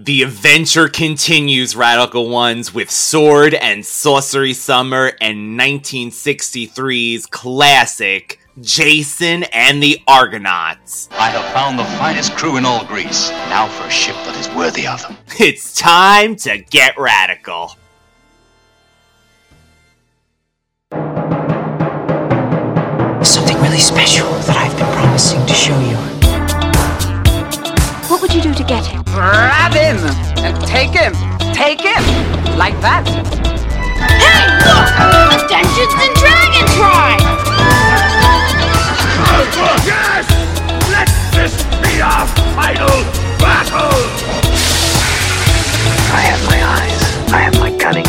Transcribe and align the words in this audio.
The 0.00 0.22
adventure 0.22 0.88
continues, 0.88 1.74
Radical 1.74 2.28
Ones, 2.28 2.72
with 2.72 2.88
Sword 2.88 3.52
and 3.52 3.84
Sorcery 3.84 4.52
Summer 4.52 5.10
and 5.20 5.58
1963's 5.58 7.26
classic 7.26 8.38
Jason 8.60 9.42
and 9.52 9.82
the 9.82 10.00
Argonauts. 10.06 11.08
I 11.10 11.30
have 11.30 11.52
found 11.52 11.80
the 11.80 11.84
finest 11.98 12.36
crew 12.36 12.58
in 12.58 12.64
all 12.64 12.84
Greece. 12.84 13.30
Now 13.30 13.66
for 13.66 13.88
a 13.88 13.90
ship 13.90 14.14
that 14.14 14.36
is 14.36 14.48
worthy 14.54 14.86
of 14.86 15.02
them. 15.02 15.16
It's 15.40 15.74
time 15.74 16.36
to 16.36 16.58
get 16.58 16.96
radical. 16.96 17.74
Something 23.24 23.60
really 23.60 23.80
special 23.80 24.30
that 24.30 24.56
I've 24.56 24.78
been 24.78 24.92
promising 24.92 25.44
to 25.44 25.52
show 25.54 25.76
you. 25.80 26.17
What 28.28 28.36
would 28.36 28.44
you 28.44 28.52
do 28.52 28.58
to 28.58 28.64
get 28.68 28.84
him? 28.84 29.02
Grab 29.04 29.72
him 29.72 29.96
and 30.44 30.60
take 30.68 30.90
him. 30.90 31.14
Take 31.56 31.80
him. 31.80 31.96
Like 32.60 32.78
that. 32.84 33.08
Hey, 33.08 34.44
look! 34.68 34.84
A 35.00 35.48
Dungeons 35.48 35.96
and 35.96 36.12
Dragons 36.12 36.76
ride! 36.76 37.24
Yes! 39.80 40.28
Let 40.92 41.08
this 41.32 41.56
be 41.80 42.04
our 42.04 42.28
final 42.52 42.92
battle! 43.40 43.96
I 46.12 46.20
have 46.28 46.44
my 46.44 46.60
eyes, 46.68 47.00
I 47.32 47.48
have 47.48 47.56
my 47.58 47.72
cunning, 47.80 48.04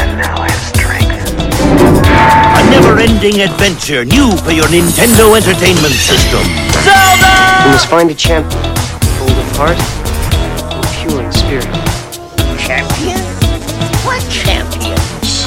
and 0.00 0.16
now 0.16 0.40
I 0.40 0.48
have 0.48 0.64
strength. 0.72 1.12
A 2.56 2.62
never-ending 2.72 3.42
adventure 3.42 4.06
new 4.06 4.32
for 4.38 4.52
your 4.52 4.66
Nintendo 4.72 5.36
Entertainment 5.36 5.92
System. 5.92 6.40
Zelda! 6.80 7.36
We 7.66 7.70
must 7.72 7.90
find 7.90 8.10
a 8.10 8.14
champion, 8.14 8.62
bold 8.62 8.72
of 8.72 8.77
heart 9.60 9.76
and 10.72 10.86
pure 10.94 11.20
in 11.20 11.32
spirit. 11.32 11.64
Champion? 12.60 13.18
What 14.06 14.22
champions? 14.30 15.46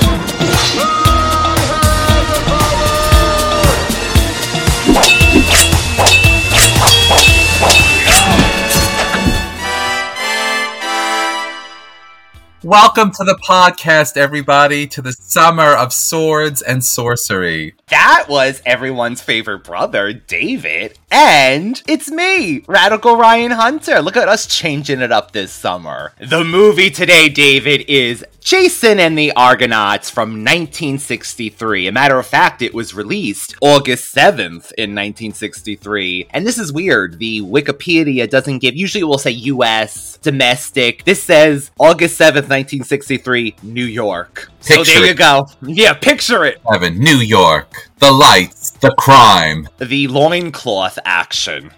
Welcome 12.64 13.12
to 13.12 13.24
the 13.24 13.40
podcast, 13.48 14.18
everybody, 14.18 14.88
to 14.88 15.02
the 15.02 15.14
summer 15.14 15.74
of 15.74 15.94
swords 15.94 16.62
and 16.62 16.84
sorcery. 16.84 17.76
That 17.92 18.28
was 18.30 18.62
everyone's 18.66 19.22
favorite 19.22 19.66
brother, 19.66 20.14
David. 20.14 20.98
And 21.12 21.84
it's 21.90 22.10
me, 22.10 22.64
Radical 22.66 23.18
Ryan 23.18 23.52
Hunter. 23.52 24.02
Look 24.02 24.16
at 24.16 24.30
us 24.30 24.48
changing 24.48 25.02
it 25.02 25.12
up 25.12 25.34
this 25.34 25.52
summer. 25.52 26.14
The 26.18 26.46
movie 26.46 26.90
today, 26.90 27.28
David, 27.28 27.84
is 27.90 28.24
Jason 28.40 29.00
and 29.00 29.18
the 29.18 29.34
Argonauts 29.34 30.10
from 30.10 30.30
1963. 30.30 31.88
A 31.88 31.92
matter 31.92 32.18
of 32.18 32.26
fact, 32.26 32.62
it 32.62 32.74
was 32.74 32.94
released 32.94 33.56
August 33.62 34.16
7th 34.16 34.72
in 34.78 34.96
1963. 34.96 36.28
And 36.32 36.48
this 36.48 36.58
is 36.58 36.72
weird. 36.72 37.20
The 37.20 37.42
Wikipedia 37.42 38.30
doesn't 38.30 38.60
give, 38.60 38.76
usually 38.76 39.02
it 39.02 39.06
will 39.06 39.18
say 39.18 39.32
US, 39.32 40.18
domestic. 40.22 41.04
This 41.04 41.22
says 41.22 41.72
August 41.78 42.20
7th, 42.20 42.50
1963, 42.50 43.58
New 43.64 43.86
York. 43.86 44.50
so 44.62 44.78
Picture 44.78 45.00
there 45.00 45.06
you 45.08 45.14
go. 45.14 45.48
Yeah, 45.62 45.94
picture 45.94 46.46
it. 46.46 46.62
Evan, 46.74 46.98
New 46.98 47.18
York, 47.18 47.81
the 48.00 48.12
lights, 48.12 48.72
the 48.72 48.94
crime. 48.98 49.68
The 49.78 50.08
loincloth 50.08 50.98
action. 51.06 51.72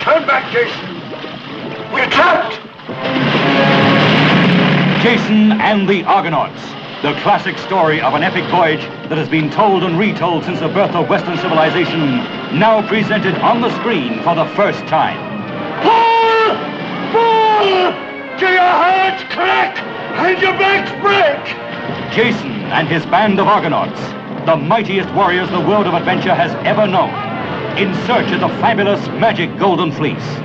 Turn 0.00 0.26
back, 0.26 0.52
Jason! 0.52 1.92
We're 1.92 2.10
trapped! 2.10 2.58
Jason 5.02 5.52
and 5.60 5.88
the 5.88 6.04
Argonauts, 6.04 6.62
the 7.02 7.14
classic 7.22 7.58
story 7.58 8.00
of 8.00 8.14
an 8.14 8.22
epic 8.22 8.44
voyage 8.50 8.82
that 9.08 9.18
has 9.18 9.28
been 9.28 9.50
told 9.50 9.84
and 9.84 9.98
retold 9.98 10.44
since 10.44 10.60
the 10.60 10.68
birth 10.68 10.94
of 10.94 11.08
Western 11.08 11.36
civilization, 11.38 12.18
now 12.58 12.86
presented 12.86 13.34
on 13.36 13.60
the 13.60 13.70
screen 13.80 14.22
for 14.22 14.34
the 14.34 14.46
first 14.54 14.80
time. 14.86 15.18
Pull! 15.82 16.56
Pull! 17.12 18.38
Till 18.38 18.52
your 18.52 18.62
hearts 18.62 19.22
crack 19.34 19.91
and 20.14 20.40
your 20.40 20.52
backs 20.52 20.90
break! 21.00 22.14
Jason 22.14 22.50
and 22.72 22.88
his 22.88 23.04
band 23.06 23.40
of 23.40 23.46
Argonauts, 23.46 24.00
the 24.46 24.56
mightiest 24.56 25.12
warriors 25.14 25.48
the 25.50 25.60
world 25.60 25.86
of 25.86 25.94
adventure 25.94 26.34
has 26.34 26.52
ever 26.66 26.86
known, 26.86 27.12
in 27.78 27.94
search 28.06 28.30
of 28.32 28.40
the 28.40 28.48
fabulous 28.60 29.04
magic 29.18 29.56
golden 29.58 29.90
fleece. 29.92 30.36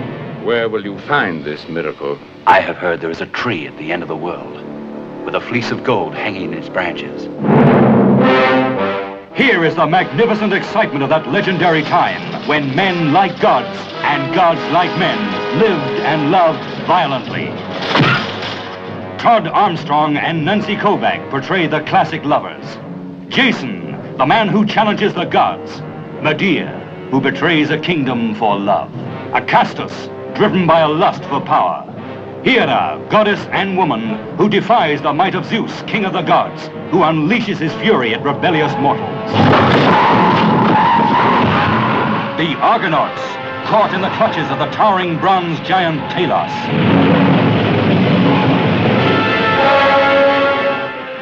Where 0.43 0.69
will 0.69 0.83
you 0.85 0.97
find 0.99 1.43
this 1.43 1.67
miracle? 1.67 2.17
I 2.45 2.61
have 2.61 2.77
heard 2.77 3.01
there 3.01 3.11
is 3.11 3.21
a 3.21 3.25
tree 3.27 3.67
at 3.67 3.77
the 3.77 3.91
end 3.91 4.01
of 4.01 4.07
the 4.07 4.15
world, 4.15 4.55
with 5.25 5.35
a 5.35 5.41
fleece 5.41 5.71
of 5.71 5.83
gold 5.83 6.13
hanging 6.15 6.53
in 6.53 6.57
its 6.57 6.69
branches. 6.69 7.23
Here 9.35 9.63
is 9.63 9.75
the 9.75 9.85
magnificent 9.85 10.53
excitement 10.53 11.03
of 11.03 11.09
that 11.09 11.27
legendary 11.27 11.83
time 11.83 12.47
when 12.47 12.75
men 12.75 13.13
like 13.13 13.39
gods 13.39 13.77
and 14.03 14.33
gods 14.33 14.61
like 14.71 14.89
men 14.97 15.59
lived 15.59 15.99
and 16.01 16.31
loved 16.31 16.63
violently. 16.87 17.49
Todd 19.17 19.47
Armstrong 19.47 20.15
and 20.15 20.45
Nancy 20.45 20.75
Kovac 20.75 21.31
portray 21.31 21.65
the 21.65 21.81
classic 21.81 22.23
lovers. 22.23 22.77
Jason, 23.29 24.15
the 24.15 24.27
man 24.27 24.47
who 24.47 24.63
challenges 24.63 25.11
the 25.15 25.25
gods. 25.25 25.81
Medea, 26.21 26.67
who 27.09 27.19
betrays 27.19 27.71
a 27.71 27.79
kingdom 27.79 28.35
for 28.35 28.59
love. 28.59 28.91
Acastus, 29.33 30.07
driven 30.35 30.67
by 30.67 30.81
a 30.81 30.87
lust 30.87 31.23
for 31.25 31.41
power. 31.41 31.83
Hera, 32.43 33.03
goddess 33.09 33.39
and 33.51 33.75
woman, 33.75 34.37
who 34.37 34.47
defies 34.47 35.01
the 35.01 35.11
might 35.11 35.33
of 35.33 35.45
Zeus, 35.45 35.81
king 35.87 36.05
of 36.05 36.13
the 36.13 36.21
gods, 36.21 36.67
who 36.91 36.99
unleashes 36.99 37.57
his 37.57 37.73
fury 37.73 38.13
at 38.13 38.21
rebellious 38.23 38.73
mortals. 38.73 39.31
The 42.37 42.53
Argonauts, 42.59 43.21
caught 43.67 43.95
in 43.95 44.01
the 44.01 44.11
clutches 44.11 44.49
of 44.51 44.59
the 44.59 44.67
towering 44.67 45.17
bronze 45.17 45.59
giant 45.61 45.99
Talos. 46.11 46.53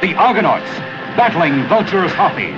The 0.06 0.14
Argonauts, 0.14 0.70
battling 1.18 1.68
vulturous 1.68 2.12
harpies. 2.12 2.54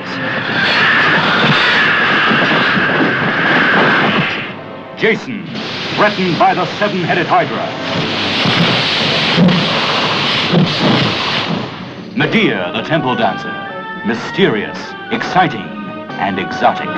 Jason, 4.99 5.47
threatened 5.95 6.37
by 6.37 6.53
the 6.53 6.65
seven-headed 6.77 7.25
Hydra. 7.25 7.65
Medea, 12.17 12.73
the 12.73 12.81
temple 12.81 13.15
dancer. 13.15 13.53
Mysterious, 14.05 14.77
exciting, 15.13 15.61
and 16.19 16.39
exotic. 16.39 16.89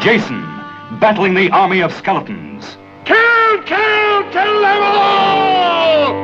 Jason, 0.00 0.42
battling 1.00 1.34
the 1.34 1.50
army 1.50 1.80
of 1.80 1.92
skeletons. 1.92 2.76
Kill, 3.04 3.62
kill, 3.64 4.03
kill 4.34 4.60
them 4.60 4.82
all! 4.82 6.14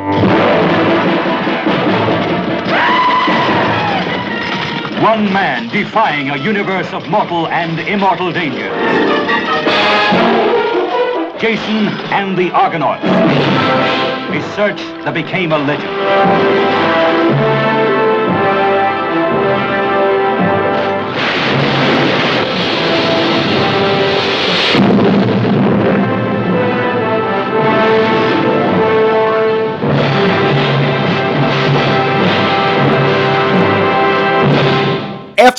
One 5.01 5.33
man 5.33 5.69
defying 5.69 6.31
a 6.31 6.37
universe 6.37 6.93
of 6.93 7.09
mortal 7.09 7.47
and 7.47 7.79
immortal 7.79 8.33
danger. 8.33 8.69
Jason 11.39 11.87
and 12.11 12.37
the 12.37 12.51
Argonauts. 12.51 13.05
A 13.05 14.55
search 14.57 14.81
that 15.05 15.15
became 15.15 15.53
a 15.53 15.59
legend. 15.59 16.90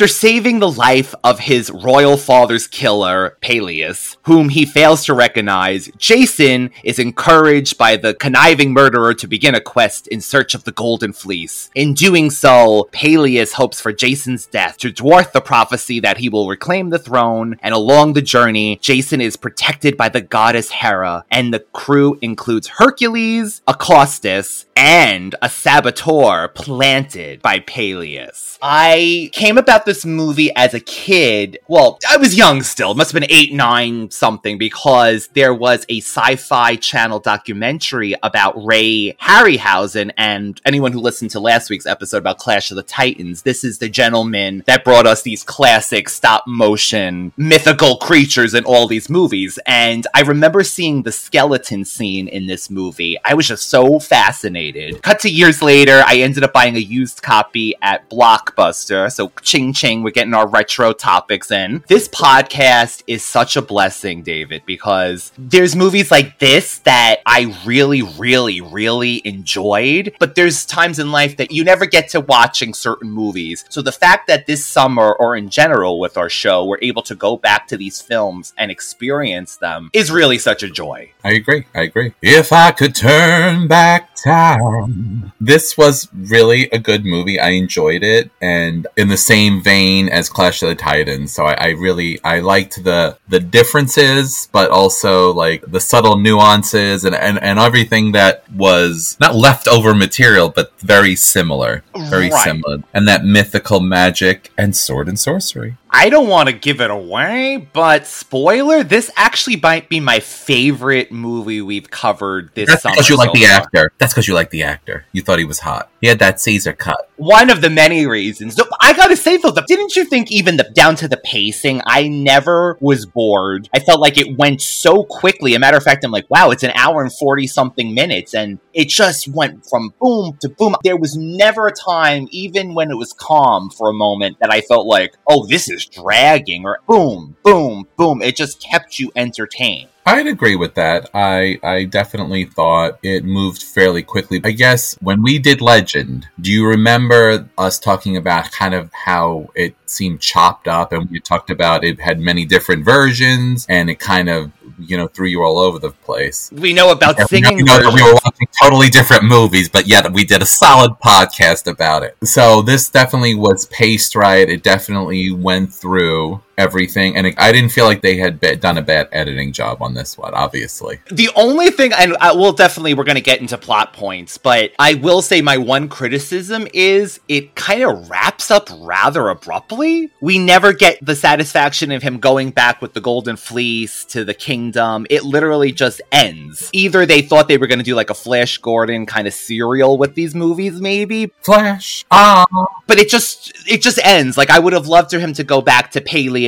After 0.01 0.13
saving 0.15 0.57
the 0.57 0.71
life 0.71 1.13
of 1.23 1.41
his 1.41 1.69
royal 1.69 2.17
father's 2.17 2.65
killer, 2.65 3.37
Pelias, 3.39 4.17
whom 4.23 4.49
he 4.49 4.65
fails 4.65 5.05
to 5.05 5.13
recognize, 5.13 5.91
Jason 5.95 6.71
is 6.83 6.97
encouraged 6.97 7.77
by 7.77 7.97
the 7.97 8.15
conniving 8.15 8.73
murderer 8.73 9.13
to 9.13 9.27
begin 9.27 9.53
a 9.53 9.61
quest 9.61 10.07
in 10.07 10.19
search 10.19 10.55
of 10.55 10.63
the 10.63 10.71
Golden 10.71 11.13
Fleece. 11.13 11.69
In 11.75 11.93
doing 11.93 12.31
so, 12.31 12.89
Pelias 12.91 13.53
hopes 13.53 13.79
for 13.79 13.93
Jason's 13.93 14.47
death 14.47 14.77
to 14.77 14.91
dwarf 14.91 15.33
the 15.33 15.39
prophecy 15.39 15.99
that 15.99 16.17
he 16.17 16.29
will 16.29 16.49
reclaim 16.49 16.89
the 16.89 16.97
throne, 16.97 17.59
and 17.61 17.75
along 17.75 18.13
the 18.13 18.23
journey, 18.23 18.79
Jason 18.81 19.21
is 19.21 19.37
protected 19.37 19.97
by 19.97 20.09
the 20.09 20.21
goddess 20.21 20.71
Hera, 20.71 21.25
and 21.29 21.53
the 21.53 21.59
crew 21.59 22.17
includes 22.23 22.69
Hercules, 22.69 23.61
Acastus, 23.67 24.65
and 24.75 25.35
a 25.43 25.49
saboteur 25.49 26.47
planted 26.47 27.39
by 27.43 27.59
Pelias. 27.59 28.57
I 28.63 29.29
came 29.31 29.59
about 29.59 29.85
this 29.85 29.90
this 29.91 30.05
movie 30.05 30.55
as 30.55 30.73
a 30.73 30.79
kid. 30.79 31.59
Well, 31.67 31.99
I 32.09 32.15
was 32.15 32.33
young 32.33 32.63
still. 32.63 32.93
Must 32.93 33.11
have 33.11 33.19
been 33.19 33.29
eight, 33.29 33.51
nine, 33.51 34.09
something, 34.09 34.57
because 34.57 35.27
there 35.33 35.53
was 35.53 35.85
a 35.89 35.97
sci 35.97 36.37
fi 36.37 36.77
channel 36.77 37.19
documentary 37.19 38.15
about 38.23 38.53
Ray 38.63 39.17
Harryhausen. 39.21 40.11
And 40.15 40.61
anyone 40.63 40.93
who 40.93 41.01
listened 41.01 41.31
to 41.31 41.41
last 41.41 41.69
week's 41.69 41.85
episode 41.85 42.19
about 42.19 42.37
Clash 42.37 42.71
of 42.71 42.77
the 42.77 42.83
Titans, 42.83 43.41
this 43.41 43.65
is 43.65 43.79
the 43.79 43.89
gentleman 43.89 44.63
that 44.65 44.85
brought 44.85 45.05
us 45.05 45.23
these 45.23 45.43
classic 45.43 46.07
stop 46.07 46.45
motion 46.47 47.33
mythical 47.35 47.97
creatures 47.97 48.53
in 48.53 48.63
all 48.63 48.87
these 48.87 49.09
movies. 49.09 49.59
And 49.65 50.07
I 50.13 50.21
remember 50.21 50.63
seeing 50.63 51.03
the 51.03 51.11
skeleton 51.11 51.83
scene 51.83 52.29
in 52.29 52.47
this 52.47 52.69
movie. 52.69 53.17
I 53.25 53.33
was 53.33 53.45
just 53.45 53.67
so 53.67 53.99
fascinated. 53.99 55.01
Cut 55.01 55.19
to 55.19 55.29
years 55.29 55.61
later, 55.61 56.01
I 56.05 56.19
ended 56.19 56.45
up 56.45 56.53
buying 56.53 56.77
a 56.77 56.79
used 56.79 57.21
copy 57.21 57.75
at 57.81 58.09
Blockbuster. 58.09 59.11
So, 59.11 59.33
ching 59.41 59.73
we're 59.81 60.11
getting 60.11 60.35
our 60.35 60.47
retro 60.47 60.93
topics 60.93 61.49
in. 61.49 61.83
This 61.87 62.07
podcast 62.07 63.01
is 63.07 63.23
such 63.23 63.55
a 63.55 63.61
blessing, 63.63 64.21
David, 64.21 64.61
because 64.67 65.31
there's 65.37 65.75
movies 65.75 66.11
like 66.11 66.37
this 66.37 66.77
that 66.79 67.21
I 67.25 67.55
really, 67.65 68.03
really, 68.03 68.61
really 68.61 69.21
enjoyed. 69.25 70.13
But 70.19 70.35
there's 70.35 70.65
times 70.67 70.99
in 70.99 71.11
life 71.11 71.37
that 71.37 71.51
you 71.51 71.63
never 71.63 71.87
get 71.87 72.09
to 72.09 72.21
watching 72.21 72.75
certain 72.75 73.09
movies. 73.09 73.65
So, 73.69 73.81
the 73.81 73.91
fact 73.91 74.27
that 74.27 74.45
this 74.45 74.63
summer, 74.63 75.13
or 75.13 75.35
in 75.35 75.49
general 75.49 75.99
with 75.99 76.15
our 76.15 76.29
show, 76.29 76.63
we're 76.63 76.77
able 76.81 77.01
to 77.03 77.15
go 77.15 77.35
back 77.35 77.67
to 77.67 77.77
these 77.77 78.01
films 78.01 78.53
and 78.57 78.69
experience 78.69 79.55
them 79.57 79.89
is 79.93 80.11
really 80.11 80.37
such 80.37 80.61
a 80.61 80.69
joy. 80.69 81.11
I 81.23 81.31
agree. 81.31 81.65
I 81.73 81.81
agree. 81.81 82.13
If 82.21 82.53
I 82.53 82.71
could 82.71 82.93
turn 82.93 83.67
back 83.67 84.10
time. 84.23 85.31
This 85.39 85.77
was 85.77 86.07
really 86.13 86.69
a 86.71 86.79
good 86.79 87.05
movie. 87.05 87.39
I 87.39 87.49
enjoyed 87.49 88.03
it 88.03 88.31
and 88.41 88.87
in 88.97 89.07
the 89.07 89.17
same 89.17 89.61
vein 89.61 90.09
as 90.09 90.29
Clash 90.29 90.61
of 90.61 90.69
the 90.69 90.75
Titans. 90.75 91.31
So 91.33 91.45
I, 91.45 91.53
I 91.53 91.67
really 91.69 92.19
I 92.23 92.39
liked 92.39 92.83
the 92.83 93.17
the 93.29 93.39
differences, 93.39 94.49
but 94.51 94.69
also 94.71 95.33
like 95.33 95.63
the 95.67 95.79
subtle 95.79 96.17
nuances 96.17 97.05
and, 97.05 97.15
and, 97.15 97.41
and 97.41 97.59
everything 97.59 98.11
that 98.13 98.49
was 98.51 99.17
not 99.19 99.35
leftover 99.35 99.93
material, 99.93 100.49
but 100.49 100.77
very 100.79 101.15
similar. 101.15 101.83
Very 102.09 102.29
Right. 102.29 102.43
similar. 102.43 102.83
And 102.93 103.07
that 103.07 103.25
mythical 103.25 103.79
magic 103.79 104.51
and 104.57 104.75
sword 104.75 105.07
and 105.07 105.19
sorcery. 105.19 105.77
I 105.93 106.09
don't 106.09 106.29
want 106.29 106.47
to 106.47 106.53
give 106.53 106.79
it 106.79 106.89
away, 106.89 107.67
but 107.73 108.07
spoiler, 108.07 108.81
this 108.81 109.11
actually 109.17 109.57
might 109.57 109.89
be 109.89 109.99
my 109.99 110.21
favorite 110.21 111.11
movie 111.11 111.61
we've 111.61 111.89
covered 111.89 112.55
this 112.55 112.69
That's 112.69 112.83
summer. 112.83 112.95
because 112.95 113.09
you 113.09 113.17
like 113.17 113.33
the 113.33 113.41
far. 113.43 113.49
actor. 113.51 113.91
That's 113.97 114.13
because 114.13 114.25
you 114.27 114.33
like 114.33 114.51
the 114.51 114.63
actor. 114.63 115.05
You 115.11 115.21
thought 115.21 115.39
he 115.39 115.45
was 115.45 115.59
hot. 115.59 115.89
He 115.99 116.07
had 116.07 116.19
that 116.19 116.39
Caesar 116.39 116.71
cut. 116.73 117.09
One 117.17 117.49
of 117.49 117.61
the 117.61 117.69
many 117.69 118.07
reasons. 118.07 118.55
So, 118.55 118.63
I 118.81 118.93
gotta 118.93 119.15
say 119.17 119.37
though, 119.37 119.53
didn't 119.67 119.95
you 119.95 120.05
think 120.05 120.31
even 120.31 120.57
the 120.57 120.63
down 120.73 120.95
to 120.95 121.07
the 121.07 121.17
pacing? 121.17 121.81
I 121.85 122.07
never 122.07 122.77
was 122.79 123.05
bored. 123.05 123.69
I 123.73 123.79
felt 123.79 123.99
like 123.99 124.17
it 124.17 124.37
went 124.37 124.61
so 124.61 125.03
quickly. 125.03 125.53
A 125.55 125.59
matter 125.59 125.77
of 125.77 125.83
fact, 125.83 126.03
I'm 126.05 126.11
like, 126.11 126.29
wow, 126.29 126.51
it's 126.51 126.63
an 126.63 126.71
hour 126.73 127.03
and 127.03 127.13
forty 127.13 127.45
something 127.47 127.93
minutes, 127.93 128.33
and 128.33 128.59
it 128.73 128.87
just 128.87 129.27
went 129.27 129.67
from 129.69 129.93
boom 130.01 130.37
to 130.39 130.49
boom. 130.49 130.75
There 130.83 130.97
was 130.97 131.15
never 131.17 131.67
a 131.67 131.71
time, 131.71 132.27
even 132.31 132.73
when 132.73 132.89
it 132.89 132.95
was 132.97 133.13
calm 133.13 133.69
for 133.69 133.89
a 133.89 133.93
moment, 133.93 134.37
that 134.39 134.51
I 134.51 134.61
felt 134.61 134.87
like, 134.87 135.13
oh, 135.27 135.45
this 135.45 135.69
is 135.69 135.80
dragging, 135.85 136.65
or 136.65 136.79
boom, 136.87 137.35
boom, 137.43 137.87
boom. 137.97 138.21
It 138.21 138.35
just 138.35 138.61
kept 138.61 138.99
you 138.99 139.11
entertained. 139.15 139.89
I'd 140.05 140.27
agree 140.27 140.55
with 140.55 140.73
that. 140.75 141.09
I 141.13 141.59
I 141.63 141.83
definitely 141.83 142.45
thought 142.45 142.97
it 143.03 143.23
moved 143.23 143.61
fairly 143.61 144.01
quickly. 144.01 144.41
I 144.43 144.51
guess 144.51 144.95
when 145.01 145.21
we 145.21 145.37
did 145.37 145.61
Legend, 145.61 146.27
do 146.39 146.51
you 146.51 146.65
remember 146.65 147.47
us 147.57 147.77
talking 147.77 148.17
about 148.17 148.51
kind 148.51 148.73
of 148.73 148.91
how 148.93 149.49
it 149.55 149.75
seemed 149.85 150.19
chopped 150.19 150.67
up 150.67 150.91
and 150.91 151.09
we 151.09 151.19
talked 151.19 151.51
about 151.51 151.83
it 151.83 151.99
had 151.99 152.19
many 152.19 152.45
different 152.45 152.83
versions 152.83 153.65
and 153.69 153.89
it 153.89 153.99
kind 153.99 154.29
of 154.29 154.51
you 154.81 154.97
know 154.97 155.07
threw 155.07 155.27
you 155.27 155.41
all 155.43 155.57
over 155.59 155.79
the 155.79 155.91
place. 155.91 156.49
We 156.51 156.73
know 156.73 156.91
about 156.91 157.19
And 157.19 157.29
singing. 157.29 157.57
we 157.57 157.63
know 157.63 157.79
that 157.81 157.93
we 157.93 158.01
were 158.03 158.13
watching 158.13 158.47
totally 158.61 158.89
different 158.89 159.23
movies, 159.23 159.69
but 159.69 159.87
yet 159.87 160.11
we 160.11 160.25
did 160.25 160.41
a 160.41 160.45
solid 160.45 160.91
podcast 161.03 161.67
about 161.67 162.03
it. 162.03 162.15
So 162.23 162.61
this 162.61 162.89
definitely 162.89 163.35
was 163.35 163.65
paced 163.67 164.15
right. 164.15 164.47
It 164.49 164.63
definitely 164.63 165.31
went 165.31 165.73
through 165.73 166.41
everything, 166.61 167.17
and 167.17 167.27
it, 167.27 167.35
I 167.37 167.51
didn't 167.51 167.71
feel 167.71 167.85
like 167.85 168.01
they 168.01 168.17
had 168.17 168.39
be- 168.39 168.55
done 168.55 168.77
a 168.77 168.81
bad 168.81 169.09
editing 169.11 169.51
job 169.51 169.81
on 169.81 169.93
this 169.93 170.17
one. 170.17 170.33
Obviously, 170.33 170.99
The 171.11 171.29
only 171.35 171.71
thing, 171.71 171.91
and 171.93 172.15
I 172.21 172.31
will 172.33 172.53
definitely, 172.53 172.93
we're 172.93 173.03
going 173.03 173.15
to 173.15 173.21
get 173.21 173.41
into 173.41 173.57
plot 173.57 173.93
points, 173.93 174.37
but 174.37 174.71
I 174.79 174.93
will 174.95 175.21
say 175.21 175.41
my 175.41 175.57
one 175.57 175.89
criticism 175.89 176.67
is 176.73 177.19
it 177.27 177.55
kind 177.55 177.83
of 177.83 178.09
wraps 178.09 178.51
up 178.51 178.69
rather 178.79 179.29
abruptly. 179.29 180.11
We 180.21 180.37
never 180.37 180.73
get 180.73 181.03
the 181.05 181.15
satisfaction 181.15 181.91
of 181.91 182.03
him 182.03 182.19
going 182.19 182.51
back 182.51 182.81
with 182.81 182.93
the 182.93 183.01
Golden 183.01 183.35
Fleece 183.35 184.05
to 184.05 184.23
the 184.23 184.33
kingdom. 184.33 185.07
It 185.09 185.23
literally 185.23 185.71
just 185.71 186.01
ends. 186.11 186.69
Either 186.73 187.05
they 187.05 187.21
thought 187.21 187.47
they 187.47 187.57
were 187.57 187.67
going 187.67 187.79
to 187.79 187.85
do 187.85 187.95
like 187.95 188.09
a 188.09 188.13
Flash 188.13 188.57
Gordon 188.59 189.05
kind 189.05 189.27
of 189.27 189.33
serial 189.33 189.97
with 189.97 190.15
these 190.15 190.35
movies, 190.35 190.79
maybe, 190.79 191.31
Flash. 191.41 192.05
Ah, 192.11 192.45
but 192.87 192.99
it 192.99 193.09
just 193.09 193.51
it 193.67 193.81
just 193.81 193.99
ends. 194.03 194.37
Like 194.37 194.49
I 194.49 194.59
would 194.59 194.73
have 194.73 194.87
loved 194.87 195.11
for 195.11 195.19
him 195.19 195.33
to 195.33 195.43
go 195.43 195.61
back 195.61 195.91
to 195.91 196.01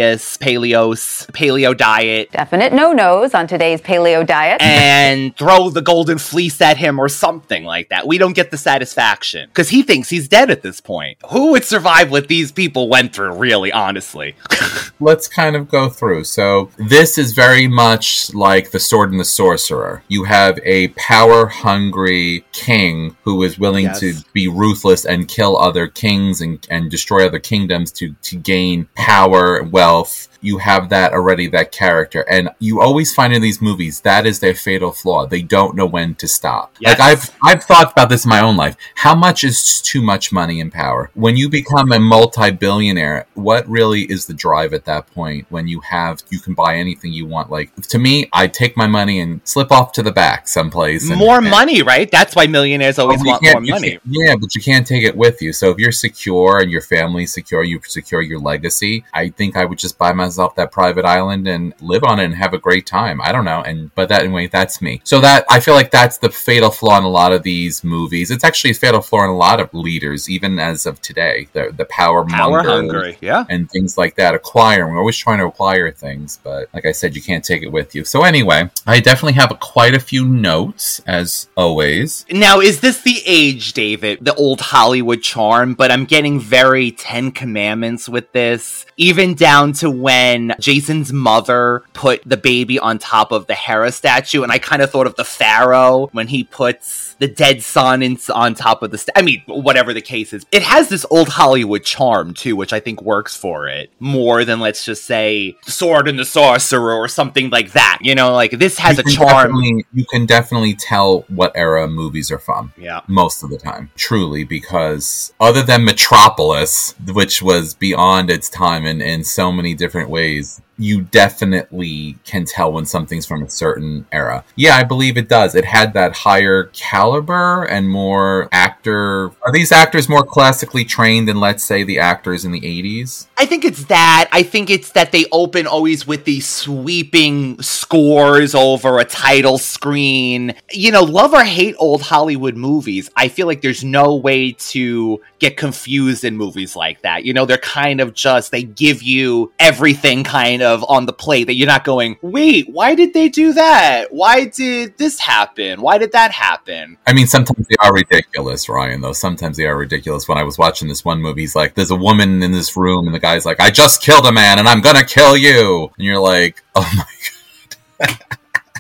Paleus, 0.04 0.38
Paleos, 0.38 1.26
Paleo 1.32 1.76
diet, 1.76 2.32
Definite 2.32 2.74
no 2.74 2.92
nos 2.94 3.34
on 3.34 3.48
today's 3.48 3.82
paleo 3.82 4.26
diet. 4.26 4.62
and 4.62 5.36
throw 5.38 5.70
the 5.70 5.82
golden 5.82 6.18
fleece 6.18 6.60
at 6.62 6.78
him 6.78 7.00
or 7.00 7.08
something 7.10 7.64
like 7.64 7.90
that. 7.90 8.06
We 8.08 8.18
don't 8.18 8.34
get 8.34 8.52
the 8.52 8.58
satisfaction 8.58 9.48
because 9.50 9.70
he 9.70 9.82
thinks 9.84 10.10
he's 10.10 10.28
dead 10.28 10.50
at 10.52 10.62
this 10.62 10.82
point. 10.82 11.18
Who 11.30 11.52
would 11.52 11.64
survive 11.64 12.12
what 12.12 12.28
these 12.28 12.52
people 12.52 12.90
went 12.90 13.14
through? 13.14 13.34
Really, 13.36 13.72
honestly. 13.72 14.36
let's 15.00 15.28
kind 15.28 15.56
of 15.56 15.70
go 15.70 15.90
through. 15.90 16.26
So 16.26 16.70
this 16.78 17.18
is 17.18 17.32
very 17.34 17.68
much 17.68 18.34
like 18.34 18.72
the 18.72 18.80
Sword 18.80 19.12
and 19.12 19.20
the 19.20 19.26
Sorcerer. 19.26 20.04
You 20.08 20.26
have 20.26 20.60
a 20.64 20.90
power-hungry 20.90 22.46
king 22.52 23.16
who 23.24 23.42
is 23.44 23.58
willing 23.60 23.84
Yes. 23.86 24.00
to 24.00 24.14
be 24.34 24.48
ruthless 24.48 25.06
and 25.06 25.28
kill 25.28 25.58
other 25.58 25.88
kings 25.88 26.40
and, 26.42 26.66
and 26.70 26.90
destroy 26.90 27.26
other 27.26 27.40
kingdoms 27.40 27.92
to 27.94 28.16
to 28.24 28.38
gain 28.38 28.88
power, 28.96 29.62
wealth 29.64 29.83
wealth 29.84 30.33
you 30.44 30.60
have 30.60 30.90
that 30.90 31.14
already, 31.14 31.48
that 31.48 31.72
character, 31.72 32.22
and 32.30 32.50
you 32.60 32.82
always 32.82 33.14
find 33.16 33.34
in 33.34 33.42
these 33.42 33.62
movies 33.62 34.02
that 34.02 34.26
is 34.26 34.40
their 34.40 34.54
fatal 34.54 34.92
flaw. 34.92 35.26
They 35.26 35.42
don't 35.42 35.76
know 35.76 35.86
when 35.86 36.16
to 36.16 36.28
stop. 36.28 36.76
Yes. 36.80 37.00
Like 37.00 37.10
I've 37.10 37.38
I've 37.44 37.64
thought 37.64 37.94
about 37.94 38.10
this 38.10 38.26
in 38.26 38.30
my 38.30 38.42
own 38.42 38.58
life. 38.58 38.76
How 38.96 39.16
much 39.16 39.44
is 39.44 39.82
too 39.82 40.02
much 40.02 40.32
money 40.32 40.60
and 40.60 40.72
power? 40.72 41.10
When 41.14 41.38
you 41.38 41.50
become 41.50 41.92
a 41.92 42.00
multi-billionaire, 42.00 43.26
what 43.34 43.68
really 43.68 44.02
is 44.02 44.26
the 44.26 44.34
drive 44.34 44.74
at 44.74 44.86
that 44.86 45.08
point 45.08 45.48
when 45.50 45.68
you 45.68 45.80
have 45.80 46.22
you 46.30 46.40
can 46.40 46.54
buy 46.54 46.76
anything 46.76 47.14
you 47.14 47.26
want? 47.26 47.50
Like 47.50 47.74
to 47.88 47.98
me, 47.98 48.30
I 48.34 48.48
take 48.48 48.76
my 48.76 48.88
money 48.88 49.20
and 49.22 49.42
slip 49.46 49.72
off 49.72 49.94
to 49.94 50.04
the 50.04 50.12
back 50.12 50.48
someplace. 50.48 51.10
And, 51.10 51.18
more 51.18 51.38
and- 51.38 51.50
money, 51.50 51.82
right? 51.82 52.10
That's 52.12 52.36
why 52.36 52.48
millionaires 52.48 53.00
always 53.00 53.24
want 53.24 53.42
more 53.44 53.62
money. 53.62 54.00
Yeah, 54.06 54.36
but 54.36 54.54
you 54.56 54.62
can't 54.62 54.86
take 54.86 55.04
it 55.04 55.16
with 55.16 55.42
you. 55.42 55.54
So 55.54 55.72
if 55.72 55.78
you're 55.78 55.92
secure 55.92 56.60
and 56.60 56.70
your 56.70 56.82
family's 56.82 57.34
secure, 57.34 57.64
you 57.64 57.80
secure 57.88 58.22
your 58.22 58.40
legacy. 58.40 59.06
I 59.14 59.30
think 59.30 59.56
I 59.56 59.66
would 59.66 59.78
just 59.78 59.98
buy 59.98 60.12
myself 60.38 60.56
that 60.56 60.72
private 60.72 61.06
island 61.06 61.48
and 61.48 61.74
live 61.82 62.04
on 62.04 62.20
it 62.20 62.26
and 62.26 62.36
have 62.36 62.54
a 62.54 62.58
great 62.58 62.86
time. 62.86 63.22
I 63.22 63.32
don't 63.32 63.46
know, 63.46 63.62
and 63.62 63.94
but 63.96 64.10
that 64.10 64.24
anyway, 64.24 64.48
that's 64.48 64.82
me. 64.82 65.02
So 65.04 65.20
that 65.22 65.46
I 65.50 65.60
feel 65.60 65.74
like 65.74 65.92
that's 65.92 66.18
the 66.18 66.30
fatal 66.30 66.72
flaw 66.72 66.98
in 66.98 67.04
a 67.04 67.10
lot 67.10 67.32
of 67.32 67.44
these 67.44 67.84
movies. 67.84 68.32
It's 68.32 68.44
actually 68.44 68.72
a 68.72 68.76
fatal 68.76 69.02
flaw 69.02 69.24
in 69.24 69.30
a 69.30 69.38
lot 69.38 69.60
of 69.60 69.74
leaders, 69.74 70.30
even 70.30 70.60
as 70.60 70.86
of 70.86 71.02
today. 71.02 71.48
The 71.54 71.74
the 71.76 71.86
power 71.86 72.26
Power 72.26 72.64
hungry, 72.64 73.18
yeah. 73.22 73.46
and 73.50 73.70
things 73.70 73.98
like 73.98 74.16
that. 74.16 74.34
Acquiring, 74.34 74.94
we're 74.94 75.00
always 75.00 75.18
trying 75.18 75.40
to 75.40 75.46
acquire 75.46 75.92
things, 75.92 76.40
but 76.44 76.70
like 76.74 76.86
I 76.86 76.92
said, 76.92 77.16
you 77.16 77.22
can't 77.22 77.44
take 77.44 77.64
it 77.64 77.72
with 77.72 77.96
you. 77.96 78.06
So 78.06 78.24
anyway, 78.24 78.70
I 78.88 79.00
definitely 79.00 79.34
have 79.34 79.56
quite 79.60 79.94
a 79.94 80.00
few 80.00 80.26
notes 80.26 81.02
as 81.06 81.48
always. 81.56 82.26
Now, 82.32 82.60
is 82.60 82.80
this 82.80 83.02
the 83.02 83.22
age, 83.26 83.74
David? 83.74 84.20
The 84.22 84.34
old 84.36 84.62
Hollywood 84.62 85.22
charm, 85.22 85.74
but 85.74 85.92
I'm 85.92 86.06
getting 86.06 86.40
very 86.40 86.92
Ten 86.92 87.32
Commandments 87.32 88.10
with 88.10 88.32
this. 88.32 88.86
Even 88.98 89.34
down 89.34 89.74
to 89.74 89.90
when 89.90 90.23
Jason's 90.60 91.12
mother 91.12 91.84
put 91.94 92.22
the 92.26 92.38
baby 92.38 92.80
on 92.80 93.00
top 93.00 93.32
of 93.32 93.48
the 93.48 93.56
Hera 93.56 93.92
statue, 93.92 94.44
and 94.44 94.52
I 94.52 94.60
kind 94.60 94.82
of 94.82 94.92
thought 94.92 95.08
of 95.08 95.16
the 95.16 95.26
Pharaoh 95.26 96.10
when 96.12 96.28
he 96.28 96.44
puts 96.44 97.13
the 97.24 97.34
dead 97.34 97.64
son 97.64 98.04
in, 98.04 98.18
on 98.34 98.54
top 98.54 98.84
of 98.84 98.92
the. 98.92 98.98
St- 98.98 99.18
I 99.18 99.22
mean, 99.22 99.42
whatever 99.48 99.94
the 99.94 100.02
case 100.02 100.34
is, 100.34 100.46
it 100.52 100.62
has 100.62 100.90
this 100.90 101.06
old 101.10 101.30
Hollywood 101.30 101.86
charm 101.86 102.34
too, 102.34 102.58
which 102.58 102.74
I 102.74 102.82
think 102.82 103.02
works 103.02 103.34
for 103.34 103.66
it 103.70 103.90
more 104.02 104.44
than 104.44 104.60
let's 104.60 104.84
just 104.84 105.06
say 105.06 105.56
Sword 105.66 106.10
and 106.10 106.20
the 106.20 106.26
Sorcerer 106.26 106.94
or 106.94 107.08
something 107.08 107.50
like 107.50 107.72
that. 107.72 108.00
You 108.02 108.14
know, 108.14 108.34
like 108.34 108.52
this 108.52 108.78
has 108.80 109.00
a 109.00 109.04
You 109.06 109.16
charm. 109.16 109.56
You 109.94 110.06
can 110.12 110.26
definitely 110.26 110.76
tell 110.76 111.22
what 111.30 111.54
era 111.56 111.88
movies 111.88 112.30
are 112.30 112.40
from. 112.40 112.74
Yeah. 112.78 113.00
Most 113.08 113.42
of 113.42 113.50
the 113.50 113.58
time. 113.58 113.90
Truly, 113.96 114.44
because 114.44 115.34
other 115.40 115.64
than 115.64 115.86
Metropolis, 115.86 116.94
which 117.14 117.42
was 117.42 117.74
beyond 117.74 118.30
its 118.30 118.50
time 118.50 118.86
in, 118.86 119.02
in 119.02 119.24
so 119.24 119.50
many 119.50 119.74
different 119.74 120.10
ways, 120.10 120.62
you 120.78 121.02
definitely 121.02 122.18
can 122.26 122.46
tell 122.46 122.72
when 122.72 122.86
something's 122.86 123.26
from 123.26 123.44
a 123.44 123.50
certain 123.50 124.08
era. 124.12 124.44
Yeah, 124.56 124.76
I 124.76 124.84
believe 124.84 125.18
it 125.18 125.30
does. 125.30 125.54
It 125.54 125.66
had 125.66 125.94
that 125.94 126.16
higher 126.16 126.66
caliber 126.74 127.64
and 127.66 127.88
more 127.90 128.50
actor. 128.52 129.32
Are 129.44 129.52
these 129.52 129.72
actors 129.72 130.10
more 130.10 130.24
classically 130.24 130.84
trained 130.84 131.28
than, 131.28 131.40
let's 131.40 131.64
say, 131.64 131.84
the 131.84 132.00
actors 132.00 132.44
in 132.44 132.52
the 132.52 132.62
80s? 132.62 133.28
I 133.38 133.46
think 133.46 133.66
it's 133.66 133.86
that. 133.86 134.30
I 134.32 134.42
think 134.44 134.70
it's 134.70 134.92
that 134.94 135.12
they 135.12 135.26
open 135.32 135.68
always 135.68 136.08
with 136.08 136.26
these 136.26 136.48
sweeping 136.48 137.62
scores 137.62 138.56
over 138.56 139.00
a 139.00 139.06
title 139.06 139.58
screen. 139.58 140.56
You 140.72 140.92
know, 140.92 141.04
love 141.04 141.34
or 141.34 141.44
hate 141.44 141.76
old 141.78 142.02
Hollywood 142.02 142.56
movies. 142.56 143.10
I 143.16 143.28
feel 143.28 143.46
like 143.46 143.62
there's 143.62 143.84
no 143.84 144.16
way 144.16 144.54
to 144.54 145.22
get 145.40 145.56
confused 145.58 146.24
in 146.24 146.36
movies 146.36 146.76
like 146.76 147.02
that. 147.04 147.26
You 147.26 147.34
know, 147.34 147.46
they're 147.46 147.58
kind 147.58 148.02
of 148.02 148.14
just, 148.14 148.52
they 148.52 148.64
give 148.64 149.04
you 149.04 149.52
everything 149.60 150.24
kind 150.24 150.63
of 150.64 150.84
on 150.88 151.06
the 151.06 151.14
plate 151.14 151.46
that 151.46 151.56
you're 151.56 151.68
not 151.68 151.84
going, 151.84 152.18
wait, 152.22 152.68
why 152.70 152.96
did 152.96 153.14
they 153.14 153.30
do 153.30 153.54
that? 153.54 154.12
Why 154.12 154.46
did 154.46 154.98
this 154.98 155.20
happen? 155.20 155.82
Why 155.82 155.98
did 155.98 156.12
that 156.14 156.32
happen? 156.32 156.98
I 157.06 157.14
mean, 157.14 157.28
sometimes 157.28 157.68
they 157.68 157.76
are 157.80 157.94
ridiculous, 157.94 158.68
Ryan, 158.68 159.02
though. 159.02 159.14
Sometimes 159.14 159.58
they 159.58 159.66
are 159.66 159.78
ridiculous. 159.78 160.28
When 160.28 160.38
I 160.38 160.44
was 160.44 160.58
watching 160.58 160.88
this 160.88 161.06
one 161.06 161.22
movie, 161.22 161.42
he's 161.42 161.56
like, 161.56 161.76
there's 161.76 161.92
a 161.92 161.96
woman 161.96 162.42
in 162.42 162.52
this 162.52 162.76
room, 162.76 163.06
and 163.06 163.14
the 163.14 163.20
guy's 163.20 163.46
like, 163.46 163.60
I 163.60 163.70
just 163.70 164.02
killed 164.02 164.26
a 164.26 164.32
man, 164.32 164.60
and 164.60 164.68
I'm 164.68 164.82
gonna 164.82 165.06
kill 165.06 165.38
you. 165.38 165.92
And 165.98 166.06
you're 166.06 166.20
like, 166.20 166.64
oh 166.76 166.92
my 166.96 168.08
god. 168.08 168.18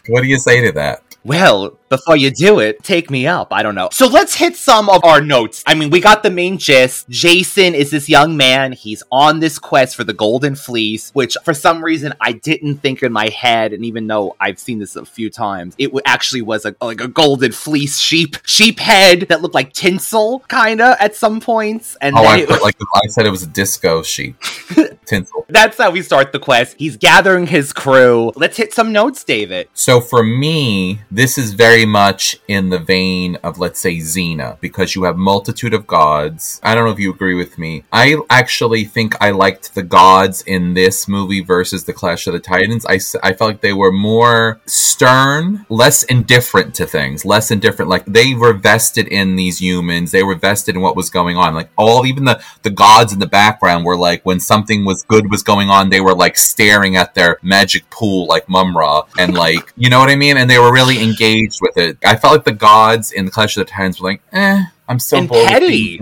what 0.07 0.21
do 0.21 0.27
you 0.27 0.39
say 0.39 0.65
to 0.65 0.71
that? 0.73 1.03
Well, 1.23 1.77
before 1.93 2.17
you 2.17 2.31
do 2.31 2.57
it, 2.57 2.83
take 2.83 3.11
me 3.11 3.27
up. 3.27 3.53
I 3.53 3.61
don't 3.61 3.75
know. 3.75 3.89
So 3.91 4.07
let's 4.07 4.33
hit 4.33 4.55
some 4.55 4.89
of 4.89 5.03
our 5.03 5.21
notes. 5.21 5.63
I 5.67 5.75
mean, 5.75 5.91
we 5.91 5.99
got 5.99 6.23
the 6.23 6.31
main 6.31 6.57
gist. 6.57 7.07
Jason 7.07 7.75
is 7.75 7.91
this 7.91 8.09
young 8.09 8.35
man. 8.35 8.71
He's 8.71 9.03
on 9.11 9.39
this 9.41 9.59
quest 9.59 9.95
for 9.95 10.03
the 10.03 10.13
Golden 10.13 10.55
Fleece, 10.55 11.11
which 11.13 11.37
for 11.45 11.53
some 11.53 11.83
reason 11.83 12.13
I 12.19 12.31
didn't 12.31 12.77
think 12.77 13.03
in 13.03 13.11
my 13.13 13.29
head. 13.29 13.73
And 13.73 13.85
even 13.85 14.07
though 14.07 14.35
I've 14.39 14.57
seen 14.57 14.79
this 14.79 14.95
a 14.95 15.05
few 15.05 15.29
times, 15.29 15.75
it 15.77 15.91
actually 16.05 16.41
was 16.41 16.65
a, 16.65 16.75
like 16.81 16.99
a 16.99 17.07
golden 17.07 17.51
fleece 17.51 17.99
sheep, 17.99 18.37
sheep 18.43 18.79
head 18.79 19.27
that 19.29 19.43
looked 19.43 19.53
like 19.53 19.71
tinsel, 19.73 20.39
kind 20.47 20.81
of 20.81 20.97
at 20.99 21.15
some 21.15 21.39
points. 21.39 21.95
And 22.01 22.15
oh, 22.17 22.23
then 22.23 22.31
I, 22.31 22.41
it- 22.41 22.61
like 22.63 22.75
I 22.95 23.07
said, 23.09 23.27
it 23.27 23.29
was 23.29 23.43
a 23.43 23.47
disco 23.47 24.01
sheep. 24.01 24.35
Tinsel. 25.05 25.45
that's 25.49 25.77
how 25.77 25.91
we 25.91 26.01
start 26.01 26.31
the 26.31 26.39
quest. 26.39 26.75
He's 26.79 26.95
gathering 26.97 27.45
his 27.45 27.73
crew. 27.73 28.31
Let's 28.35 28.55
hit 28.57 28.73
some 28.73 28.91
notes, 28.93 29.23
David. 29.23 29.67
So 29.73 29.99
for 29.99 30.23
me, 30.23 31.01
this 31.11 31.37
is 31.37 31.53
very 31.53 31.82
much 31.85 32.37
in 32.47 32.69
the 32.69 32.79
vein 32.79 33.35
of 33.43 33.59
let's 33.59 33.79
say 33.79 33.97
Xena 33.97 34.59
because 34.59 34.95
you 34.95 35.03
have 35.03 35.17
multitude 35.17 35.73
of 35.73 35.87
gods. 35.87 36.59
I 36.63 36.75
don't 36.75 36.85
know 36.85 36.91
if 36.91 36.99
you 36.99 37.11
agree 37.11 37.35
with 37.35 37.57
me. 37.57 37.83
I 37.91 38.17
actually 38.29 38.85
think 38.85 39.15
I 39.21 39.31
liked 39.31 39.75
the 39.75 39.83
gods 39.83 40.41
in 40.43 40.73
this 40.73 41.07
movie 41.07 41.41
versus 41.41 41.83
the 41.83 41.93
Clash 41.93 42.27
of 42.27 42.33
the 42.33 42.39
Titans. 42.39 42.85
I, 42.85 42.99
I 43.23 43.33
felt 43.33 43.49
like 43.49 43.61
they 43.61 43.73
were 43.73 43.91
more 43.91 44.59
stern, 44.65 45.65
less 45.69 46.03
indifferent 46.03 46.75
to 46.75 46.85
things, 46.85 47.25
less 47.25 47.51
indifferent. 47.51 47.89
Like 47.89 48.05
they 48.05 48.33
were 48.33 48.53
vested 48.53 49.07
in 49.07 49.35
these 49.35 49.61
humans. 49.61 50.11
They 50.11 50.23
were 50.23 50.35
vested 50.35 50.75
in 50.75 50.81
what 50.81 50.95
was 50.95 51.09
going 51.09 51.37
on. 51.37 51.53
Like 51.53 51.69
all, 51.77 52.05
even 52.05 52.25
the 52.25 52.41
the 52.63 52.69
gods 52.69 53.13
in 53.13 53.19
the 53.19 53.27
background 53.27 53.85
were 53.85 53.97
like 53.97 54.23
when 54.25 54.39
something 54.39 54.85
was 54.85 55.03
good 55.03 55.29
was 55.29 55.43
going 55.43 55.69
on, 55.69 55.89
they 55.89 56.01
were 56.01 56.15
like 56.15 56.37
staring 56.37 56.95
at 56.95 57.15
their 57.15 57.39
magic 57.41 57.89
pool 57.89 58.27
like 58.27 58.49
Mumm-Ra 58.49 59.03
and 59.17 59.33
like 59.33 59.73
you 59.75 59.89
know 59.89 59.99
what 59.99 60.09
I 60.09 60.15
mean. 60.15 60.37
And 60.37 60.49
they 60.49 60.59
were 60.59 60.73
really 60.73 61.01
engaged 61.03 61.59
with 61.61 61.72
it. 61.77 61.97
I 62.03 62.15
felt 62.15 62.33
like 62.33 62.45
the 62.45 62.53
gods 62.53 63.11
in 63.11 63.25
the 63.25 63.31
Clash 63.31 63.57
of 63.57 63.65
the 63.65 63.71
Titans 63.71 63.99
were 63.99 64.11
like, 64.11 64.21
eh. 64.31 64.63
I'm 64.87 64.99
so 64.99 65.17
And 65.17 65.27
bored 65.29 65.41
with 65.43 65.49
petty. 65.49 65.99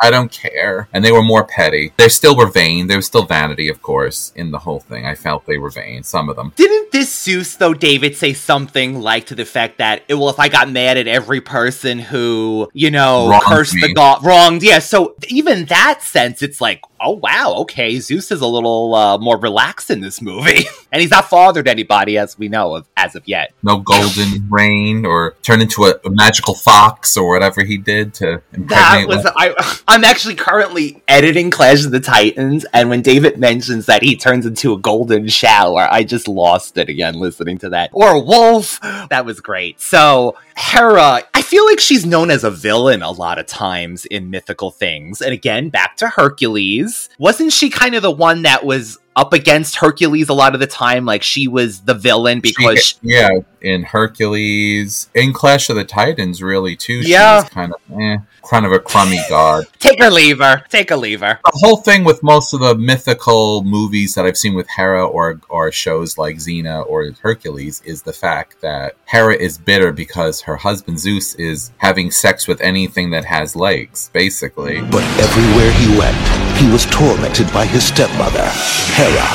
I 0.00 0.10
don't 0.10 0.30
care. 0.30 0.88
And 0.92 1.04
they 1.04 1.12
were 1.12 1.22
more 1.22 1.44
petty. 1.44 1.92
They 1.96 2.08
still 2.08 2.36
were 2.36 2.46
vain. 2.50 2.86
There 2.86 2.98
was 2.98 3.06
still 3.06 3.24
vanity, 3.24 3.68
of 3.68 3.82
course, 3.82 4.32
in 4.36 4.50
the 4.50 4.58
whole 4.58 4.80
thing. 4.80 5.06
I 5.06 5.14
felt 5.14 5.46
they 5.46 5.58
were 5.58 5.70
vain. 5.70 6.02
Some 6.02 6.28
of 6.28 6.36
them. 6.36 6.52
Didn't 6.56 6.92
this 6.92 7.14
Zeus, 7.14 7.56
though, 7.56 7.74
David, 7.74 8.16
say 8.16 8.32
something 8.32 9.00
like 9.00 9.26
to 9.26 9.34
the 9.34 9.44
fact 9.44 9.78
that, 9.78 10.02
well, 10.08 10.28
if 10.30 10.38
I 10.38 10.48
got 10.48 10.70
mad 10.70 10.96
at 10.96 11.06
every 11.06 11.40
person 11.40 11.98
who, 11.98 12.68
you 12.72 12.90
know, 12.90 13.28
Wronged 13.30 13.44
cursed 13.44 13.72
the 13.72 13.88
me. 13.88 13.94
god, 13.94 14.24
wronged, 14.24 14.62
yeah. 14.62 14.78
So 14.78 15.14
even 15.28 15.66
that 15.66 16.02
sense, 16.02 16.42
it's 16.42 16.60
like, 16.60 16.82
oh 17.00 17.12
wow, 17.22 17.54
okay, 17.58 17.98
Zeus 18.00 18.30
is 18.30 18.40
a 18.40 18.46
little 18.46 18.94
uh, 18.94 19.18
more 19.18 19.38
relaxed 19.38 19.90
in 19.90 20.00
this 20.00 20.22
movie, 20.22 20.64
and 20.92 21.02
he's 21.02 21.10
not 21.10 21.28
fathered 21.28 21.68
anybody 21.68 22.16
as 22.16 22.38
we 22.38 22.48
know 22.48 22.76
of 22.76 22.86
as 22.96 23.14
of 23.14 23.26
yet. 23.28 23.52
No 23.62 23.78
golden 23.78 24.48
rain 24.50 25.04
or 25.04 25.34
turn 25.42 25.60
into 25.60 25.84
a, 25.84 25.94
a 26.04 26.10
magical 26.10 26.54
fox 26.54 27.16
or 27.16 27.28
whatever 27.28 27.64
he 27.64 27.76
did 27.76 28.14
to 28.14 28.40
That 28.52 29.02
impregnate. 29.02 29.08
was 29.08 29.24
one. 29.24 29.32
I. 29.36 29.78
I'm 29.88 30.02
actually 30.02 30.34
currently 30.34 31.00
editing 31.06 31.50
Clash 31.50 31.84
of 31.84 31.92
the 31.92 32.00
Titans, 32.00 32.66
and 32.72 32.90
when 32.90 33.02
David 33.02 33.38
mentions 33.38 33.86
that 33.86 34.02
he 34.02 34.16
turns 34.16 34.44
into 34.44 34.72
a 34.72 34.78
golden 34.78 35.28
shower, 35.28 35.86
I 35.88 36.02
just 36.02 36.26
lost 36.26 36.76
it 36.76 36.88
again 36.88 37.14
listening 37.14 37.58
to 37.58 37.68
that. 37.70 37.90
Or 37.92 38.16
a 38.16 38.20
wolf. 38.20 38.80
That 38.80 39.24
was 39.24 39.40
great. 39.40 39.80
So 39.80 40.36
Hera, 40.56 41.22
I 41.32 41.42
feel 41.42 41.64
like 41.66 41.78
she's 41.78 42.04
known 42.04 42.32
as 42.32 42.42
a 42.42 42.50
villain 42.50 43.02
a 43.02 43.12
lot 43.12 43.38
of 43.38 43.46
times 43.46 44.06
in 44.06 44.30
mythical 44.30 44.72
things. 44.72 45.20
And 45.22 45.32
again, 45.32 45.68
back 45.68 45.96
to 45.98 46.08
Hercules. 46.08 47.08
Wasn't 47.18 47.52
she 47.52 47.70
kind 47.70 47.94
of 47.94 48.02
the 48.02 48.10
one 48.10 48.42
that 48.42 48.64
was 48.64 48.98
up 49.16 49.32
against 49.32 49.76
Hercules 49.76 50.28
a 50.28 50.34
lot 50.34 50.54
of 50.54 50.60
the 50.60 50.66
time? 50.66 51.04
Like 51.04 51.22
she 51.22 51.48
was 51.48 51.80
the 51.80 51.94
villain 51.94 52.40
because 52.40 52.82
She- 52.84 52.96
yeah, 53.02 53.30
in 53.62 53.82
Hercules, 53.82 55.08
in 55.14 55.32
Clash 55.32 55.68
of 55.70 55.76
the 55.76 55.84
Titans, 55.84 56.42
really 56.42 56.76
too. 56.76 57.00
Yeah. 57.02 57.42
she's 57.42 57.50
kind 57.50 57.72
of 57.72 58.00
eh, 58.00 58.18
kind 58.48 58.66
of 58.66 58.72
a 58.72 58.78
crummy 58.78 59.20
god. 59.28 59.64
take 59.78 60.00
a 60.00 60.10
lever. 60.10 60.62
take 60.68 60.90
a 60.90 60.96
lever. 60.96 61.40
the 61.44 61.58
whole 61.64 61.78
thing 61.78 62.04
with 62.04 62.22
most 62.22 62.52
of 62.52 62.60
the 62.60 62.74
mythical 62.76 63.64
movies 63.64 64.14
that 64.14 64.24
I've 64.26 64.36
seen 64.36 64.54
with 64.54 64.68
Hera 64.68 65.04
or 65.06 65.40
or 65.48 65.72
shows 65.72 66.18
like 66.18 66.36
Xena 66.36 66.86
or 66.86 67.10
Hercules 67.22 67.82
is 67.84 68.02
the 68.02 68.12
fact 68.12 68.60
that 68.60 68.94
Hera 69.06 69.34
is 69.34 69.58
bitter 69.58 69.92
because 69.92 70.42
her 70.42 70.56
husband 70.56 70.98
Zeus 71.00 71.34
is 71.36 71.72
having 71.78 72.10
sex 72.10 72.46
with 72.46 72.60
anything 72.60 73.10
that 73.10 73.24
has 73.24 73.56
legs, 73.56 74.10
basically. 74.12 74.80
But 74.82 75.02
everywhere 75.18 75.72
he 75.72 75.98
went, 75.98 76.16
he 76.58 76.68
was 76.70 76.86
tormented 76.86 77.52
by 77.52 77.66
his 77.66 77.84
stepmother, 77.86 78.48
Hera, 78.96 79.28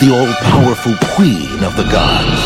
the 0.00 0.10
all-powerful 0.12 0.94
queen 1.14 1.62
of 1.64 1.76
the 1.76 1.84
gods. 1.90 2.40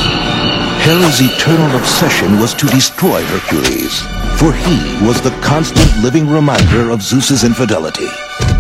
Hera's 0.85 1.21
eternal 1.21 1.77
obsession 1.79 2.39
was 2.39 2.55
to 2.55 2.67
destroy 2.67 3.23
Hercules, 3.25 4.01
for 4.39 4.53
he 4.53 5.07
was 5.07 5.21
the 5.21 5.31
constant 5.43 5.91
living 6.03 6.29
reminder 6.29 6.91
of 6.91 7.03
Zeus's 7.03 7.45
infidelity. 7.45 8.09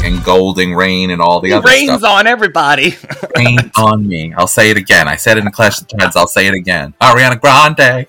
And 0.02 0.22
Golden 0.24 0.74
Rain 0.74 1.10
and 1.10 1.20
all 1.20 1.40
the 1.40 1.48
He 1.48 1.54
other 1.54 1.68
rains 1.68 1.98
stuff. 2.00 2.04
on 2.04 2.26
everybody. 2.26 2.96
Rain 3.36 3.58
on 3.76 4.06
me. 4.08 4.32
I'll 4.34 4.46
say 4.46 4.70
it 4.70 4.76
again. 4.78 5.08
I 5.08 5.16
said 5.16 5.36
it 5.36 5.44
in 5.44 5.50
Clash 5.52 5.80
of 5.80 5.88
the 5.88 5.96
Titans. 5.96 6.16
I'll 6.16 6.26
say 6.26 6.46
it 6.46 6.54
again. 6.54 6.94
Ariana 7.02 7.38
Grande. 7.40 8.06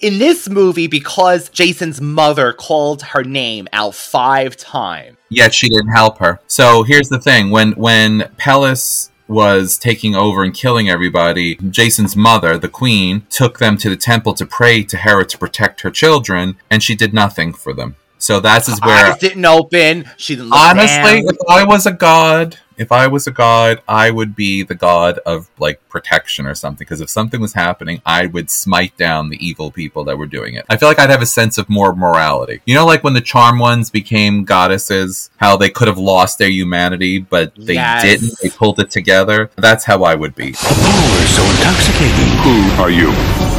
In 0.00 0.18
this 0.18 0.48
movie 0.48 0.86
because 0.86 1.48
Jason's 1.48 2.00
mother 2.00 2.52
called 2.52 3.02
her 3.02 3.22
name 3.22 3.66
out 3.72 3.94
five 3.94 4.56
times. 4.56 5.16
Yet 5.28 5.54
she 5.54 5.68
didn't 5.68 5.92
help 5.92 6.18
her. 6.18 6.40
So 6.46 6.82
here's 6.82 7.08
the 7.08 7.20
thing: 7.20 7.50
when 7.50 7.72
when 7.72 8.30
Pelias 8.36 9.10
was 9.28 9.76
taking 9.78 10.14
over 10.14 10.44
and 10.44 10.54
killing 10.54 10.88
everybody, 10.88 11.56
Jason's 11.56 12.16
mother, 12.16 12.58
the 12.58 12.68
queen, 12.68 13.26
took 13.28 13.58
them 13.58 13.76
to 13.78 13.88
the 13.88 13.96
temple 13.96 14.34
to 14.34 14.46
pray 14.46 14.82
to 14.84 14.96
Hera 14.96 15.24
to 15.26 15.38
protect 15.38 15.80
her 15.80 15.90
children, 15.90 16.56
and 16.70 16.82
she 16.82 16.94
did 16.94 17.12
nothing 17.12 17.52
for 17.52 17.72
them. 17.72 17.96
So 18.18 18.40
that's 18.40 18.68
is 18.68 18.80
where 18.80 19.12
Eyes 19.12 19.18
didn't 19.18 19.44
open. 19.44 20.08
She 20.16 20.36
didn't 20.36 20.50
look 20.50 20.58
honestly, 20.58 21.22
down. 21.22 21.28
if 21.28 21.36
I 21.48 21.64
was 21.64 21.86
a 21.86 21.92
god, 21.92 22.58
if 22.76 22.92
I 22.92 23.06
was 23.06 23.26
a 23.26 23.30
god, 23.30 23.82
I 23.88 24.10
would 24.10 24.36
be 24.36 24.62
the 24.62 24.74
god 24.74 25.18
of 25.26 25.48
like 25.58 25.80
protection 25.88 26.46
or 26.46 26.54
something. 26.54 26.76
Because 26.78 27.00
if 27.00 27.08
something 27.10 27.40
was 27.40 27.54
happening, 27.54 28.02
I 28.04 28.26
would 28.26 28.50
smite 28.50 28.96
down 28.96 29.30
the 29.30 29.44
evil 29.46 29.70
people 29.70 30.04
that 30.04 30.18
were 30.18 30.26
doing 30.26 30.54
it. 30.54 30.64
I 30.68 30.76
feel 30.76 30.88
like 30.88 30.98
I'd 30.98 31.10
have 31.10 31.22
a 31.22 31.26
sense 31.26 31.58
of 31.58 31.68
more 31.68 31.94
morality. 31.94 32.60
You 32.66 32.74
know, 32.74 32.86
like 32.86 33.02
when 33.04 33.14
the 33.14 33.20
charm 33.20 33.58
ones 33.58 33.90
became 33.90 34.44
goddesses, 34.44 35.30
how 35.38 35.56
they 35.56 35.70
could 35.70 35.88
have 35.88 35.98
lost 35.98 36.38
their 36.38 36.50
humanity, 36.50 37.18
but 37.18 37.52
they 37.56 37.74
Yes. 37.74 38.02
didn't. 38.02 38.38
They 38.42 38.50
pulled 38.50 38.78
it 38.80 38.90
together. 38.90 39.50
That's 39.56 39.84
how 39.84 40.02
I 40.04 40.14
would 40.14 40.34
be. 40.34 40.52
Power 40.52 41.22
is 41.22 41.34
so 41.34 41.42
intoxicating. 41.44 42.28
Who 42.44 42.82
are 42.82 42.90
you? 42.90 43.12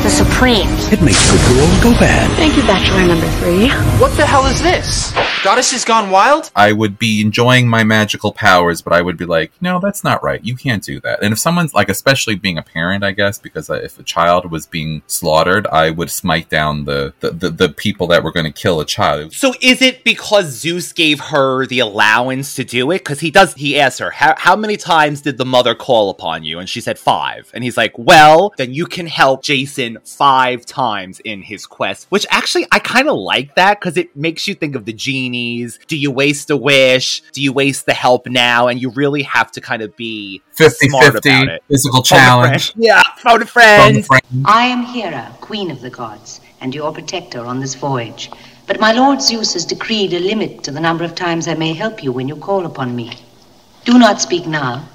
The 0.03 0.09
Supremes. 0.09 0.91
It 0.93 1.01
makes 1.01 1.29
good 1.31 1.41
girls 1.47 1.83
go 1.83 1.91
bad. 2.00 2.29
Thank 2.38 2.55
you, 2.55 2.62
Bachelor 2.63 3.05
number 3.07 3.27
three. 3.39 3.69
What 4.00 4.15
the 4.15 4.25
hell 4.25 4.45
is 4.45 4.62
this? 4.62 5.12
Goddess 5.43 5.43
Goddesses 5.43 5.86
gone 5.86 6.09
wild? 6.12 6.51
I 6.55 6.71
would 6.71 6.97
be 7.00 7.19
enjoying 7.19 7.67
my 7.67 7.83
magical 7.83 8.31
powers, 8.31 8.81
but 8.81 8.93
I 8.93 9.01
would 9.08 9.18
be 9.18 9.26
like, 9.26 9.52
no, 9.62 9.80
that's 9.80 10.04
not 10.04 10.22
right. 10.22 10.44
You 10.44 10.56
can't 10.56 10.84
do 10.84 11.00
that. 11.00 11.24
And 11.24 11.32
if 11.34 11.40
someone's 11.40 11.74
like, 11.74 11.90
especially 11.90 12.36
being 12.36 12.58
a 12.58 12.62
parent, 12.62 13.04
I 13.04 13.12
guess, 13.12 13.40
because 13.40 13.70
uh, 13.70 13.76
if 13.76 13.98
a 13.98 14.04
child 14.04 14.52
was 14.52 14.68
being 14.68 15.02
slaughtered, 15.08 15.66
I 15.68 15.90
would 15.90 16.12
smite 16.12 16.50
down 16.50 16.86
the 16.86 17.14
the, 17.22 17.32
the, 17.32 17.50
the 17.50 17.70
people 17.70 18.06
that 18.08 18.24
were 18.24 18.32
going 18.32 18.46
to 18.46 18.52
kill 18.52 18.80
a 18.80 18.86
child. 18.86 19.34
So 19.34 19.54
is 19.62 19.82
it 19.82 20.04
because 20.04 20.48
Zeus 20.48 20.94
gave 20.94 21.20
her 21.20 21.66
the 21.66 21.80
allowance 21.80 22.54
to 22.56 22.64
do 22.64 22.92
it? 22.92 23.00
Because 23.00 23.22
he 23.22 23.32
does. 23.32 23.54
He 23.56 23.80
asks 23.80 24.00
her, 24.00 24.12
how, 24.12 24.36
"How 24.38 24.56
many 24.56 24.78
times 24.78 25.22
did 25.22 25.38
the 25.38 25.46
mother 25.46 25.74
call 25.74 26.10
upon 26.10 26.44
you?" 26.44 26.60
And 26.60 26.68
she 26.70 26.82
said 26.82 27.00
five. 27.00 27.50
And 27.54 27.64
he's 27.64 27.78
like, 27.78 27.98
"Well, 27.98 28.54
then 28.58 28.74
you 28.74 28.86
can 28.86 29.08
help 29.08 29.42
Jason 29.42 29.98
five 30.04 30.66
times 30.66 31.22
in 31.22 31.42
his 31.42 31.66
quest." 31.66 32.08
Which 32.10 32.26
actually, 32.30 32.68
I 32.72 32.80
kind 32.80 33.08
of 33.08 33.18
like 33.18 33.56
that 33.56 33.80
because 33.80 33.98
it 33.98 34.16
makes 34.16 34.48
you 34.48 34.54
think 34.54 34.76
of 34.76 34.86
the 34.86 34.94
genies. 34.94 35.80
Do 35.88 35.98
you 35.98 36.12
waste 36.12 36.50
a 36.50 36.58
wish? 36.58 37.22
Do 37.32 37.42
you 37.42 37.54
waste 37.54 37.86
the 37.86 37.94
help 37.94 38.28
now? 38.28 38.68
And 38.68 38.82
you 38.82 38.90
really 38.98 39.24
have 39.24 39.51
to 39.54 39.62
kind 39.62 39.82
of 39.82 39.96
be 39.96 40.42
50 40.54 40.89
smart 40.89 41.13
50 41.13 41.30
about 41.30 41.48
it. 41.48 41.63
physical 41.70 42.00
Phone 42.04 42.18
challenge. 42.18 42.72
friend. 42.74 42.84
Yeah, 42.86 43.01
phone 43.20 43.42
a 43.42 43.46
Phone 43.46 43.48
friend. 43.48 43.98
a 43.98 44.04
friend. 44.04 44.24
I 44.46 44.63
am 44.66 44.84
Hera, 44.84 45.34
queen 45.39 45.72
of 45.72 45.80
the 45.82 45.89
gods, 45.89 46.42
and 46.60 46.75
your 46.75 46.92
protector 46.92 47.46
on 47.46 47.60
this 47.60 47.75
voyage. 47.75 48.30
But 48.66 48.82
my 48.82 48.92
lord 48.92 49.22
Zeus 49.22 49.54
has 49.54 49.66
decreed 49.66 50.13
a 50.13 50.20
limit 50.20 50.63
to 50.66 50.72
the 50.72 50.82
number 50.82 51.06
of 51.06 51.16
times 51.16 51.48
I 51.48 51.54
may 51.54 51.74
help 51.74 52.04
you 52.04 52.12
when 52.12 52.27
you 52.27 52.36
call 52.36 52.66
upon 52.66 52.96
me. 52.96 53.13
Do 53.86 53.98
not 53.98 54.20
speak 54.20 54.46
now. 54.46 54.86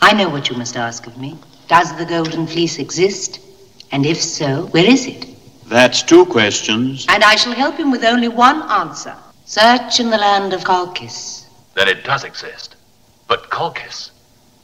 I 0.00 0.14
know 0.14 0.30
what 0.30 0.48
you 0.48 0.56
must 0.56 0.76
ask 0.76 1.06
of 1.06 1.18
me. 1.18 1.36
Does 1.66 1.94
the 1.98 2.06
golden 2.06 2.46
fleece 2.46 2.78
exist? 2.78 3.40
And 3.92 4.06
if 4.06 4.22
so, 4.22 4.66
where 4.68 4.88
is 4.88 5.06
it? 5.06 5.26
That's 5.66 6.02
two 6.02 6.24
questions. 6.24 7.04
And 7.10 7.22
I 7.22 7.36
shall 7.36 7.52
help 7.52 7.76
him 7.76 7.90
with 7.90 8.04
only 8.04 8.28
one 8.28 8.62
answer. 8.70 9.14
Search 9.44 10.00
in 10.00 10.08
the 10.08 10.16
land 10.16 10.54
of 10.54 10.62
Colchis. 10.64 11.44
Then 11.74 11.88
it 11.88 12.04
does 12.04 12.24
exist. 12.24 12.76
But 13.28 13.50
Colchis, 13.50 14.10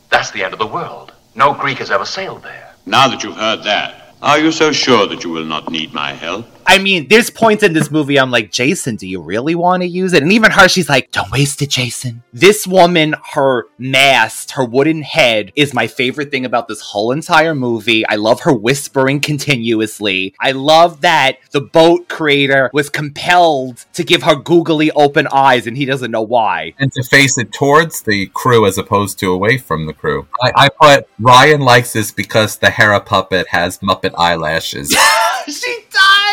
that's 0.08 0.30
the 0.30 0.42
end 0.42 0.54
of 0.54 0.58
the 0.58 0.66
world. 0.66 1.12
No 1.34 1.52
Greek 1.54 1.78
has 1.78 1.90
ever 1.90 2.06
sailed 2.06 2.42
there. 2.42 2.74
Now 2.86 3.08
that 3.08 3.22
you've 3.22 3.36
heard 3.36 3.62
that, 3.64 4.14
are 4.22 4.38
you 4.38 4.50
so 4.50 4.72
sure 4.72 5.06
that 5.06 5.22
you 5.22 5.30
will 5.30 5.44
not 5.44 5.70
need 5.70 5.92
my 5.92 6.14
help? 6.14 6.46
I 6.66 6.78
mean, 6.78 7.08
there's 7.08 7.30
points 7.30 7.62
in 7.62 7.72
this 7.72 7.90
movie 7.90 8.18
I'm 8.18 8.30
like, 8.30 8.50
Jason, 8.50 8.96
do 8.96 9.06
you 9.06 9.20
really 9.20 9.54
want 9.54 9.82
to 9.82 9.88
use 9.88 10.12
it? 10.12 10.22
And 10.22 10.32
even 10.32 10.50
her, 10.50 10.68
she's 10.68 10.88
like, 10.88 11.10
don't 11.10 11.30
waste 11.30 11.62
it, 11.62 11.70
Jason. 11.70 12.22
This 12.32 12.66
woman, 12.66 13.14
her 13.32 13.66
mast, 13.78 14.52
her 14.52 14.64
wooden 14.64 15.02
head 15.02 15.52
is 15.56 15.74
my 15.74 15.86
favorite 15.86 16.30
thing 16.30 16.44
about 16.44 16.68
this 16.68 16.80
whole 16.80 17.12
entire 17.12 17.54
movie. 17.54 18.06
I 18.06 18.16
love 18.16 18.40
her 18.40 18.52
whispering 18.52 19.20
continuously. 19.20 20.34
I 20.40 20.52
love 20.52 21.00
that 21.02 21.38
the 21.50 21.60
boat 21.60 22.08
creator 22.08 22.70
was 22.72 22.90
compelled 22.90 23.84
to 23.94 24.04
give 24.04 24.22
her 24.22 24.36
googly 24.36 24.90
open 24.92 25.26
eyes 25.30 25.66
and 25.66 25.76
he 25.76 25.84
doesn't 25.84 26.10
know 26.10 26.22
why. 26.22 26.74
and 26.78 26.92
to 26.92 27.02
face 27.02 27.38
it 27.38 27.52
towards 27.52 28.02
the 28.02 28.26
crew 28.28 28.66
as 28.66 28.78
opposed 28.78 29.18
to 29.18 29.32
away 29.32 29.58
from 29.58 29.86
the 29.86 29.92
crew. 29.92 30.26
I, 30.42 30.52
I 30.56 30.68
put 30.68 31.08
Ryan 31.18 31.60
likes 31.60 31.92
this 31.92 32.10
because 32.10 32.58
the 32.58 32.70
Hera 32.70 33.00
puppet 33.00 33.48
has 33.48 33.78
Muppet 33.78 34.14
eyelashes. 34.18 34.90
she 35.46 35.78
does! 35.90 36.23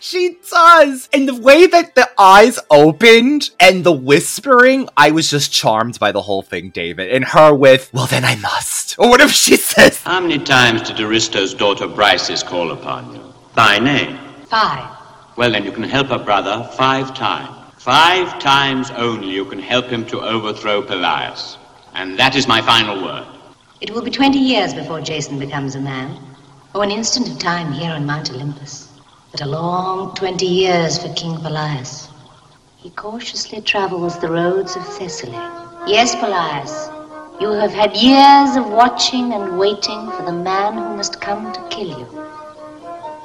She 0.00 0.38
does! 0.50 1.08
And 1.12 1.28
the 1.28 1.34
way 1.34 1.66
that 1.66 1.94
the 1.94 2.08
eyes 2.18 2.58
opened 2.70 3.50
and 3.60 3.84
the 3.84 3.92
whispering, 3.92 4.88
I 4.96 5.10
was 5.10 5.30
just 5.30 5.52
charmed 5.52 5.98
by 5.98 6.12
the 6.12 6.22
whole 6.22 6.42
thing, 6.42 6.70
David. 6.70 7.10
And 7.10 7.24
her 7.24 7.54
with, 7.54 7.90
well, 7.92 8.06
then 8.06 8.24
I 8.24 8.36
must. 8.36 8.98
Or 8.98 9.08
whatever 9.08 9.32
she 9.32 9.56
says. 9.56 10.02
How 10.02 10.20
many 10.20 10.38
times 10.38 10.82
did 10.82 11.00
Aristo's 11.00 11.54
daughter 11.54 11.86
Briseis 11.86 12.44
call 12.44 12.72
upon 12.72 13.14
you? 13.14 13.34
By 13.54 13.78
name. 13.78 14.18
Five. 14.48 14.88
Well, 15.36 15.50
then 15.52 15.64
you 15.64 15.72
can 15.72 15.82
help 15.82 16.08
her 16.08 16.18
brother 16.18 16.68
five 16.76 17.14
times. 17.14 17.58
Five 17.78 18.38
times 18.38 18.90
only 18.92 19.30
you 19.30 19.44
can 19.44 19.58
help 19.58 19.86
him 19.86 20.04
to 20.06 20.20
overthrow 20.20 20.82
Pelias. 20.82 21.56
And 21.94 22.18
that 22.18 22.36
is 22.36 22.46
my 22.46 22.60
final 22.62 23.02
word. 23.02 23.26
It 23.80 23.90
will 23.90 24.02
be 24.02 24.10
20 24.10 24.38
years 24.38 24.72
before 24.72 25.00
Jason 25.00 25.38
becomes 25.38 25.74
a 25.74 25.80
man. 25.80 26.16
or 26.74 26.82
an 26.82 26.90
instant 26.90 27.28
of 27.28 27.38
time 27.38 27.70
here 27.72 27.90
on 27.92 28.06
Mount 28.06 28.30
Olympus. 28.30 28.81
But 29.32 29.40
a 29.40 29.46
long 29.46 30.14
20 30.14 30.44
years 30.44 30.98
for 30.98 31.08
King 31.14 31.38
Pelias. 31.38 32.08
He 32.76 32.90
cautiously 32.90 33.62
travels 33.62 34.18
the 34.18 34.30
roads 34.30 34.76
of 34.76 34.82
Thessaly. 34.82 35.32
Yes, 35.86 36.14
Pelias, 36.14 36.90
you 37.40 37.48
have 37.52 37.72
had 37.72 37.96
years 37.96 38.56
of 38.56 38.70
watching 38.70 39.32
and 39.32 39.58
waiting 39.58 40.10
for 40.10 40.22
the 40.26 40.32
man 40.32 40.74
who 40.74 40.96
must 40.96 41.22
come 41.22 41.50
to 41.50 41.68
kill 41.70 41.98
you. 41.98 42.31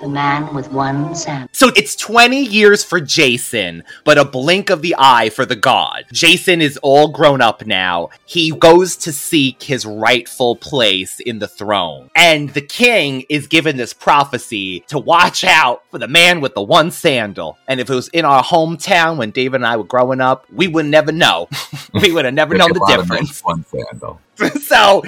The 0.01 0.07
man 0.07 0.53
with 0.53 0.71
one 0.71 1.15
sand. 1.15 1.49
So 1.53 1.71
it's 1.75 1.95
20 1.95 2.43
years 2.43 2.83
for 2.83 3.01
Jason, 3.01 3.83
but 4.03 4.19
a 4.19 4.25
blink 4.25 4.69
of 4.69 4.83
the 4.83 4.95
eye 4.97 5.29
for 5.29 5.43
the 5.43 5.55
god. 5.55 6.05
Jason 6.13 6.61
is 6.61 6.77
all 6.83 7.07
grown 7.07 7.41
up 7.41 7.65
now. 7.65 8.09
He 8.25 8.51
goes 8.51 8.95
to 8.97 9.11
seek 9.11 9.63
his 9.63 9.87
rightful 9.87 10.55
place 10.55 11.19
in 11.19 11.39
the 11.39 11.47
throne. 11.47 12.11
And 12.15 12.49
the 12.51 12.61
king 12.61 13.25
is 13.27 13.47
given 13.47 13.77
this 13.77 13.91
prophecy 13.91 14.81
to 14.81 14.99
watch 14.99 15.43
out 15.43 15.81
for 15.89 15.97
the 15.97 16.07
man 16.07 16.41
with 16.41 16.53
the 16.53 16.61
one 16.61 16.91
sandal. 16.91 17.57
And 17.67 17.79
if 17.79 17.89
it 17.89 17.95
was 17.95 18.09
in 18.09 18.23
our 18.23 18.43
hometown 18.43 19.17
when 19.17 19.31
David 19.31 19.55
and 19.55 19.65
I 19.65 19.77
were 19.77 19.83
growing 19.83 20.21
up, 20.21 20.45
we 20.51 20.67
would 20.67 20.85
never 20.85 21.11
know. 21.11 21.49
we 21.93 22.11
would 22.11 22.25
have 22.25 22.35
never 22.35 22.53
known 22.55 22.71
the 22.71 22.79
A 22.79 22.81
lot 22.81 22.99
of 22.99 23.07
difference. 23.07 23.43
One 23.43 23.65
sandal. 23.65 24.21
so 24.61 25.01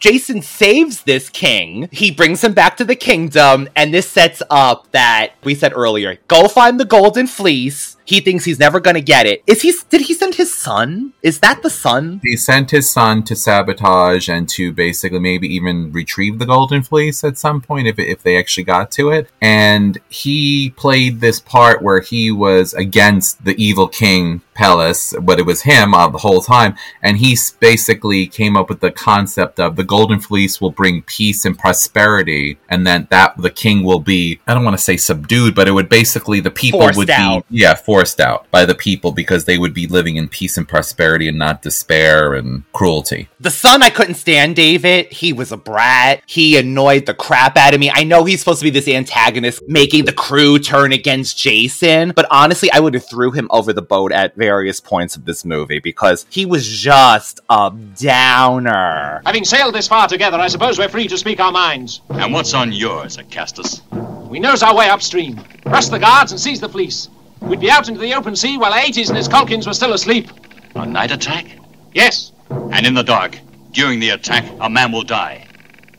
Jason 0.00 0.42
saves 0.42 1.02
this 1.02 1.28
king. 1.28 1.88
He 1.92 2.10
brings 2.10 2.42
him 2.42 2.52
back 2.52 2.76
to 2.78 2.84
the 2.84 2.96
kingdom, 2.96 3.68
and 3.76 3.92
this 3.92 4.08
sets 4.08 4.42
up 4.50 4.90
that 4.92 5.34
we 5.42 5.54
said 5.54 5.72
earlier. 5.74 6.18
Go 6.28 6.48
find 6.48 6.78
the 6.78 6.84
golden 6.84 7.26
fleece. 7.26 7.93
He 8.04 8.20
thinks 8.20 8.44
he's 8.44 8.58
never 8.58 8.80
gonna 8.80 9.00
get 9.00 9.26
it. 9.26 9.42
Is 9.46 9.62
he? 9.62 9.72
Did 9.90 10.02
he 10.02 10.14
send 10.14 10.34
his 10.34 10.54
son? 10.54 11.12
Is 11.22 11.40
that 11.40 11.62
the 11.62 11.70
son? 11.70 12.20
He 12.22 12.36
sent 12.36 12.70
his 12.70 12.90
son 12.90 13.22
to 13.24 13.36
sabotage 13.36 14.28
and 14.28 14.48
to 14.50 14.72
basically 14.72 15.20
maybe 15.20 15.48
even 15.54 15.92
retrieve 15.92 16.38
the 16.38 16.46
golden 16.46 16.82
fleece 16.82 17.24
at 17.24 17.38
some 17.38 17.60
point 17.60 17.86
if, 17.86 17.98
if 17.98 18.22
they 18.22 18.36
actually 18.38 18.64
got 18.64 18.90
to 18.92 19.10
it. 19.10 19.30
And 19.40 19.98
he 20.08 20.70
played 20.70 21.20
this 21.20 21.40
part 21.40 21.82
where 21.82 22.00
he 22.00 22.30
was 22.30 22.74
against 22.74 23.44
the 23.44 23.54
evil 23.62 23.88
king 23.88 24.42
Pelias, 24.54 25.14
but 25.24 25.38
it 25.38 25.46
was 25.46 25.62
him 25.62 25.94
uh, 25.94 26.08
the 26.08 26.18
whole 26.18 26.40
time. 26.40 26.76
And 27.02 27.18
he 27.18 27.36
basically 27.60 28.26
came 28.26 28.56
up 28.56 28.68
with 28.68 28.80
the 28.80 28.90
concept 28.90 29.60
of 29.60 29.76
the 29.76 29.84
golden 29.84 30.20
fleece 30.20 30.60
will 30.60 30.70
bring 30.70 31.02
peace 31.02 31.44
and 31.44 31.58
prosperity, 31.58 32.58
and 32.68 32.86
then 32.86 33.06
that 33.10 33.36
the 33.36 33.50
king 33.50 33.82
will 33.82 34.00
be 34.00 34.40
I 34.46 34.54
don't 34.54 34.64
want 34.64 34.76
to 34.76 34.82
say 34.82 34.96
subdued, 34.96 35.54
but 35.54 35.68
it 35.68 35.72
would 35.72 35.88
basically 35.88 36.40
the 36.40 36.50
people 36.50 36.80
Forced 36.80 36.98
would 36.98 37.10
out. 37.10 37.48
be 37.48 37.58
yeah 37.58 37.74
forced 37.94 38.18
out 38.18 38.50
by 38.50 38.64
the 38.64 38.74
people 38.74 39.12
because 39.12 39.44
they 39.44 39.56
would 39.56 39.72
be 39.72 39.86
living 39.86 40.16
in 40.16 40.28
peace 40.28 40.56
and 40.56 40.68
prosperity 40.68 41.28
and 41.28 41.38
not 41.38 41.62
despair 41.62 42.34
and 42.34 42.64
cruelty. 42.72 43.28
The 43.38 43.52
son 43.52 43.84
I 43.84 43.90
couldn't 43.90 44.16
stand, 44.16 44.56
David. 44.56 45.12
He 45.12 45.32
was 45.32 45.52
a 45.52 45.56
brat. 45.56 46.20
He 46.26 46.58
annoyed 46.58 47.06
the 47.06 47.14
crap 47.14 47.56
out 47.56 47.72
of 47.72 47.78
me. 47.78 47.92
I 47.94 48.02
know 48.02 48.24
he's 48.24 48.40
supposed 48.40 48.58
to 48.58 48.64
be 48.64 48.70
this 48.70 48.88
antagonist, 48.88 49.62
making 49.68 50.06
the 50.06 50.12
crew 50.12 50.58
turn 50.58 50.92
against 50.92 51.38
Jason, 51.38 52.12
but 52.16 52.26
honestly, 52.32 52.68
I 52.72 52.80
would 52.80 52.94
have 52.94 53.08
threw 53.08 53.30
him 53.30 53.46
over 53.50 53.72
the 53.72 53.80
boat 53.80 54.10
at 54.10 54.34
various 54.34 54.80
points 54.80 55.14
of 55.14 55.24
this 55.24 55.44
movie 55.44 55.78
because 55.78 56.26
he 56.30 56.46
was 56.46 56.66
just 56.66 57.38
a 57.48 57.72
downer. 57.96 59.22
Having 59.24 59.44
sailed 59.44 59.76
this 59.76 59.86
far 59.86 60.08
together, 60.08 60.38
I 60.38 60.48
suppose 60.48 60.80
we're 60.80 60.88
free 60.88 61.06
to 61.06 61.16
speak 61.16 61.38
our 61.38 61.52
minds. 61.52 62.00
And 62.10 62.32
what's 62.32 62.54
on 62.54 62.72
yours, 62.72 63.18
Acastus? 63.18 63.82
We 64.28 64.40
nose 64.40 64.64
our 64.64 64.74
way 64.74 64.88
upstream, 64.88 65.36
press 65.64 65.88
the 65.88 66.00
guards, 66.00 66.32
and 66.32 66.40
seize 66.40 66.58
the 66.58 66.68
fleece. 66.68 67.08
We'd 67.46 67.60
be 67.60 67.70
out 67.70 67.88
into 67.88 68.00
the 68.00 68.14
open 68.14 68.34
sea 68.36 68.56
while 68.56 68.72
Aetes 68.72 69.08
and 69.08 69.16
his 69.16 69.28
Colchians 69.28 69.66
were 69.66 69.74
still 69.74 69.92
asleep. 69.92 70.30
A 70.74 70.86
night 70.86 71.10
attack? 71.10 71.46
Yes. 71.92 72.32
And 72.50 72.86
in 72.86 72.94
the 72.94 73.02
dark, 73.02 73.38
during 73.72 74.00
the 74.00 74.10
attack, 74.10 74.44
a 74.60 74.70
man 74.70 74.92
will 74.92 75.02
die. 75.02 75.46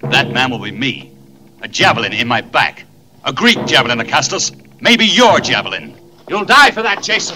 That 0.01 0.31
man 0.31 0.49
will 0.49 0.59
be 0.59 0.71
me. 0.71 1.11
A 1.61 1.67
javelin 1.67 2.13
in 2.13 2.27
my 2.27 2.41
back. 2.41 2.85
A 3.23 3.31
Greek 3.31 3.63
javelin, 3.65 3.99
Acastus. 3.99 4.51
Maybe 4.81 5.05
your 5.05 5.39
javelin. 5.39 5.97
You'll 6.27 6.45
die 6.45 6.71
for 6.71 6.81
that, 6.81 7.03
Jason. 7.03 7.35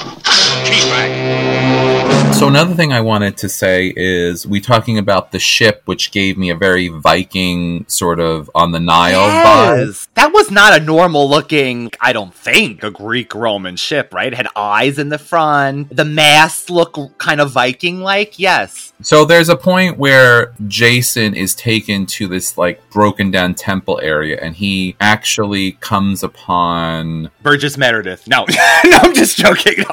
Keep 0.66 0.84
back. 0.90 2.19
So 2.40 2.48
another 2.48 2.74
thing 2.74 2.94
I 2.94 3.02
wanted 3.02 3.36
to 3.40 3.50
say 3.50 3.94
is 3.94 4.48
we 4.48 4.62
talking 4.62 4.98
about 4.98 5.34
the 5.34 5.40
ship, 5.40 5.82
which 5.84 6.12
gave 6.12 6.38
me 6.38 6.50
a 6.52 6.56
very 6.56 6.88
Viking 6.88 7.84
sort 7.90 8.22
of 8.22 8.50
on 8.56 8.72
the 8.72 8.80
Nile 8.80 9.20
vibe. 9.20 10.08
That 10.14 10.32
was 10.32 10.50
not 10.50 10.80
a 10.80 10.82
normal 10.82 11.30
looking, 11.30 11.92
I 12.00 12.14
don't 12.14 12.34
think, 12.34 12.82
a 12.82 12.92
Greek 12.92 13.36
Roman 13.36 13.76
ship, 13.76 14.14
right? 14.14 14.32
It 14.32 14.38
had 14.38 14.48
eyes 14.56 14.98
in 14.98 15.10
the 15.10 15.18
front. 15.18 15.94
The 15.94 16.06
masts 16.06 16.70
look 16.70 16.98
kind 17.18 17.42
of 17.42 17.52
Viking 17.52 18.00
like. 18.00 18.40
Yes. 18.40 18.94
So 19.02 19.26
there's 19.26 19.50
a 19.50 19.58
point 19.58 19.98
where 19.98 20.54
Jason 20.68 21.34
is 21.34 21.54
taken 21.56 22.06
to 22.06 22.28
this 22.28 22.58
like 22.58 22.90
broken 22.90 23.32
down 23.32 23.54
temple 23.54 24.00
area, 24.02 24.40
and 24.42 24.56
he 24.56 24.96
actually 25.02 25.74
comes 25.74 26.24
upon 26.24 27.32
Burgess 27.42 27.78
Meredith. 27.78 28.30
No, 28.30 28.46
no, 28.86 28.98
I'm 28.98 29.14
just 29.14 29.36
joking. 29.36 29.84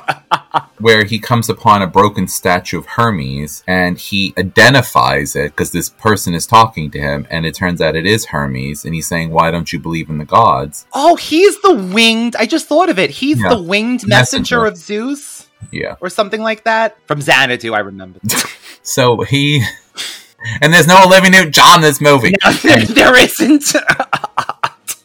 Where 0.79 1.05
he 1.05 1.19
comes 1.19 1.49
upon 1.49 1.83
a 1.83 1.87
broken 1.87 2.29
statue 2.29 2.79
of 2.79 2.87
Hermes 2.87 3.63
and 3.67 3.99
he 3.99 4.35
identifies 4.39 5.35
it 5.37 5.53
because 5.53 5.73
this 5.73 5.89
person 5.89 6.35
is 6.35 6.47
talking 6.47 6.91
to 6.91 6.99
him 7.01 7.27
and 7.31 7.47
it 7.47 7.55
turns 7.55 7.81
out 7.81 7.97
it 7.97 8.07
is 8.07 8.27
Hermes 8.27 8.85
and 8.85 8.95
he's 8.95 9.07
saying 9.07 9.31
why 9.31 9.51
don't 9.51 9.73
you 9.73 9.79
believe 9.79 10.09
in 10.11 10.19
the 10.19 10.25
gods 10.25 10.87
oh, 10.93 11.17
he's 11.17 11.61
the 11.63 11.75
winged. 11.75 12.37
I 12.37 12.47
just 12.47 12.67
thought 12.67 12.89
of 12.89 12.99
it. 12.99 13.11
He's 13.11 13.41
Yeah. 13.43 13.51
the 13.51 13.63
winged 13.63 14.07
messenger, 14.07 14.63
Messenger. 14.63 14.67
of 14.67 14.77
Zeus 14.77 15.49
yeah 15.73 15.97
or 16.01 16.11
something 16.11 16.43
like 16.43 16.65
that. 16.65 16.97
From 17.07 17.21
Xanadu, 17.21 17.73
I 17.75 17.81
remember. 17.81 18.21
so 18.83 19.23
he 19.23 19.65
and 20.61 20.73
there's 20.73 20.87
no 20.87 21.03
Olivia 21.05 21.31
Newton-John 21.31 21.77
in 21.77 21.81
this 21.83 22.01
movie 22.01 22.35
there 22.89 23.17
isn't. 23.19 23.75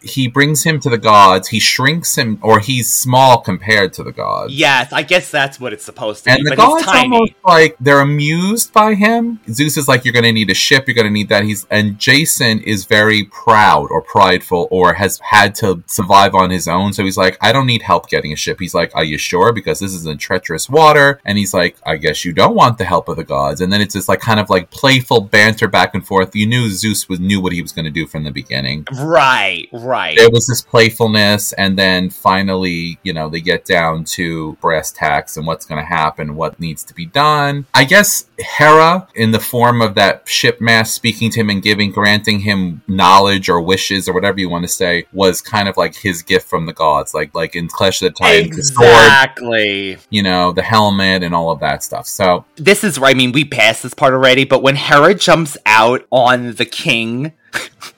He 0.01 0.27
brings 0.27 0.63
him 0.63 0.79
to 0.81 0.89
the 0.89 0.97
gods. 0.97 1.49
He 1.49 1.59
shrinks 1.59 2.17
him, 2.17 2.39
or 2.41 2.59
he's 2.59 2.89
small 2.91 3.41
compared 3.41 3.93
to 3.93 4.03
the 4.03 4.11
gods. 4.11 4.53
Yes, 4.53 4.91
I 4.91 5.03
guess 5.03 5.29
that's 5.31 5.59
what 5.59 5.73
it's 5.73 5.83
supposed 5.85 6.23
to 6.23 6.31
And 6.31 6.43
be. 6.43 6.49
the 6.49 6.55
gods 6.55 6.87
almost 6.87 7.33
like 7.45 7.75
they're 7.79 8.01
amused 8.01 8.73
by 8.73 8.93
him. 8.95 9.39
Zeus 9.49 9.77
is 9.77 9.87
like, 9.87 10.05
"You're 10.05 10.13
going 10.13 10.23
to 10.25 10.31
need 10.31 10.49
a 10.49 10.55
ship. 10.55 10.87
You're 10.87 10.95
going 10.95 11.07
to 11.07 11.11
need 11.11 11.29
that." 11.29 11.43
He's 11.43 11.65
and 11.69 11.97
Jason 11.99 12.61
is 12.61 12.85
very 12.85 13.23
proud 13.25 13.87
or 13.91 14.01
prideful 14.01 14.67
or 14.71 14.93
has 14.93 15.19
had 15.19 15.55
to 15.55 15.83
survive 15.87 16.35
on 16.35 16.49
his 16.49 16.67
own. 16.67 16.93
So 16.93 17.03
he's 17.03 17.17
like, 17.17 17.37
"I 17.41 17.51
don't 17.51 17.67
need 17.67 17.81
help 17.81 18.09
getting 18.09 18.33
a 18.33 18.35
ship." 18.35 18.59
He's 18.59 18.73
like, 18.73 18.91
"Are 18.95 19.03
you 19.03 19.17
sure? 19.17 19.53
Because 19.53 19.79
this 19.79 19.93
is 19.93 20.05
in 20.05 20.17
treacherous 20.17 20.69
water." 20.69 21.19
And 21.25 21.37
he's 21.37 21.53
like, 21.53 21.77
"I 21.85 21.97
guess 21.97 22.25
you 22.25 22.33
don't 22.33 22.55
want 22.55 22.77
the 22.77 22.85
help 22.85 23.09
of 23.09 23.17
the 23.17 23.23
gods." 23.23 23.61
And 23.61 23.71
then 23.71 23.81
it's 23.81 23.93
this 23.93 24.09
like 24.09 24.19
kind 24.19 24.39
of 24.39 24.49
like 24.49 24.71
playful 24.71 25.21
banter 25.21 25.67
back 25.67 25.93
and 25.93 26.05
forth. 26.05 26.35
You 26.35 26.47
knew 26.47 26.69
Zeus 26.69 27.07
was 27.07 27.19
knew 27.19 27.39
what 27.41 27.53
he 27.53 27.61
was 27.61 27.71
going 27.71 27.85
to 27.85 27.91
do 27.91 28.07
from 28.07 28.23
the 28.23 28.31
beginning 28.31 28.85
Right, 28.99 29.67
right. 29.71 29.90
There 30.17 30.29
was 30.29 30.47
this 30.47 30.61
playfulness 30.61 31.53
and 31.53 31.77
then 31.77 32.09
finally 32.09 32.99
you 33.03 33.13
know 33.13 33.29
they 33.29 33.41
get 33.41 33.65
down 33.65 34.03
to 34.03 34.53
brass 34.61 34.91
tacks 34.91 35.37
and 35.37 35.45
what's 35.45 35.65
going 35.65 35.79
to 35.79 35.85
happen 35.85 36.35
what 36.35 36.59
needs 36.59 36.83
to 36.83 36.93
be 36.93 37.05
done. 37.05 37.65
I 37.73 37.83
guess 37.83 38.25
hera 38.39 39.07
in 39.15 39.31
the 39.31 39.39
form 39.39 39.81
of 39.81 39.95
that 39.95 40.27
ship 40.27 40.59
mass 40.59 40.91
speaking 40.91 41.29
to 41.31 41.39
him 41.41 41.49
and 41.49 41.61
giving 41.61 41.91
granting 41.91 42.39
him 42.39 42.81
knowledge 42.87 43.49
or 43.49 43.61
wishes 43.61 44.07
or 44.07 44.13
whatever 44.13 44.39
you 44.39 44.49
want 44.49 44.63
to 44.63 44.67
say 44.67 45.05
was 45.13 45.41
kind 45.41 45.67
of 45.67 45.77
like 45.77 45.95
his 45.95 46.21
gift 46.21 46.47
from 46.47 46.65
the 46.65 46.73
gods 46.73 47.13
like 47.13 47.33
like 47.35 47.55
in 47.55 47.67
clash 47.67 48.01
of 48.01 48.13
the 48.13 48.19
titans 48.19 48.57
the 48.57 48.63
sword 48.63 48.87
Exactly. 48.89 49.97
you 50.09 50.23
know 50.23 50.51
the 50.51 50.61
helmet 50.61 51.23
and 51.23 51.35
all 51.35 51.51
of 51.51 51.59
that 51.59 51.83
stuff. 51.83 52.07
So 52.07 52.45
This 52.55 52.83
is 52.83 52.99
I 53.01 53.13
mean, 53.13 53.31
we 53.31 53.45
passed 53.45 53.83
this 53.83 53.93
part 53.93 54.13
already, 54.13 54.45
but 54.45 54.61
when 54.61 54.75
Hera 54.75 55.13
jumps 55.13 55.57
out 55.65 56.05
on 56.11 56.53
the 56.55 56.65
king, 56.65 57.33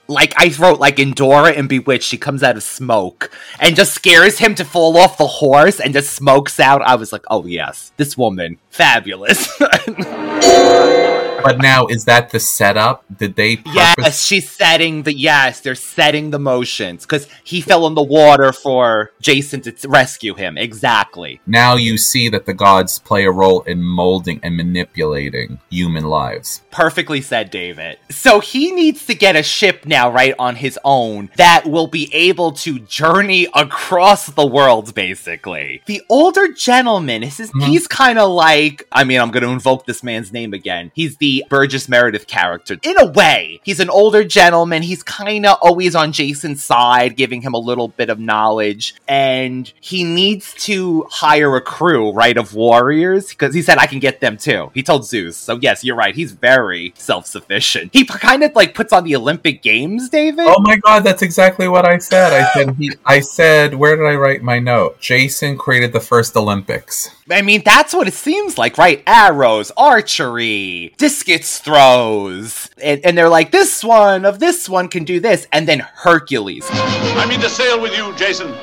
like 0.07 0.33
I 0.37 0.53
wrote, 0.59 0.79
like 0.79 0.99
Endora 0.99 1.51
and 1.51 1.69
Bewitched, 1.69 2.07
she 2.07 2.17
comes 2.17 2.43
out 2.43 2.57
of 2.57 2.63
smoke 2.63 3.31
and 3.59 3.75
just 3.75 3.93
scares 3.93 4.39
him 4.39 4.55
to 4.55 4.65
fall 4.65 4.97
off 4.97 5.17
the 5.17 5.27
horse 5.27 5.79
and 5.79 5.93
just 5.93 6.13
smokes 6.13 6.59
out. 6.59 6.81
I 6.81 6.95
was 6.95 7.11
like, 7.11 7.23
oh 7.29 7.45
yes, 7.45 7.91
this 7.97 8.17
woman, 8.17 8.57
fabulous. 8.69 9.49
but 11.43 11.59
now 11.59 11.87
is 11.87 12.05
that 12.05 12.29
the 12.31 12.39
setup 12.39 13.03
did 13.15 13.35
they 13.35 13.57
purpose- 13.57 13.97
yes, 13.97 14.25
she's 14.25 14.49
setting 14.49 15.03
the 15.03 15.13
yes, 15.13 15.59
they're 15.59 15.75
setting 15.75 16.31
the 16.31 16.39
motions 16.39 17.05
because 17.05 17.27
he 17.43 17.61
fell 17.61 17.87
in 17.87 17.95
the 17.95 18.03
water 18.03 18.51
for 18.51 19.11
Jason 19.21 19.61
to 19.61 19.73
rescue 19.87 20.35
him. 20.35 20.57
Exactly. 20.57 21.39
now 21.45 21.75
you 21.75 21.97
see 21.97 22.29
that 22.29 22.45
the 22.45 22.53
gods 22.53 22.99
play 22.99 23.25
a 23.25 23.31
role 23.31 23.61
in 23.61 23.81
molding 23.81 24.39
and 24.43 24.55
manipulating 24.57 25.59
human 25.69 26.05
lives 26.05 26.61
Perfectly 26.71 27.21
said, 27.21 27.51
David. 27.51 27.99
So 28.09 28.39
he 28.39 28.71
needs 28.71 29.05
to 29.05 29.13
get 29.13 29.35
a 29.35 29.43
ship 29.43 29.85
now, 29.85 30.11
right, 30.11 30.33
on 30.39 30.55
his 30.55 30.79
own 30.83 31.29
that 31.37 31.65
will 31.65 31.87
be 31.87 32.09
able 32.13 32.51
to 32.53 32.79
journey 32.79 33.47
across 33.53 34.27
the 34.27 34.45
world, 34.45 34.95
basically. 34.95 35.83
The 35.85 36.01
older 36.09 36.51
gentleman, 36.51 37.23
is 37.23 37.37
his, 37.37 37.51
he's 37.61 37.87
kind 37.87 38.17
of 38.17 38.31
like, 38.31 38.87
I 38.91 39.03
mean, 39.03 39.19
I'm 39.19 39.29
going 39.31 39.43
to 39.43 39.49
invoke 39.49 39.85
this 39.85 40.03
man's 40.03 40.33
name 40.33 40.53
again. 40.53 40.91
He's 40.95 41.17
the 41.17 41.32
Burgess 41.49 41.89
Meredith 41.89 42.27
character. 42.27 42.77
In 42.83 42.97
a 42.99 43.05
way, 43.05 43.59
he's 43.63 43.79
an 43.79 43.89
older 43.89 44.23
gentleman. 44.23 44.83
He's 44.83 45.03
kind 45.03 45.45
of 45.45 45.57
always 45.61 45.95
on 45.95 46.11
Jason's 46.11 46.63
side, 46.63 47.15
giving 47.15 47.41
him 47.41 47.53
a 47.53 47.59
little 47.59 47.87
bit 47.87 48.09
of 48.09 48.19
knowledge. 48.19 48.95
And 49.07 49.71
he 49.79 50.03
needs 50.03 50.53
to 50.65 51.07
hire 51.09 51.55
a 51.55 51.61
crew, 51.61 52.11
right, 52.11 52.37
of 52.37 52.53
warriors 52.53 53.29
because 53.29 53.53
he 53.53 53.61
said, 53.61 53.77
I 53.77 53.87
can 53.87 53.99
get 53.99 54.21
them 54.21 54.37
too. 54.37 54.71
He 54.73 54.83
told 54.83 55.05
Zeus. 55.05 55.37
So, 55.37 55.57
yes, 55.61 55.83
you're 55.83 55.95
right. 55.95 56.15
He's 56.15 56.31
very 56.31 56.93
self 56.95 57.25
sufficient. 57.25 57.91
He 57.93 58.05
kind 58.05 58.43
of 58.43 58.55
like 58.55 58.75
puts 58.75 58.93
on 58.93 59.03
the 59.03 59.15
Olympic 59.15 59.61
Games, 59.61 60.09
David. 60.09 60.45
Oh 60.47 60.61
my 60.61 60.77
god, 60.77 61.03
that's 61.03 61.21
exactly 61.21 61.67
what 61.67 61.85
I 61.85 61.97
said. 61.97 62.33
I 62.33 62.51
said 62.53 62.77
I 63.05 63.19
said 63.19 63.75
where 63.75 63.95
did 63.95 64.05
I 64.05 64.15
write 64.15 64.43
my 64.43 64.59
note? 64.59 64.99
Jason 64.99 65.57
created 65.57 65.93
the 65.93 65.99
first 65.99 66.35
Olympics. 66.35 67.09
I 67.29 67.41
mean, 67.41 67.61
that's 67.63 67.93
what 67.93 68.07
it 68.07 68.13
seems 68.13 68.57
like, 68.57 68.77
right? 68.77 69.01
Arrows, 69.07 69.71
archery, 69.77 70.93
discus 70.97 71.59
throws. 71.59 72.69
And, 72.81 73.03
and 73.05 73.17
they're 73.17 73.29
like, 73.29 73.51
this 73.51 73.83
one 73.83 74.25
of 74.25 74.39
this 74.39 74.67
one 74.67 74.89
can 74.89 75.05
do 75.05 75.19
this. 75.19 75.47
And 75.53 75.67
then 75.67 75.79
Hercules. 75.79 76.65
I 76.69 77.25
mean 77.27 77.39
to 77.39 77.49
sail 77.49 77.81
with 77.81 77.95
you, 77.95 78.13
Jason. 78.15 78.53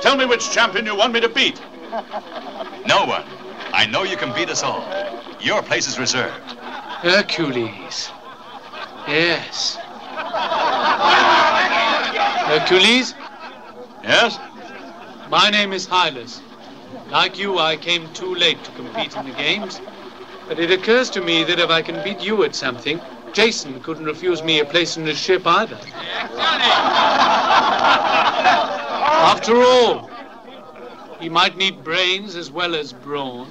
Tell 0.00 0.16
me 0.16 0.26
which 0.26 0.50
champion 0.52 0.86
you 0.86 0.96
want 0.96 1.12
me 1.12 1.20
to 1.20 1.28
beat. 1.28 1.60
No 2.86 3.04
one. 3.04 3.24
I 3.72 3.86
know 3.90 4.04
you 4.04 4.16
can 4.16 4.32
beat 4.34 4.48
us 4.48 4.62
all. 4.62 4.84
Your 5.40 5.62
place 5.62 5.88
is 5.88 5.98
reserved. 5.98 6.52
Hercules. 6.52 8.10
Yes. 9.08 9.76
Hercules? 12.46 13.14
Yes? 14.04 14.38
My 15.28 15.50
name 15.50 15.72
is 15.72 15.86
Hylas. 15.86 16.40
Like 17.14 17.38
you, 17.38 17.60
I 17.60 17.76
came 17.76 18.12
too 18.12 18.34
late 18.34 18.64
to 18.64 18.72
compete 18.72 19.14
in 19.14 19.24
the 19.24 19.30
games. 19.34 19.80
But 20.48 20.58
it 20.58 20.72
occurs 20.72 21.08
to 21.10 21.20
me 21.20 21.44
that 21.44 21.60
if 21.60 21.70
I 21.70 21.80
can 21.80 22.02
beat 22.02 22.20
you 22.20 22.42
at 22.42 22.56
something, 22.56 23.00
Jason 23.32 23.80
couldn't 23.82 24.06
refuse 24.06 24.42
me 24.42 24.58
a 24.58 24.64
place 24.64 24.96
in 24.96 25.06
his 25.06 25.16
ship 25.16 25.46
either. 25.46 25.78
After 29.30 29.54
all, 29.54 30.10
he 31.20 31.28
might 31.28 31.56
need 31.56 31.84
brains 31.84 32.34
as 32.34 32.50
well 32.50 32.74
as 32.74 32.92
brawn. 32.92 33.48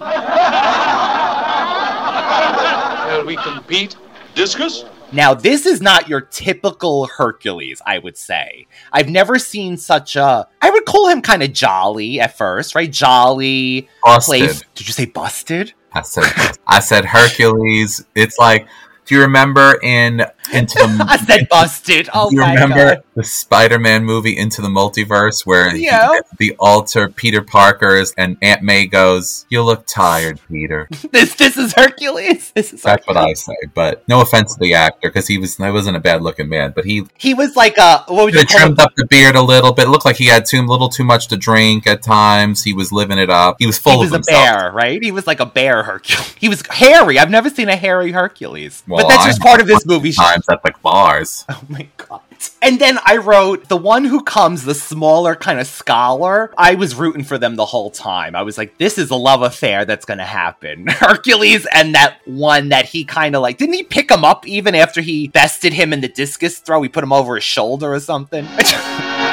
Shall 3.07 3.25
we 3.25 3.37
compete? 3.37 3.95
Discus? 4.35 4.83
Now, 5.13 5.33
this 5.35 5.65
is 5.65 5.79
not 5.81 6.09
your 6.09 6.21
typical 6.21 7.05
Hercules, 7.05 7.81
I 7.85 7.99
would 7.99 8.17
say. 8.17 8.65
I've 8.91 9.09
never 9.09 9.37
seen 9.37 9.77
such 9.77 10.15
a. 10.15 10.47
I 10.61 10.69
would 10.71 10.85
call 10.85 11.07
him 11.07 11.21
kind 11.21 11.43
of 11.43 11.53
jolly 11.53 12.19
at 12.19 12.35
first, 12.37 12.73
right? 12.75 12.91
Jolly. 12.91 13.87
Busted. 14.03 14.41
playf- 14.41 14.63
Did 14.75 14.87
you 14.87 14.93
say 14.93 15.05
busted? 15.05 15.73
I 15.93 16.01
said 16.01 16.23
I 16.65 16.79
said 16.79 17.05
Hercules. 17.05 18.03
It's 18.15 18.39
like 18.39 18.67
do 19.05 19.15
you 19.15 19.21
remember 19.21 19.79
in 19.81 20.25
into 20.53 20.77
the 20.79 21.05
I 21.09 21.17
said 21.17 21.47
busted. 21.49 22.09
Oh 22.13 22.29
do 22.29 22.35
you 22.37 22.41
remember 22.41 22.95
god. 22.95 23.03
the 23.15 23.23
Spider-Man 23.23 24.03
movie 24.05 24.37
Into 24.37 24.61
the 24.61 24.67
Multiverse 24.67 25.45
where 25.45 25.69
he- 25.71 25.89
the 26.37 26.55
alter 26.59 27.09
Peter 27.09 27.41
Parker's 27.41 28.13
and 28.17 28.37
Aunt 28.41 28.61
May 28.61 28.85
goes, 28.85 29.45
"You 29.49 29.63
look 29.63 29.85
tired, 29.85 30.39
Peter." 30.49 30.87
This 31.11 31.35
this 31.35 31.57
is 31.57 31.73
Hercules. 31.73 32.51
This 32.55 32.73
is 32.73 32.81
That's 32.81 33.05
what 33.07 33.17
I 33.17 33.33
say. 33.33 33.55
But 33.73 34.07
no 34.07 34.21
offense 34.21 34.53
to 34.55 34.59
the 34.59 34.73
actor 34.73 35.09
because 35.09 35.27
he 35.27 35.37
was 35.37 35.57
he 35.57 35.69
wasn't 35.69 35.97
a 35.97 35.99
bad 35.99 36.21
looking 36.21 36.49
man, 36.49 36.71
but 36.75 36.85
he 36.85 37.05
He 37.17 37.33
was 37.33 37.55
like 37.55 37.77
a 37.77 38.03
what 38.07 38.25
would 38.25 38.33
you 38.33 38.43
trimmed 38.45 38.79
up 38.79 38.95
the 38.95 39.05
beard 39.05 39.35
a 39.35 39.41
little 39.41 39.73
bit. 39.73 39.85
It 39.85 39.89
looked 39.89 40.05
like 40.05 40.15
he 40.15 40.25
had 40.27 40.45
too 40.45 40.61
little 40.63 40.89
too 40.89 41.03
much 41.03 41.27
to 41.27 41.37
drink 41.37 41.85
at 41.87 42.01
times. 42.01 42.63
He 42.63 42.73
was 42.73 42.91
living 42.91 43.17
it 43.19 43.29
up. 43.29 43.57
He 43.59 43.65
was 43.67 43.77
full 43.77 43.93
he 43.93 43.99
was 43.99 44.07
of 44.07 44.13
a 44.13 44.17
himself. 44.17 44.45
bear, 44.45 44.71
right? 44.71 45.01
He 45.03 45.11
was 45.11 45.27
like 45.27 45.39
a 45.39 45.45
bear 45.45 45.83
Hercules. 45.83 46.33
He 46.39 46.49
was 46.49 46.63
hairy. 46.69 47.19
I've 47.19 47.29
never 47.29 47.49
seen 47.49 47.69
a 47.69 47.75
hairy 47.75 48.11
Hercules. 48.11 48.83
Well, 48.87 49.02
but 49.03 49.09
that's 49.09 49.25
just 49.25 49.41
part 49.41 49.61
of 49.61 49.67
this 49.67 49.85
movie. 49.85 50.11
Times 50.11 50.47
at 50.49 50.61
the 50.63 50.73
bars. 50.81 51.45
Oh 51.53 51.61
my 51.69 51.87
god. 51.97 52.21
And 52.61 52.79
then 52.79 52.97
I 53.05 53.17
wrote 53.17 53.69
the 53.69 53.77
one 53.77 54.03
who 54.03 54.21
comes, 54.21 54.63
the 54.65 54.75
smaller 54.75 55.35
kind 55.35 55.59
of 55.59 55.67
scholar. 55.67 56.53
I 56.57 56.75
was 56.75 56.93
rooting 56.95 57.23
for 57.23 57.37
them 57.37 57.55
the 57.55 57.65
whole 57.65 57.89
time. 57.89 58.35
I 58.35 58.41
was 58.41 58.57
like, 58.57 58.77
this 58.77 58.97
is 58.97 59.11
a 59.11 59.15
love 59.15 59.41
affair 59.41 59.85
that's 59.85 60.03
gonna 60.03 60.25
happen. 60.25 60.87
Hercules 60.89 61.65
and 61.73 61.95
that 61.95 62.17
one 62.25 62.69
that 62.69 62.85
he 62.85 63.05
kind 63.05 63.35
of 63.35 63.41
like, 63.41 63.57
didn't 63.57 63.75
he 63.75 63.83
pick 63.83 64.11
him 64.11 64.25
up 64.25 64.45
even 64.47 64.75
after 64.75 64.99
he 64.99 65.27
bested 65.29 65.73
him 65.73 65.93
in 65.93 66.01
the 66.01 66.09
discus 66.09 66.59
throw? 66.59 66.81
He 66.81 66.89
put 66.89 67.03
him 67.03 67.13
over 67.13 67.35
his 67.35 67.43
shoulder 67.43 67.93
or 67.93 67.99
something. 67.99 68.45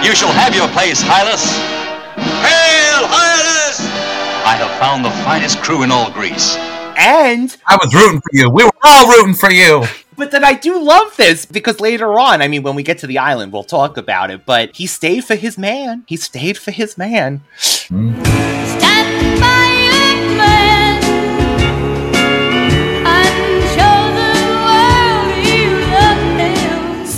You 0.01 0.15
shall 0.17 0.33
have 0.33 0.55
your 0.55 0.67
place, 0.69 1.03
Hylas. 1.03 1.45
Hail, 2.17 3.05
Hylas! 3.07 3.81
I 4.47 4.57
have 4.57 4.81
found 4.81 5.05
the 5.05 5.11
finest 5.25 5.61
crew 5.61 5.83
in 5.83 5.91
all 5.91 6.11
Greece. 6.11 6.57
And 7.01 7.57
I 7.67 7.79
was 7.83 7.95
rooting 7.95 8.21
for 8.21 8.31
you. 8.33 8.51
We 8.51 8.63
were 8.63 8.71
all 8.85 9.09
rooting 9.09 9.35
for 9.35 9.51
you. 9.51 9.85
But 10.17 10.31
then 10.31 10.45
I 10.45 10.53
do 10.53 10.79
love 10.79 11.17
this 11.17 11.47
because 11.47 11.81
later 11.81 12.21
on, 12.21 12.43
I 12.43 12.49
mean, 12.49 12.63
when 12.63 12.75
we 12.75 12.83
get 12.83 12.99
to 12.99 13.07
the 13.07 13.17
island, 13.17 13.53
we'll 13.53 13.65
talk 13.65 13.97
about 13.97 14.31
it. 14.31 14.45
But 14.45 14.77
he 14.77 14.87
stayed 14.87 15.25
for 15.25 15.35
his 15.35 15.57
man. 15.57 16.05
He 16.07 16.19
stayed 16.19 16.59
for 16.59 16.73
his 16.73 16.99
man. 16.99 17.41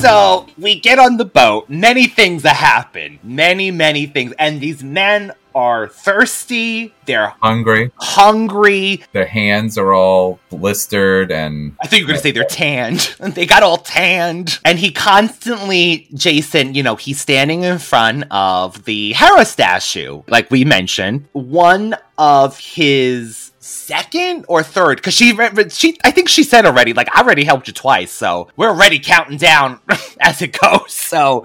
So 0.03 0.47
we 0.59 0.79
get 0.79 1.01
on 1.01 1.17
the 1.17 1.25
boat. 1.25 1.69
Many 1.69 2.07
things 2.07 2.43
that 2.43 2.57
happen. 2.57 3.19
Many, 3.25 3.73
many 3.73 4.07
things. 4.07 4.33
And 4.39 4.61
these 4.61 4.85
men 4.85 5.33
are 5.55 5.89
thirsty. 5.89 6.95
They're 7.07 7.35
Hungry. 7.43 7.91
hungry. 7.97 9.03
Their 9.13 9.27
hands 9.27 9.79
are 9.79 9.93
all 9.93 10.39
blistered 10.51 11.31
and 11.33 11.77
I 11.83 11.87
think 11.87 12.01
you're 12.01 12.09
going 12.09 12.19
to 12.19 12.23
say 12.23 12.31
they're 12.33 12.45
tanned. 12.45 13.01
they 13.21 13.47
got 13.47 13.63
all 13.63 13.79
tanned. 13.79 14.59
And 14.65 14.79
he 14.79 14.91
constantly, 14.93 16.09
Jason, 16.15 16.75
you 16.75 16.83
know, 16.83 16.97
he's 16.97 17.21
standing 17.21 17.63
in 17.63 17.79
front 17.79 18.25
of 18.31 18.85
the 18.85 19.13
Hera 19.13 19.45
statue, 19.45 20.23
like 20.29 20.51
we 20.51 20.65
mentioned. 20.65 21.29
One 21.33 21.97
of 22.19 22.59
his 22.59 23.52
second 23.63 24.45
or 24.49 24.63
third 24.63 24.99
because 24.99 25.15
she 25.15 25.37
she 25.71 25.99
I 26.05 26.11
think 26.11 26.29
she 26.29 26.43
said 26.43 26.67
already 26.67 26.93
like 26.93 27.09
I 27.15 27.23
already 27.23 27.45
helped 27.45 27.69
you 27.69 27.73
twice, 27.73 28.11
so 28.11 28.49
we're 28.57 28.69
already 28.71 28.99
counting 28.99 29.39
down 29.39 29.81
as 30.21 30.43
it 30.43 30.59
goes. 30.59 30.93
So 30.93 31.45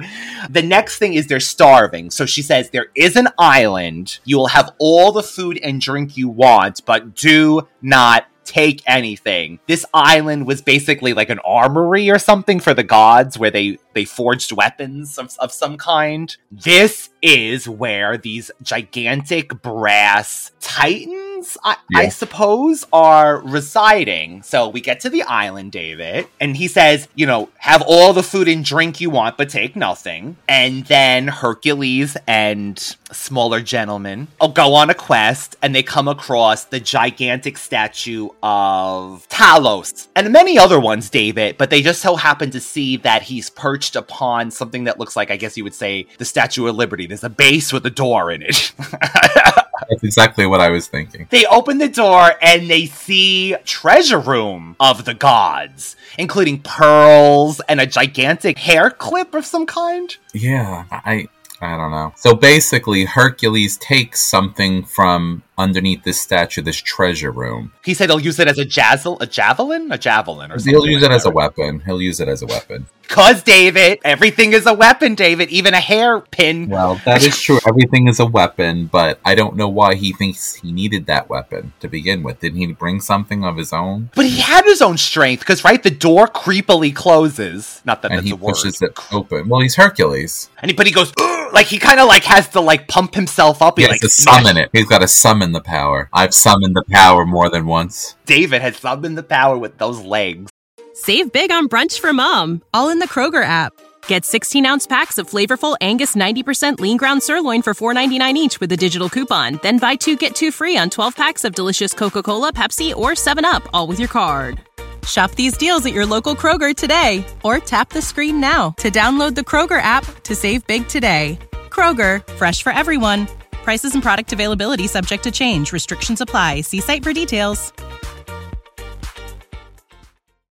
the 0.49 0.63
next 0.63 0.97
thing 0.97 1.13
is 1.13 1.27
they're 1.27 1.39
starving. 1.39 2.11
So 2.11 2.25
she 2.25 2.41
says 2.41 2.69
there 2.69 2.87
is 2.95 3.15
an 3.15 3.29
island. 3.37 4.19
You 4.25 4.37
will 4.37 4.47
have 4.47 4.71
all 4.79 5.11
the 5.11 5.23
food 5.23 5.59
and 5.63 5.79
drink 5.79 6.17
you 6.17 6.29
want, 6.29 6.85
but 6.85 7.15
do 7.15 7.67
not 7.81 8.25
take 8.47 8.81
anything. 8.87 9.59
This 9.67 9.85
island 9.93 10.47
was 10.47 10.61
basically 10.61 11.13
like 11.13 11.29
an 11.29 11.39
armory 11.39 12.09
or 12.09 12.17
something 12.17 12.59
for 12.59 12.73
the 12.73 12.83
gods 12.83 13.37
where 13.37 13.51
they 13.51 13.77
they 13.93 14.05
forged 14.05 14.51
weapons 14.51 15.17
of, 15.17 15.35
of 15.39 15.51
some 15.51 15.77
kind. 15.77 16.35
This 16.49 17.09
is 17.21 17.67
where 17.67 18.17
these 18.17 18.49
gigantic 18.61 19.61
brass 19.61 20.51
titans, 20.61 21.26
I, 21.63 21.77
Yeah. 21.89 21.99
I 21.99 22.09
suppose, 22.09 22.85
are 22.91 23.39
residing. 23.39 24.41
So 24.43 24.67
we 24.67 24.81
get 24.81 24.99
to 25.01 25.09
the 25.09 25.23
island, 25.23 25.71
David, 25.71 26.27
and 26.39 26.57
he 26.57 26.67
says, 26.67 27.07
you 27.15 27.25
know, 27.25 27.49
have 27.57 27.83
all 27.85 28.13
the 28.13 28.23
food 28.23 28.47
and 28.47 28.65
drink 28.65 28.99
you 28.99 29.09
want, 29.09 29.37
but 29.37 29.49
take 29.49 29.75
nothing. 29.75 30.37
And 30.49 30.85
then 30.85 31.27
Hercules 31.27 32.17
and 32.27 32.77
smaller 33.11 33.61
gentlemen 33.61 34.27
will 34.41 34.49
go 34.49 34.73
on 34.73 34.89
a 34.89 34.93
quest 34.93 35.55
and 35.61 35.73
they 35.73 35.83
come 35.83 36.07
across 36.07 36.65
the 36.65 36.79
gigantic 36.79 37.57
statue 37.57 38.29
of 38.43 39.27
Talos 39.29 40.07
and 40.15 40.31
many 40.31 40.57
other 40.57 40.79
ones, 40.79 41.09
David, 41.09 41.57
but 41.57 41.69
they 41.69 41.81
just 41.81 42.01
so 42.01 42.15
happen 42.15 42.51
to 42.51 42.59
see 42.59 42.97
that 42.97 43.21
he's 43.23 43.49
perched 43.49 43.95
upon 43.95 44.51
something 44.51 44.85
that 44.85 44.99
looks 44.99 45.15
like, 45.15 45.31
I 45.31 45.37
guess 45.37 45.55
you 45.57 45.63
would 45.63 45.75
say, 45.75 46.07
the 46.17 46.25
Statue 46.25 46.67
of 46.67 46.75
Liberty. 46.75 47.05
There's 47.05 47.23
a 47.23 47.29
base 47.29 47.71
with 47.71 47.85
a 47.85 47.89
door 47.89 48.31
in 48.31 48.41
it. 48.41 48.71
That's 49.89 50.03
exactly 50.03 50.45
what 50.45 50.61
I 50.61 50.69
was 50.69 50.87
thinking. 50.87 51.27
They 51.29 51.45
open 51.45 51.77
the 51.77 51.89
door 51.89 52.31
and 52.41 52.69
they 52.69 52.85
see 52.85 53.55
treasure 53.65 54.19
room 54.19 54.75
of 54.79 55.05
the 55.05 55.13
gods, 55.13 55.95
including 56.17 56.61
pearls 56.61 57.61
and 57.67 57.79
a 57.79 57.85
gigantic 57.85 58.57
hair 58.57 58.89
clip 58.89 59.33
of 59.33 59.45
some 59.45 59.65
kind. 59.65 60.15
Yeah, 60.33 60.85
I 60.91 61.27
I 61.61 61.75
don't 61.75 61.91
know. 61.91 62.13
So 62.15 62.35
basically, 62.35 63.05
Hercules 63.05 63.77
takes 63.77 64.21
something 64.21 64.83
from 64.83 65.43
underneath 65.57 66.03
this 66.03 66.19
statue, 66.21 66.61
this 66.61 66.77
treasure 66.77 67.31
room. 67.31 67.73
He 67.83 67.93
said 67.93 68.09
he'll 68.09 68.19
use 68.19 68.39
it 68.39 68.47
as 68.47 68.59
a 68.59 68.65
jazzle, 68.65 69.17
a 69.21 69.25
javelin, 69.27 69.91
a 69.91 69.97
javelin, 69.97 70.51
or 70.51 70.59
something. 70.59 70.73
He'll 70.73 70.87
use 70.87 71.03
it 71.03 71.11
as 71.11 71.25
a 71.25 71.31
weapon. 71.31 71.81
He'll 71.85 72.01
use 72.01 72.19
it 72.19 72.27
as 72.27 72.41
a 72.41 72.45
weapon. 72.45 72.87
Cause 73.07 73.41
David, 73.41 73.99
everything 74.03 74.51
is 74.51 74.65
a 74.65 74.73
weapon, 74.73 75.15
David. 75.15 75.49
Even 75.49 75.73
a 75.73 75.79
hairpin. 75.79 76.67
Well, 76.67 76.99
that 77.05 77.23
is 77.23 77.41
true. 77.41 77.57
Everything 77.65 78.07
is 78.07 78.19
a 78.19 78.25
weapon, 78.25 78.87
but 78.87 79.19
I 79.23 79.33
don't 79.33 79.55
know 79.55 79.69
why 79.69 79.95
he 79.95 80.11
thinks 80.11 80.55
he 80.55 80.73
needed 80.73 81.05
that 81.05 81.29
weapon 81.29 81.71
to 81.79 81.87
begin 81.87 82.21
with. 82.21 82.41
Didn't 82.41 82.59
he 82.59 82.67
bring 82.67 82.99
something 82.99 83.45
of 83.45 83.55
his 83.55 83.71
own? 83.71 84.09
But 84.13 84.25
he 84.25 84.41
had 84.41 84.65
his 84.65 84.81
own 84.81 84.97
strength, 84.97 85.39
because 85.39 85.63
right, 85.63 85.81
the 85.81 85.89
door 85.89 86.27
creepily 86.27 86.93
closes. 86.93 87.81
Not 87.85 88.01
that 88.01 88.11
And 88.11 88.17
that's 88.19 88.27
he 88.27 88.33
a 88.33 88.35
word. 88.35 88.53
pushes 88.55 88.81
it 88.81 88.91
open. 89.13 89.47
Well, 89.47 89.61
he's 89.61 89.75
Hercules. 89.75 90.49
And 90.61 90.69
he, 90.69 90.75
but 90.75 90.85
he 90.85 90.91
goes 90.91 91.13
like 91.53 91.67
he 91.67 91.77
kind 91.77 92.01
of 92.01 92.07
like 92.07 92.25
has 92.25 92.49
to 92.49 92.59
like 92.59 92.89
pump 92.89 93.15
himself 93.15 93.61
up. 93.61 93.77
He 93.77 93.83
He 93.83 93.87
has 93.87 93.93
like 93.93 94.01
to 94.01 94.09
summon 94.09 94.57
it. 94.57 94.69
He's 94.73 94.85
got 94.85 94.99
to 94.99 95.07
summon 95.07 95.46
the 95.53 95.61
power. 95.61 96.09
I've 96.13 96.33
summoned 96.33 96.75
the 96.75 96.83
power 96.89 97.25
more 97.25 97.49
than 97.49 97.65
once. 97.65 98.15
David 98.25 98.61
has 98.61 98.77
summoned 98.77 99.17
the 99.17 99.23
power 99.23 99.57
with 99.57 99.77
those 99.77 100.01
legs. 100.01 100.49
Save 100.93 101.31
big 101.31 101.51
on 101.51 101.69
brunch 101.69 101.99
for 101.99 102.11
mom, 102.13 102.63
all 102.73 102.89
in 102.89 102.99
the 102.99 103.07
Kroger 103.07 103.43
app. 103.43 103.73
Get 104.07 104.25
16 104.25 104.65
ounce 104.65 104.87
packs 104.87 105.17
of 105.17 105.29
flavorful 105.29 105.77
Angus 105.79 106.15
90% 106.15 106.79
lean 106.79 106.97
ground 106.97 107.21
sirloin 107.21 107.61
for 107.61 107.73
$4.99 107.73 108.33
each 108.33 108.59
with 108.59 108.71
a 108.71 108.77
digital 108.77 109.09
coupon. 109.09 109.59
Then 109.61 109.77
buy 109.77 109.95
two 109.95 110.15
get 110.15 110.33
two 110.33 110.51
free 110.51 110.77
on 110.77 110.89
12 110.89 111.15
packs 111.15 111.43
of 111.43 111.53
delicious 111.53 111.93
Coca 111.93 112.23
Cola, 112.23 112.51
Pepsi, 112.51 112.95
or 112.95 113.11
7UP, 113.11 113.67
all 113.73 113.87
with 113.87 113.99
your 113.99 114.09
card. 114.09 114.61
Shop 115.07 115.31
these 115.31 115.55
deals 115.55 115.85
at 115.85 115.93
your 115.93 116.05
local 116.05 116.35
Kroger 116.35 116.75
today 116.75 117.25
or 117.43 117.59
tap 117.59 117.89
the 117.89 118.01
screen 118.01 118.41
now 118.41 118.71
to 118.71 118.89
download 118.89 119.35
the 119.35 119.41
Kroger 119.41 119.81
app 119.81 120.03
to 120.23 120.35
save 120.35 120.65
big 120.67 120.87
today. 120.87 121.39
Kroger, 121.69 122.25
fresh 122.33 122.61
for 122.61 122.73
everyone. 122.73 123.27
Prices 123.67 123.95
and 123.95 124.01
product 124.01 124.31
availability 124.31 124.87
subject 124.87 125.23
to 125.25 125.29
change. 125.29 125.73
Restrictions 125.73 126.21
apply. 126.21 126.61
See 126.61 126.79
site 126.79 127.03
for 127.03 127.11
details. 127.11 127.73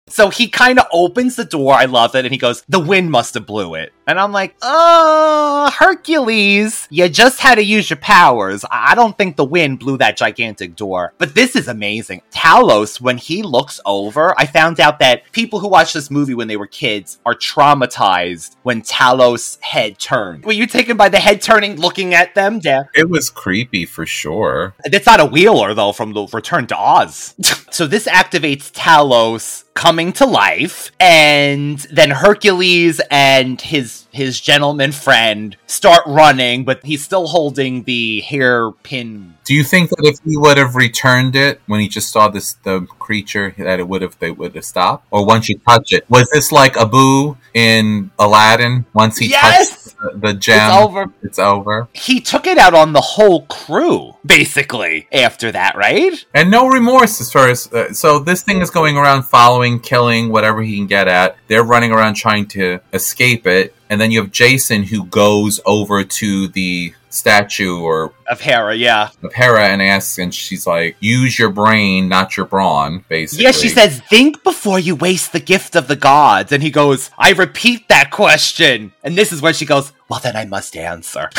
So 0.06 0.28
he 0.28 0.50
kind 0.50 0.78
of 0.78 0.84
opens 0.92 1.36
the 1.36 1.46
door. 1.46 1.72
I 1.72 1.86
love 1.86 2.14
it. 2.14 2.26
And 2.26 2.30
he 2.30 2.36
goes, 2.36 2.62
The 2.68 2.78
wind 2.78 3.10
must 3.10 3.32
have 3.32 3.46
blew 3.46 3.74
it. 3.74 3.94
And 4.06 4.18
I'm 4.18 4.32
like, 4.32 4.56
Oh, 4.62 5.70
Hercules, 5.78 6.86
you 6.90 7.08
just 7.08 7.40
had 7.40 7.56
to 7.56 7.64
use 7.64 7.90
your 7.90 7.98
powers. 7.98 8.64
I 8.70 8.86
I 8.86 8.94
don't 8.94 9.18
think 9.18 9.34
the 9.34 9.44
wind 9.44 9.80
blew 9.80 9.98
that 9.98 10.16
gigantic 10.16 10.76
door. 10.76 11.12
But 11.18 11.34
this 11.34 11.56
is 11.56 11.66
amazing. 11.66 12.22
Talos, 12.30 13.00
when 13.00 13.18
he 13.18 13.42
looks 13.42 13.80
over, 13.84 14.32
I 14.38 14.46
found 14.46 14.78
out 14.78 15.00
that 15.00 15.30
people 15.32 15.58
who 15.58 15.66
watched 15.66 15.92
this 15.92 16.08
movie 16.08 16.34
when 16.34 16.46
they 16.46 16.56
were 16.56 16.68
kids 16.68 17.18
are 17.26 17.34
traumatized 17.34 18.54
when 18.62 18.82
Talos' 18.82 19.60
head 19.60 19.98
turned. 19.98 20.44
Were 20.44 20.52
you 20.52 20.68
taken 20.68 20.96
by 20.96 21.08
the 21.08 21.18
head 21.18 21.42
turning 21.42 21.80
looking 21.80 22.14
at 22.14 22.36
them? 22.36 22.60
Yeah. 22.62 22.84
It 22.94 23.10
was 23.10 23.28
creepy 23.28 23.86
for 23.86 24.06
sure. 24.06 24.74
That's 24.84 25.06
not 25.06 25.18
a 25.18 25.26
wheeler 25.26 25.74
though 25.74 25.92
from 25.92 26.12
the 26.12 26.28
Return 26.32 26.68
to 26.68 26.76
Oz. 26.76 27.34
so 27.72 27.88
this 27.88 28.06
activates 28.06 28.70
Talos 28.70 29.64
coming 29.74 30.10
to 30.10 30.24
life, 30.24 30.90
and 30.98 31.78
then 31.92 32.10
Hercules 32.10 33.00
and 33.10 33.60
his 33.60 33.95
his 34.12 34.40
gentleman 34.40 34.92
friend 34.92 35.56
start 35.66 36.02
running, 36.06 36.64
but 36.64 36.84
he's 36.84 37.02
still 37.02 37.28
holding 37.28 37.84
the 37.84 38.20
hairpin. 38.20 39.35
Do 39.46 39.54
you 39.54 39.62
think 39.62 39.90
that 39.90 40.00
if 40.02 40.18
he 40.24 40.36
would 40.36 40.58
have 40.58 40.74
returned 40.74 41.36
it 41.36 41.60
when 41.66 41.78
he 41.78 41.86
just 41.86 42.10
saw 42.10 42.26
this 42.26 42.54
the 42.64 42.80
creature 42.98 43.54
that 43.58 43.78
it 43.78 43.86
would 43.86 44.02
have 44.02 44.18
they 44.18 44.32
would 44.32 44.56
have 44.56 44.64
stopped? 44.64 45.06
Or 45.12 45.24
once 45.24 45.48
you 45.48 45.56
touch 45.58 45.92
it, 45.92 46.04
was 46.10 46.28
this 46.32 46.50
like 46.50 46.76
Abu 46.76 47.36
in 47.54 48.10
Aladdin? 48.18 48.86
Once 48.92 49.18
he 49.18 49.28
Yes! 49.28 49.94
touched 49.94 49.98
the, 50.00 50.18
the 50.18 50.34
gem, 50.34 50.58
It's 50.58 50.76
over. 50.76 51.06
It's 51.22 51.38
over. 51.38 51.88
He 51.92 52.20
took 52.20 52.48
it 52.48 52.58
out 52.58 52.74
on 52.74 52.92
the 52.92 53.00
whole 53.00 53.42
crew, 53.42 54.16
basically. 54.26 55.06
After 55.12 55.52
that, 55.52 55.76
right? 55.76 56.24
And 56.34 56.50
no 56.50 56.66
remorse 56.66 57.20
as 57.20 57.30
far 57.30 57.48
as 57.48 57.72
uh, 57.72 57.92
so 57.92 58.18
this 58.18 58.42
thing 58.42 58.60
is 58.62 58.70
going 58.70 58.96
around 58.96 59.22
following, 59.22 59.78
killing 59.78 60.30
whatever 60.32 60.60
he 60.60 60.74
can 60.76 60.88
get 60.88 61.06
at. 61.06 61.36
They're 61.46 61.62
running 61.62 61.92
around 61.92 62.14
trying 62.14 62.46
to 62.48 62.80
escape 62.92 63.46
it, 63.46 63.74
and 63.88 64.00
then 64.00 64.10
you 64.10 64.22
have 64.22 64.32
Jason 64.32 64.82
who 64.82 65.04
goes 65.04 65.60
over 65.64 66.02
to 66.02 66.48
the 66.48 66.94
statue 67.08 67.78
or 67.78 68.12
Of 68.28 68.40
Hera, 68.40 68.74
yeah. 68.74 69.10
of 69.22 69.32
Hera 69.32 69.68
and 69.68 69.82
asks, 69.82 70.18
and 70.18 70.34
she's 70.34 70.66
like, 70.66 70.96
"Use 71.00 71.38
your 71.38 71.50
brain, 71.50 72.08
not 72.08 72.36
your 72.36 72.46
brawn." 72.46 73.04
Basically, 73.08 73.44
Yeah, 73.44 73.52
she 73.52 73.68
says, 73.68 74.00
think 74.08 74.42
before 74.42 74.78
you 74.78 74.94
waste 74.96 75.32
the 75.32 75.40
gift 75.40 75.76
of 75.76 75.88
the 75.88 75.96
gods. 75.96 76.52
And 76.52 76.62
he 76.62 76.70
goes, 76.70 77.10
I 77.18 77.32
repeat 77.32 77.88
that 77.88 78.10
question. 78.10 78.92
And 79.02 79.16
this 79.16 79.32
is 79.32 79.40
where 79.42 79.52
she 79.52 79.66
goes, 79.66 79.92
Well, 80.08 80.20
then 80.20 80.36
I 80.36 80.44
must 80.44 80.76
answer. 80.76 81.30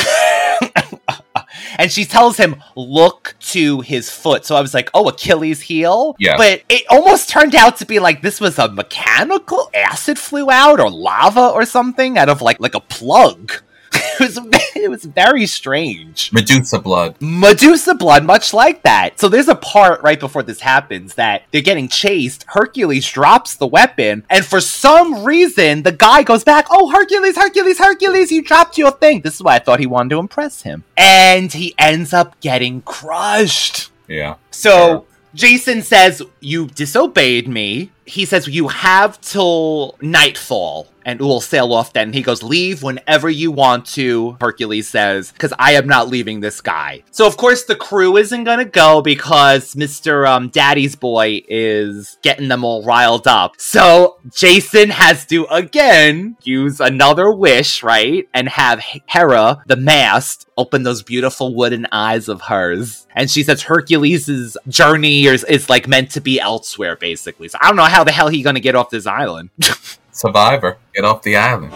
and 1.78 1.90
she 1.90 2.04
tells 2.04 2.36
him, 2.36 2.62
Look 2.76 3.34
to 3.40 3.80
his 3.80 4.10
foot. 4.10 4.44
So 4.44 4.56
I 4.56 4.60
was 4.60 4.74
like, 4.74 4.90
Oh, 4.94 5.08
Achilles' 5.08 5.60
heel? 5.60 6.16
Yeah. 6.18 6.36
But 6.36 6.62
it 6.68 6.84
almost 6.88 7.28
turned 7.28 7.54
out 7.54 7.76
to 7.78 7.86
be 7.86 7.98
like 7.98 8.22
this 8.22 8.40
was 8.40 8.58
a 8.58 8.68
mechanical 8.68 9.70
acid 9.74 10.18
flew 10.18 10.50
out 10.50 10.80
or 10.80 10.90
lava 10.90 11.48
or 11.48 11.64
something 11.64 12.18
out 12.18 12.28
of 12.28 12.42
like 12.42 12.60
like 12.60 12.74
a 12.74 12.80
plug. 12.80 13.52
it 13.92 14.20
was 14.20 14.38
it 14.76 14.90
was 14.90 15.04
very 15.04 15.46
strange. 15.46 16.32
Medusa 16.32 16.78
blood. 16.78 17.16
Medusa 17.20 17.94
blood, 17.94 18.24
much 18.24 18.52
like 18.52 18.82
that. 18.82 19.18
So 19.18 19.28
there's 19.28 19.48
a 19.48 19.54
part 19.54 20.02
right 20.02 20.18
before 20.18 20.42
this 20.42 20.60
happens 20.60 21.14
that 21.14 21.42
they're 21.50 21.62
getting 21.62 21.88
chased. 21.88 22.44
Hercules 22.48 23.10
drops 23.10 23.56
the 23.56 23.66
weapon, 23.66 24.24
and 24.30 24.44
for 24.44 24.60
some 24.60 25.24
reason, 25.24 25.82
the 25.82 25.92
guy 25.92 26.22
goes 26.22 26.44
back, 26.44 26.66
Oh, 26.70 26.90
Hercules, 26.90 27.36
Hercules, 27.36 27.78
Hercules, 27.78 28.30
you 28.30 28.42
dropped 28.42 28.78
your 28.78 28.90
thing. 28.90 29.20
This 29.20 29.34
is 29.36 29.42
why 29.42 29.56
I 29.56 29.58
thought 29.58 29.80
he 29.80 29.86
wanted 29.86 30.10
to 30.10 30.18
impress 30.18 30.62
him. 30.62 30.84
And 30.96 31.52
he 31.52 31.74
ends 31.78 32.12
up 32.12 32.38
getting 32.40 32.82
crushed. 32.82 33.90
Yeah. 34.06 34.36
So 34.50 35.06
Jason 35.34 35.82
says, 35.82 36.22
You 36.40 36.66
disobeyed 36.66 37.48
me. 37.48 37.90
He 38.04 38.24
says, 38.24 38.48
You 38.48 38.68
have 38.68 39.20
till 39.20 39.96
nightfall. 40.00 40.88
And 41.08 41.18
we'll 41.22 41.40
sail 41.40 41.72
off 41.72 41.94
then. 41.94 42.12
He 42.12 42.20
goes, 42.20 42.42
Leave 42.42 42.82
whenever 42.82 43.30
you 43.30 43.50
want 43.50 43.86
to, 43.86 44.36
Hercules 44.42 44.88
says, 44.88 45.32
because 45.32 45.54
I 45.58 45.72
am 45.72 45.86
not 45.86 46.10
leaving 46.10 46.40
this 46.40 46.60
guy. 46.60 47.02
So, 47.12 47.26
of 47.26 47.38
course, 47.38 47.64
the 47.64 47.76
crew 47.76 48.18
isn't 48.18 48.44
going 48.44 48.58
to 48.58 48.66
go 48.66 49.00
because 49.00 49.74
Mr. 49.74 50.28
Um, 50.28 50.50
Daddy's 50.50 50.96
boy 50.96 51.40
is 51.48 52.18
getting 52.20 52.48
them 52.48 52.62
all 52.62 52.84
riled 52.84 53.26
up. 53.26 53.54
So, 53.56 54.18
Jason 54.30 54.90
has 54.90 55.24
to 55.28 55.46
again 55.46 56.36
use 56.42 56.78
another 56.78 57.32
wish, 57.32 57.82
right? 57.82 58.28
And 58.34 58.46
have 58.50 58.84
Hera, 59.06 59.62
the 59.66 59.76
mast, 59.76 60.46
open 60.58 60.82
those 60.82 61.02
beautiful 61.02 61.54
wooden 61.54 61.86
eyes 61.90 62.28
of 62.28 62.42
hers. 62.42 63.06
And 63.14 63.30
she 63.30 63.44
says 63.44 63.62
Hercules' 63.62 64.58
journey 64.68 65.24
is, 65.24 65.42
is 65.44 65.70
like 65.70 65.88
meant 65.88 66.10
to 66.10 66.20
be 66.20 66.38
elsewhere, 66.38 66.96
basically. 66.96 67.48
So 67.48 67.56
I 67.62 67.68
don't 67.68 67.76
know 67.76 67.84
how 67.84 68.04
the 68.04 68.12
hell 68.12 68.28
he 68.28 68.42
gonna 68.42 68.60
get 68.60 68.74
off 68.74 68.90
this 68.90 69.06
island. 69.06 69.48
Survivor, 70.18 70.78
get 70.92 71.04
off 71.04 71.22
the 71.22 71.36
island. 71.36 71.72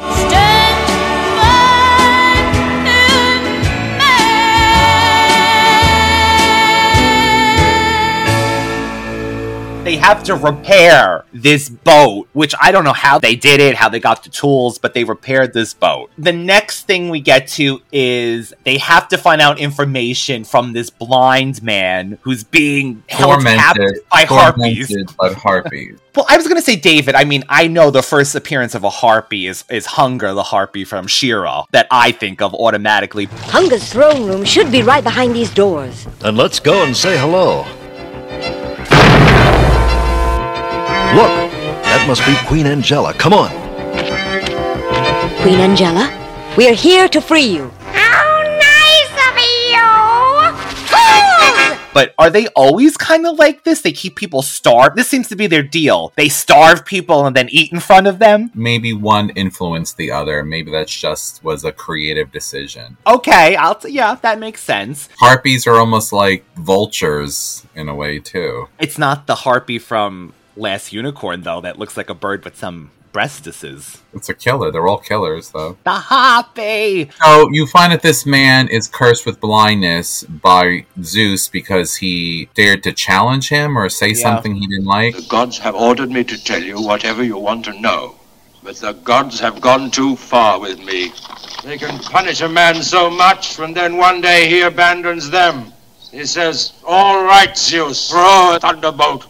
They 9.85 9.97
have 9.97 10.23
to 10.25 10.37
repair 10.37 11.25
this 11.33 11.69
boat, 11.69 12.29
which 12.35 12.55
I 12.61 12.71
don't 12.71 12.85
know 12.85 12.93
how 12.93 13.19
they 13.19 13.35
did 13.35 13.59
it, 13.59 13.75
how 13.75 13.89
they 13.89 13.99
got 13.99 14.23
the 14.23 14.31
tools, 14.31 14.79
but 14.79 14.95
they 14.95 15.03
repaired 15.03 15.53
this 15.53 15.75
boat. 15.75 16.11
The 16.17 16.33
next 16.33 16.83
thing 16.87 17.09
we 17.09 17.21
get 17.21 17.49
to 17.49 17.83
is 17.91 18.55
they 18.63 18.79
have 18.79 19.09
to 19.09 19.19
find 19.19 19.41
out 19.41 19.59
information 19.59 20.45
from 20.45 20.73
this 20.73 20.89
blind 20.89 21.65
man 21.65 22.19
who's 22.23 22.45
being 22.45 23.03
held 23.09 23.43
captive 23.43 23.83
Tormented, 23.83 24.09
by 24.09 24.25
harpies. 24.25 24.89
tormented 24.89 25.17
by 25.17 25.33
harpies. 25.33 25.99
Well, 26.15 26.27
I 26.29 26.37
was 26.37 26.47
gonna 26.47 26.61
say 26.61 26.77
David. 26.77 27.15
I 27.15 27.25
mean, 27.25 27.43
I 27.49 27.69
know 27.69 27.91
the 27.91 28.03
first 28.03 28.35
appearance 28.35 28.75
of 28.75 28.85
a 28.85 28.91
harpy 28.91 29.47
is 29.47 29.65
is 29.71 29.87
Hunger, 29.87 30.35
the 30.35 30.43
harpy 30.43 30.85
from 30.85 31.07
She-Ra, 31.07 31.65
that 31.71 31.87
I 31.91 32.13
think 32.13 32.43
of 32.43 32.53
automatically. 32.53 33.25
Hunger's 33.25 33.91
throne 33.91 34.27
room 34.27 34.45
should 34.45 34.71
be 34.71 34.83
right 34.83 35.03
behind 35.03 35.35
these 35.35 35.49
doors. 35.55 36.07
Then 36.19 36.37
let's 36.37 36.61
go 36.61 36.85
and 36.85 36.95
say 36.95 37.17
hello. 37.17 37.65
Look, 41.15 41.29
that 41.85 42.07
must 42.09 42.25
be 42.25 42.35
Queen 42.49 42.67
Angela. 42.67 43.13
Come 43.13 43.35
on. 43.35 43.51
Queen 45.43 45.61
Angela, 45.61 46.09
we 46.57 46.67
are 46.71 46.75
here 46.75 47.07
to 47.09 47.21
free 47.21 47.43
you. 47.43 47.71
How 47.93 48.43
nice 48.43 49.29
of 49.29 49.37
me! 49.37 49.53
But 51.95 52.15
are 52.19 52.31
they 52.31 52.47
always 52.57 52.97
kind 52.97 53.27
of 53.27 53.39
like 53.39 53.65
this? 53.65 53.83
They 53.83 53.93
keep 53.93 54.17
people 54.17 54.41
starved. 54.41 54.97
This 54.97 55.09
seems 55.09 55.29
to 55.29 55.37
be 55.37 55.47
their 55.47 55.63
deal. 55.63 56.13
They 56.17 56.31
starve 56.31 56.87
people 56.87 57.27
and 57.27 57.37
then 57.37 57.49
eat 57.51 57.73
in 57.73 57.81
front 57.81 58.07
of 58.07 58.19
them. 58.19 58.51
Maybe 58.55 58.95
one 58.95 59.29
influenced 59.31 59.99
the 59.99 60.11
other. 60.11 60.43
Maybe 60.43 60.71
that's 60.71 60.99
just 60.99 61.45
was 61.45 61.65
a 61.65 61.73
creative 61.73 62.33
decision. 62.33 62.97
Okay, 63.07 63.57
I'll 63.57 63.75
t- 63.75 63.91
yeah, 63.91 64.15
that 64.23 64.39
makes 64.39 64.63
sense. 64.63 65.11
Harpies 65.19 65.67
are 65.67 65.75
almost 65.75 66.13
like 66.13 66.47
vultures 66.57 67.67
in 67.75 67.89
a 67.91 67.95
way 67.95 68.19
too. 68.19 68.69
It's 68.79 68.97
not 68.97 69.27
the 69.27 69.35
harpy 69.35 69.79
from 69.79 70.33
Last 70.57 70.93
Unicorn 70.93 71.43
though 71.43 71.61
that 71.61 71.79
looks 71.79 71.97
like 71.97 72.11
a 72.11 72.15
bird 72.15 72.45
with 72.45 72.57
some 72.57 72.91
breastises. 73.13 74.01
It's 74.15 74.29
a 74.29 74.35
killer. 74.35 74.71
They're 74.71 74.87
all 74.87 74.99
killers 74.99 75.51
though. 75.51 75.77
The 75.85 75.93
harpy. 75.93 77.11
So 77.23 77.49
you 77.51 77.67
find 77.67 77.93
that 77.93 78.03
this 78.03 78.25
man 78.27 78.69
is 78.69 78.89
cursed 78.89 79.27
with 79.27 79.41
blindness 79.41 80.25
by 80.25 80.87
Zeus 81.03 81.49
because 81.49 81.97
he 81.97 82.49
dared 82.55 82.83
to 82.85 82.93
challenge 82.93 83.49
him 83.49 83.77
or 83.77 83.89
say 83.89 84.15
something 84.15 84.55
he 84.55 84.67
didn't 84.67 84.87
like. 84.87 85.15
The 85.15 85.27
gods 85.29 85.59
have 85.59 85.75
ordered 85.75 86.11
me 86.11 86.25
to 86.25 86.43
tell 86.43 86.63
you 86.63 86.81
whatever 86.81 87.23
you 87.23 87.37
want 87.37 87.65
to 87.67 87.81
know. 87.81 88.17
But 88.63 88.77
the 88.77 88.93
gods 88.93 89.41
have 89.41 89.61
gone 89.61 89.91
too 89.91 90.17
far 90.17 90.61
with 90.61 90.79
me. 90.79 91.13
They 91.65 91.79
can 91.79 91.99
punish 91.99 92.41
a 92.41 92.49
man 92.49 92.83
so 92.83 93.11
much, 93.11 93.59
and 93.59 93.77
then 93.77 93.97
one 93.97 94.21
day 94.21 94.49
he 94.49 94.61
abandons 94.61 95.31
them. 95.31 95.73
He 96.13 96.25
says, 96.27 96.73
All 96.87 97.25
right, 97.25 97.57
Zeus, 97.57 98.11
throw 98.11 98.55
a 98.55 98.61
thunderbolt. 98.61 99.27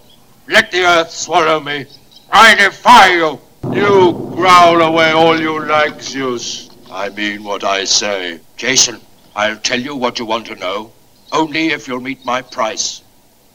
Let 0.48 0.72
the 0.72 0.85
earth 0.85 1.11
swallow 1.11 1.61
me. 1.61 1.87
I 2.31 2.55
defy 2.55 3.14
you. 3.14 3.40
You 3.72 4.33
growl 4.35 4.83
away 4.83 5.12
all 5.12 5.40
you 5.40 5.64
like, 5.64 6.02
Zeus. 6.02 6.68
I 6.90 7.11
mean 7.11 7.44
what 7.44 7.62
I 7.62 7.85
say. 7.85 8.40
Jason, 8.57 9.00
I'll 9.37 9.57
tell 9.59 9.81
you 9.81 9.94
what 9.94 10.18
you 10.18 10.26
want 10.26 10.46
to 10.46 10.57
know. 10.57 10.92
Only 11.31 11.68
if 11.68 11.87
you'll 11.87 12.00
meet 12.00 12.24
my 12.24 12.42
price. 12.42 13.02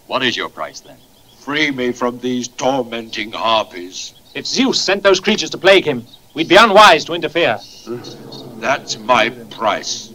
What 0.08 0.24
is 0.24 0.38
your 0.38 0.50
price 0.50 0.80
then? 0.80 0.98
Free 1.40 1.72
me 1.72 1.92
from 1.92 2.20
these 2.20 2.48
tormenting 2.48 3.32
harpies. 3.32 4.14
If 4.34 4.48
Zeus 4.48 4.82
sent 4.82 5.04
those 5.04 5.20
creatures 5.20 5.50
to 5.52 5.58
plague 5.58 5.86
him, 5.86 6.06
we'd 6.34 6.48
be 6.48 6.56
unwise 6.56 7.04
to 7.06 7.14
interfere. 7.14 7.60
That's 8.60 8.98
my 8.98 9.30
price. 9.30 10.14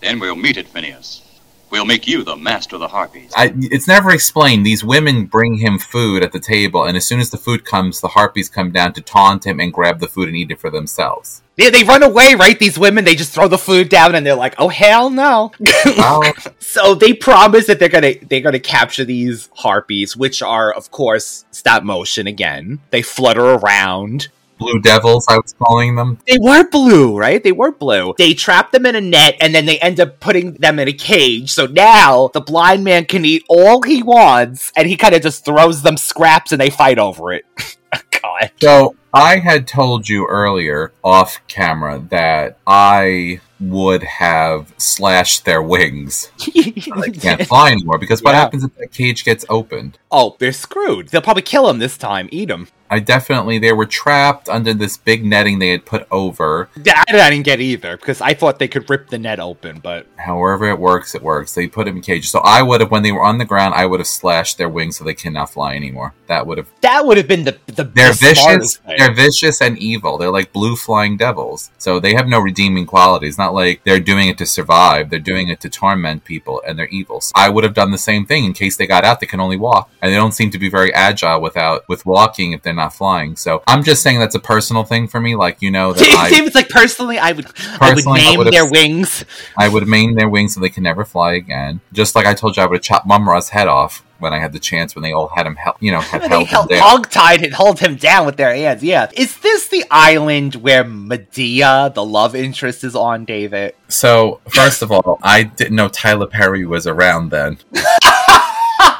Then 0.00 0.20
we'll 0.20 0.36
meet 0.36 0.56
it, 0.56 0.68
Phineas. 0.68 1.22
We'll 1.70 1.84
make 1.84 2.06
you 2.06 2.22
the 2.22 2.36
master 2.36 2.76
of 2.76 2.80
the 2.80 2.88
harpies. 2.88 3.32
I, 3.36 3.52
it's 3.56 3.88
never 3.88 4.12
explained. 4.12 4.64
These 4.64 4.84
women 4.84 5.26
bring 5.26 5.54
him 5.56 5.78
food 5.78 6.22
at 6.22 6.32
the 6.32 6.38
table, 6.38 6.84
and 6.84 6.96
as 6.96 7.04
soon 7.04 7.20
as 7.20 7.30
the 7.30 7.38
food 7.38 7.64
comes, 7.64 8.00
the 8.00 8.08
harpies 8.08 8.48
come 8.48 8.70
down 8.70 8.92
to 8.94 9.00
taunt 9.00 9.46
him 9.46 9.58
and 9.58 9.72
grab 9.72 9.98
the 9.98 10.06
food 10.06 10.28
and 10.28 10.36
eat 10.36 10.50
it 10.50 10.60
for 10.60 10.70
themselves. 10.70 11.42
Yeah, 11.56 11.70
they 11.70 11.84
run 11.84 12.02
away, 12.02 12.34
right? 12.34 12.58
These 12.58 12.78
women, 12.78 13.04
they 13.04 13.14
just 13.14 13.32
throw 13.32 13.48
the 13.48 13.58
food 13.58 13.88
down 13.88 14.14
and 14.14 14.26
they're 14.26 14.34
like, 14.34 14.54
"Oh 14.58 14.68
hell 14.68 15.08
no!" 15.08 15.52
so 16.58 16.94
they 16.94 17.14
promise 17.14 17.66
that 17.66 17.78
they're 17.78 17.88
gonna 17.88 18.14
they're 18.22 18.42
gonna 18.42 18.60
capture 18.60 19.04
these 19.04 19.48
harpies, 19.54 20.16
which 20.16 20.42
are, 20.42 20.72
of 20.72 20.90
course, 20.90 21.46
stop 21.50 21.82
motion 21.82 22.26
again. 22.26 22.80
They 22.90 23.02
flutter 23.02 23.54
around. 23.54 24.28
Blue 24.58 24.80
devils, 24.80 25.26
I 25.28 25.36
was 25.36 25.54
calling 25.58 25.96
them. 25.96 26.18
They 26.26 26.38
were 26.40 26.68
blue, 26.68 27.16
right? 27.16 27.42
They 27.42 27.52
were 27.52 27.72
blue. 27.72 28.14
They 28.16 28.34
trap 28.34 28.72
them 28.72 28.86
in 28.86 28.96
a 28.96 29.00
net 29.00 29.36
and 29.40 29.54
then 29.54 29.66
they 29.66 29.78
end 29.78 30.00
up 30.00 30.18
putting 30.20 30.54
them 30.54 30.78
in 30.78 30.88
a 30.88 30.92
cage. 30.92 31.52
So 31.52 31.66
now 31.66 32.28
the 32.28 32.40
blind 32.40 32.82
man 32.84 33.04
can 33.04 33.24
eat 33.24 33.44
all 33.48 33.82
he 33.82 34.02
wants 34.02 34.72
and 34.76 34.88
he 34.88 34.96
kind 34.96 35.14
of 35.14 35.22
just 35.22 35.44
throws 35.44 35.82
them 35.82 35.96
scraps 35.96 36.52
and 36.52 36.60
they 36.60 36.70
fight 36.70 36.98
over 36.98 37.32
it. 37.32 37.44
God. 38.22 38.50
So 38.60 38.96
I 39.16 39.38
had 39.38 39.66
told 39.66 40.08
you 40.08 40.26
earlier 40.26 40.92
off 41.02 41.40
camera 41.48 41.98
that 42.10 42.58
I 42.66 43.40
would 43.58 44.02
have 44.02 44.74
slashed 44.76 45.44
their 45.44 45.62
wings. 45.62 46.30
they 46.54 46.72
can't 46.72 47.46
fly 47.46 47.70
anymore 47.72 47.98
because 47.98 48.22
what 48.22 48.34
happens 48.34 48.64
if 48.64 48.74
that 48.76 48.92
cage 48.92 49.24
gets 49.24 49.44
opened? 49.48 49.98
Oh, 50.10 50.36
they're 50.38 50.52
screwed. 50.52 51.08
They'll 51.08 51.22
probably 51.22 51.42
kill 51.42 51.66
them 51.66 51.78
this 51.78 51.96
time. 51.96 52.28
Eat 52.30 52.48
them. 52.48 52.68
I 52.88 53.00
definitely 53.00 53.58
they 53.58 53.72
were 53.72 53.86
trapped 53.86 54.48
under 54.48 54.72
this 54.72 54.96
big 54.96 55.24
netting 55.24 55.58
they 55.58 55.70
had 55.70 55.84
put 55.84 56.06
over. 56.10 56.68
That 56.76 57.04
I 57.08 57.30
didn't 57.30 57.44
get 57.44 57.60
either 57.60 57.96
because 57.96 58.20
I 58.20 58.34
thought 58.34 58.58
they 58.60 58.68
could 58.68 58.88
rip 58.88 59.08
the 59.08 59.18
net 59.18 59.40
open, 59.40 59.80
but 59.80 60.06
However 60.16 60.68
it 60.68 60.78
works, 60.78 61.14
it 61.14 61.22
works. 61.22 61.54
They 61.54 61.66
put 61.66 61.86
them 61.86 61.96
in 61.96 62.02
cages. 62.02 62.30
So 62.30 62.40
I 62.44 62.62
would 62.62 62.80
have, 62.80 62.90
when 62.90 63.02
they 63.02 63.12
were 63.12 63.22
on 63.22 63.38
the 63.38 63.44
ground, 63.44 63.74
I 63.74 63.86
would 63.86 63.98
have 64.00 64.06
slashed 64.06 64.58
their 64.58 64.68
wings 64.68 64.98
so 64.98 65.04
they 65.04 65.14
cannot 65.14 65.50
fly 65.50 65.74
anymore. 65.74 66.14
That 66.28 66.46
would 66.46 66.58
have. 66.58 66.68
that 66.82 67.04
would 67.06 67.16
have 67.16 67.26
been 67.26 67.44
the 67.44 67.58
the, 67.66 67.84
They're 67.84 68.12
the 68.12 68.18
vicious. 68.20 68.76
thing. 68.76 68.96
They're 69.06 69.14
vicious 69.14 69.60
and 69.60 69.78
evil. 69.78 70.18
They're 70.18 70.30
like 70.30 70.52
blue 70.52 70.76
flying 70.76 71.16
devils. 71.16 71.70
So 71.78 72.00
they 72.00 72.14
have 72.14 72.28
no 72.28 72.40
redeeming 72.40 72.86
qualities. 72.86 73.38
Not 73.38 73.54
like 73.54 73.82
they're 73.84 74.00
doing 74.00 74.28
it 74.28 74.38
to 74.38 74.46
survive. 74.46 75.10
They're 75.10 75.18
doing 75.18 75.48
it 75.48 75.60
to 75.60 75.68
torment 75.70 76.24
people, 76.24 76.62
and 76.66 76.78
they're 76.78 76.88
evil. 76.88 77.20
So 77.20 77.32
I 77.34 77.48
would 77.48 77.64
have 77.64 77.74
done 77.74 77.90
the 77.90 77.98
same 77.98 78.26
thing 78.26 78.44
in 78.44 78.52
case 78.52 78.76
they 78.76 78.86
got 78.86 79.04
out. 79.04 79.20
They 79.20 79.26
can 79.26 79.40
only 79.40 79.56
walk, 79.56 79.90
and 80.02 80.12
they 80.12 80.16
don't 80.16 80.32
seem 80.32 80.50
to 80.50 80.58
be 80.58 80.68
very 80.68 80.92
agile 80.94 81.40
without 81.40 81.88
with 81.88 82.04
walking 82.06 82.52
if 82.52 82.62
they're 82.62 82.72
not 82.72 82.94
flying. 82.94 83.36
So 83.36 83.62
I'm 83.66 83.82
just 83.82 84.02
saying 84.02 84.18
that's 84.18 84.34
a 84.34 84.40
personal 84.40 84.84
thing 84.84 85.08
for 85.08 85.20
me. 85.20 85.36
Like 85.36 85.62
you 85.62 85.70
know 85.70 85.92
that 85.92 86.02
I. 86.32 86.50
Like 86.56 86.68
personally, 86.68 87.18
I 87.18 87.32
would 87.32 87.46
I 87.46 87.50
would 87.90 87.94
Personally, 87.96 88.20
I 88.20 88.24
name 88.24 88.38
would've- 88.38 88.52
their 88.52 88.70
wings. 88.70 89.24
I 89.58 89.68
would 89.68 89.86
maim 89.86 90.14
their 90.14 90.28
wings 90.28 90.54
so 90.54 90.60
they 90.60 90.68
can 90.70 90.82
never 90.82 91.04
fly 91.04 91.34
again. 91.34 91.80
Just 91.92 92.14
like 92.14 92.26
I 92.26 92.34
told 92.34 92.56
you, 92.56 92.62
I 92.62 92.66
would 92.66 92.76
have 92.76 92.82
chopped 92.82 93.06
Mumm-Ra's 93.06 93.50
head 93.50 93.68
off 93.68 94.02
when 94.18 94.32
I 94.32 94.38
had 94.38 94.52
the 94.52 94.58
chance 94.58 94.94
when 94.94 95.02
they 95.02 95.12
all 95.12 95.28
had 95.28 95.46
him, 95.46 95.56
hel- 95.56 95.76
you 95.80 95.92
know, 95.92 96.00
had 96.00 96.22
They 96.22 96.28
held 96.28 96.42
him 96.42 96.46
held, 96.48 96.68
down. 96.68 96.78
hog 96.80 97.10
tied 97.10 97.42
and 97.42 97.52
hold 97.54 97.78
him 97.80 97.96
down 97.96 98.26
with 98.26 98.36
their 98.36 98.54
hands. 98.54 98.82
Yeah, 98.82 99.10
is 99.16 99.38
this 99.38 99.68
the 99.68 99.84
island 99.90 100.56
where 100.56 100.84
Medea, 100.84 101.92
the 101.94 102.04
love 102.04 102.34
interest, 102.34 102.84
is 102.84 102.94
on? 102.96 103.24
David. 103.24 103.74
So 103.88 104.40
first 104.48 104.82
of 104.82 104.92
all, 104.92 105.18
I 105.22 105.44
didn't 105.44 105.76
know 105.76 105.88
Tyler 105.88 106.26
Perry 106.26 106.66
was 106.66 106.86
around 106.86 107.30
then. 107.30 107.58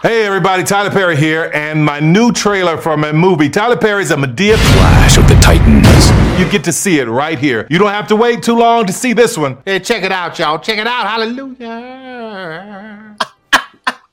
Hey 0.03 0.25
everybody, 0.25 0.63
Tyler 0.63 0.91
Perry 0.91 1.17
here, 1.17 1.51
and 1.53 1.85
my 1.85 1.99
new 1.99 2.31
trailer 2.31 2.77
for 2.77 2.97
my 2.97 3.11
movie, 3.11 3.49
Tyler 3.49 3.77
Perry's 3.77 4.13
A 4.13 4.17
Medea 4.17 4.55
Clash 4.57 5.17
of 5.19 5.27
the 5.27 5.35
Titans. 5.37 6.11
You 6.39 6.49
get 6.49 6.63
to 6.65 6.73
see 6.73 7.01
it 7.01 7.07
right 7.07 7.37
here. 7.39 7.67
You 7.71 7.79
don't 7.79 7.91
have 7.91 8.07
to 8.09 8.17
wait 8.17 8.43
too 8.45 8.57
long 8.57 8.87
to 8.87 8.93
see 8.93 9.15
this 9.15 9.37
one. 9.37 9.59
Hey, 9.65 9.81
check 9.81 10.05
it 10.05 10.13
out, 10.13 10.39
y'all. 10.39 10.61
Check 10.61 10.79
it 10.79 10.87
out. 10.87 11.07
Hallelujah. 11.09 13.17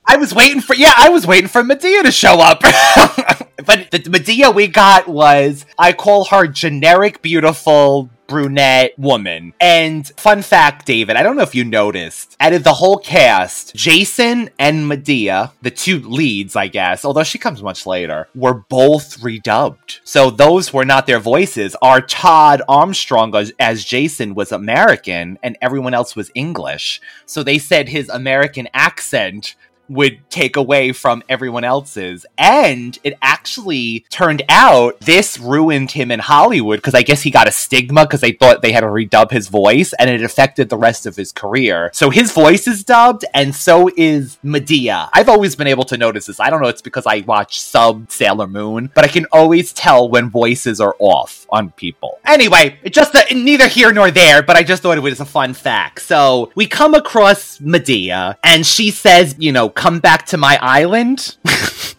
I 0.06 0.16
was 0.16 0.34
waiting 0.34 0.60
for 0.60 0.74
yeah, 0.74 0.92
I 0.96 1.08
was 1.08 1.26
waiting 1.26 1.48
for 1.48 1.62
Medea 1.62 2.02
to 2.02 2.12
show 2.12 2.40
up. 2.40 2.60
but 3.66 3.90
the 3.90 4.08
Medea 4.10 4.50
we 4.50 4.66
got 4.66 5.08
was 5.08 5.64
I 5.78 5.92
call 5.92 6.26
her 6.26 6.46
generic 6.46 7.22
beautiful 7.22 8.10
brunette 8.26 8.98
woman. 8.98 9.52
And 9.60 10.06
fun 10.16 10.42
fact, 10.42 10.86
David, 10.86 11.16
I 11.16 11.22
don't 11.22 11.36
know 11.36 11.42
if 11.42 11.54
you 11.54 11.64
noticed, 11.64 12.36
out 12.40 12.52
of 12.52 12.64
the 12.64 12.74
whole 12.74 12.98
cast, 12.98 13.74
Jason 13.74 14.50
and 14.58 14.88
Medea, 14.88 15.52
the 15.62 15.70
two 15.70 16.00
leads, 16.00 16.56
I 16.56 16.68
guess, 16.68 17.04
although 17.04 17.22
she 17.22 17.38
comes 17.38 17.62
much 17.62 17.86
later, 17.86 18.28
were 18.34 18.54
both 18.54 19.20
redubbed. 19.20 20.00
So 20.04 20.30
those 20.30 20.72
were 20.72 20.84
not 20.84 21.06
their 21.06 21.18
voices. 21.18 21.76
Our 21.82 22.00
Todd 22.00 22.62
Armstrong 22.68 23.34
as, 23.34 23.52
as 23.58 23.84
Jason 23.84 24.34
was 24.34 24.52
American 24.52 25.38
and 25.42 25.56
everyone 25.60 25.94
else 25.94 26.16
was 26.16 26.30
English. 26.34 27.00
So 27.26 27.42
they 27.42 27.58
said 27.58 27.88
his 27.88 28.08
American 28.08 28.68
accent 28.74 29.54
would 29.88 30.18
take 30.30 30.56
away 30.56 30.92
from 30.92 31.22
everyone 31.28 31.64
else's. 31.64 32.26
And 32.38 32.98
it 33.04 33.18
actually 33.22 34.04
turned 34.10 34.42
out 34.48 35.00
this 35.00 35.38
ruined 35.38 35.92
him 35.92 36.10
in 36.10 36.20
Hollywood 36.20 36.78
because 36.78 36.94
I 36.94 37.02
guess 37.02 37.22
he 37.22 37.30
got 37.30 37.48
a 37.48 37.52
stigma 37.52 38.04
because 38.04 38.20
they 38.20 38.32
thought 38.32 38.62
they 38.62 38.72
had 38.72 38.80
to 38.80 38.86
redub 38.86 39.30
his 39.30 39.48
voice 39.48 39.92
and 39.98 40.10
it 40.10 40.22
affected 40.22 40.68
the 40.68 40.76
rest 40.76 41.06
of 41.06 41.16
his 41.16 41.32
career. 41.32 41.90
So 41.92 42.10
his 42.10 42.32
voice 42.32 42.66
is 42.66 42.84
dubbed 42.84 43.24
and 43.34 43.54
so 43.54 43.90
is 43.96 44.38
Medea. 44.42 45.10
I've 45.12 45.28
always 45.28 45.56
been 45.56 45.66
able 45.66 45.84
to 45.84 45.96
notice 45.96 46.26
this. 46.26 46.40
I 46.40 46.50
don't 46.50 46.62
know, 46.62 46.68
it's 46.68 46.82
because 46.82 47.06
I 47.06 47.20
watch 47.20 47.60
sub 47.60 48.10
Sailor 48.10 48.46
Moon, 48.46 48.90
but 48.94 49.04
I 49.04 49.08
can 49.08 49.26
always 49.32 49.72
tell 49.72 50.08
when 50.08 50.30
voices 50.30 50.80
are 50.80 50.96
off 50.98 51.46
on 51.50 51.70
people. 51.72 52.18
Anyway, 52.24 52.78
just 52.90 53.14
uh, 53.14 53.22
neither 53.32 53.68
here 53.68 53.92
nor 53.92 54.10
there, 54.10 54.42
but 54.42 54.56
I 54.56 54.62
just 54.62 54.82
thought 54.82 54.96
it 54.96 55.02
was 55.02 55.20
a 55.20 55.24
fun 55.24 55.54
fact. 55.54 56.02
So 56.02 56.50
we 56.54 56.66
come 56.66 56.94
across 56.94 57.60
Medea 57.60 58.38
and 58.42 58.66
she 58.66 58.90
says, 58.90 59.36
you 59.38 59.52
know, 59.52 59.68
come 59.74 60.00
back 60.00 60.26
to 60.26 60.36
my 60.36 60.58
island. 60.60 61.36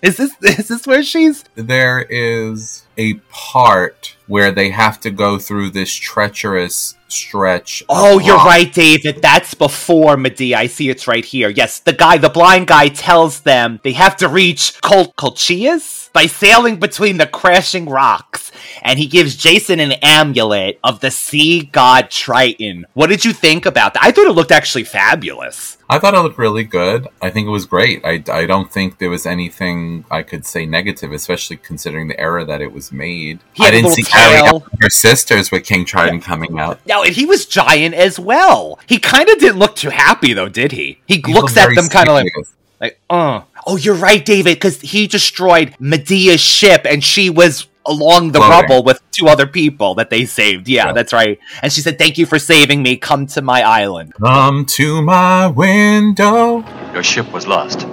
Is 0.01 0.17
this 0.17 0.35
is 0.41 0.67
this 0.67 0.85
where 0.85 1.01
she's? 1.01 1.43
There 1.55 2.05
is 2.09 2.83
a 2.95 3.15
part 3.31 4.15
where 4.27 4.51
they 4.51 4.69
have 4.69 4.99
to 4.99 5.09
go 5.09 5.39
through 5.39 5.71
this 5.71 5.91
treacherous 5.91 6.95
stretch. 7.07 7.81
Oh, 7.89 8.19
you're 8.19 8.35
rock. 8.35 8.45
right, 8.45 8.71
David. 8.71 9.21
That's 9.21 9.55
before 9.55 10.15
Medea. 10.17 10.57
I 10.57 10.67
see 10.67 10.89
it's 10.89 11.07
right 11.07 11.25
here. 11.25 11.49
Yes, 11.49 11.79
the 11.79 11.93
guy, 11.93 12.17
the 12.17 12.29
blind 12.29 12.67
guy, 12.67 12.89
tells 12.89 13.39
them 13.39 13.79
they 13.83 13.93
have 13.93 14.15
to 14.17 14.27
reach 14.27 14.79
Col- 14.81 15.13
Colchias 15.13 16.11
by 16.13 16.27
sailing 16.27 16.75
between 16.77 17.17
the 17.17 17.27
crashing 17.27 17.89
rocks, 17.89 18.51
and 18.85 18.99
he 18.99 19.07
gives 19.07 19.35
Jason 19.35 19.79
an 19.79 19.93
amulet 20.03 20.79
of 20.83 20.99
the 20.99 21.11
sea 21.11 21.63
god 21.63 22.11
Triton. 22.11 22.85
What 22.93 23.07
did 23.07 23.25
you 23.25 23.33
think 23.33 23.65
about 23.65 23.95
that? 23.95 24.03
I 24.03 24.11
thought 24.11 24.27
it 24.27 24.33
looked 24.33 24.51
actually 24.51 24.83
fabulous. 24.83 25.77
I 25.89 25.99
thought 25.99 26.13
it 26.13 26.19
looked 26.19 26.37
really 26.37 26.63
good. 26.63 27.07
I 27.21 27.31
think 27.31 27.47
it 27.47 27.51
was 27.51 27.65
great. 27.65 28.05
I, 28.05 28.23
I 28.31 28.45
don't 28.45 28.71
think 28.71 28.99
there 28.99 29.09
was 29.09 29.25
anything 29.25 30.05
I 30.09 30.21
could 30.21 30.45
say 30.45 30.65
negative, 30.65 31.11
especially 31.11 31.57
considering 31.57 32.07
the 32.07 32.19
era 32.19 32.45
that 32.45 32.61
it 32.61 32.71
was 32.71 32.91
made. 32.91 33.39
He 33.53 33.65
I 33.65 33.71
didn't 33.71 33.91
see 33.91 34.03
and 34.13 34.63
her 34.81 34.89
sisters 34.89 35.51
with 35.51 35.65
King 35.65 35.85
Triton 35.85 36.21
coming 36.21 36.57
out. 36.59 36.79
No, 36.87 37.03
and 37.03 37.13
he 37.13 37.25
was 37.25 37.45
giant 37.45 37.95
as 37.95 38.19
well. 38.19 38.79
He 38.87 38.99
kind 38.99 39.29
of 39.29 39.39
didn't 39.39 39.59
look 39.59 39.75
too 39.75 39.89
happy, 39.89 40.33
though, 40.33 40.49
did 40.49 40.71
he? 40.71 41.01
He, 41.07 41.21
He 41.25 41.33
looks 41.33 41.57
at 41.57 41.73
them 41.75 41.87
kind 41.89 42.07
of 42.07 42.15
like, 42.15 42.31
like, 42.79 42.99
uh. 43.09 43.41
Oh, 43.67 43.77
you're 43.77 43.95
right, 43.95 44.23
David, 44.23 44.55
because 44.55 44.79
he 44.81 45.07
destroyed 45.07 45.75
Medea's 45.79 46.39
ship, 46.39 46.85
and 46.85 47.03
she 47.03 47.31
was 47.31 47.67
along 47.85 48.31
the 48.31 48.39
Floating. 48.39 48.69
rubble 48.69 48.83
with 48.83 49.01
two 49.11 49.27
other 49.27 49.45
people 49.45 49.95
that 49.95 50.09
they 50.09 50.25
saved. 50.25 50.67
Yeah, 50.67 50.91
that's 50.93 51.13
right. 51.13 51.39
And 51.61 51.71
she 51.71 51.81
said, 51.81 51.97
"Thank 51.97 52.17
you 52.17 52.25
for 52.25 52.39
saving 52.39 52.83
me. 52.83 52.97
Come 52.97 53.27
to 53.27 53.41
my 53.41 53.61
island." 53.63 54.13
Come 54.15 54.65
to 54.77 55.01
my 55.01 55.47
window. 55.47 56.63
Your 56.93 57.03
ship 57.03 57.31
was 57.31 57.45
lost. 57.47 57.85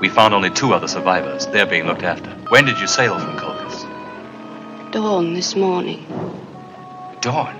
We 0.00 0.08
found 0.08 0.32
only 0.34 0.50
two 0.50 0.72
other 0.72 0.88
survivors. 0.88 1.46
They're 1.46 1.66
being 1.66 1.86
looked 1.86 2.04
after. 2.04 2.30
When 2.50 2.64
did 2.64 2.78
you 2.78 2.86
sail 2.86 3.18
from 3.18 3.36
Colchis? 3.36 4.92
Dawn 4.92 5.34
this 5.34 5.56
morning. 5.56 6.06
Dawn. 7.20 7.54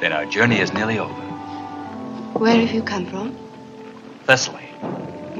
Then 0.00 0.12
our 0.12 0.26
journey 0.26 0.58
is 0.58 0.72
nearly 0.72 0.98
over. 0.98 1.12
Where 2.38 2.56
have 2.56 2.72
you 2.72 2.82
come 2.82 3.06
from? 3.06 3.36
Thessaly. 4.26 4.64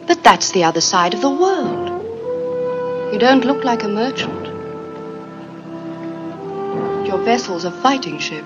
But 0.07 0.22
that's 0.22 0.53
the 0.53 0.64
other 0.64 0.81
side 0.81 1.14
of 1.14 1.20
the 1.20 1.31
world. 1.31 2.06
You 3.13 3.21
don't 3.21 3.45
look 3.45 3.63
like 3.63 3.85
a 3.85 3.89
merchant. 3.89 4.47
Your 7.07 7.19
vessel's 7.19 7.65
a 7.65 7.71
fighting 7.71 8.19
ship. 8.19 8.45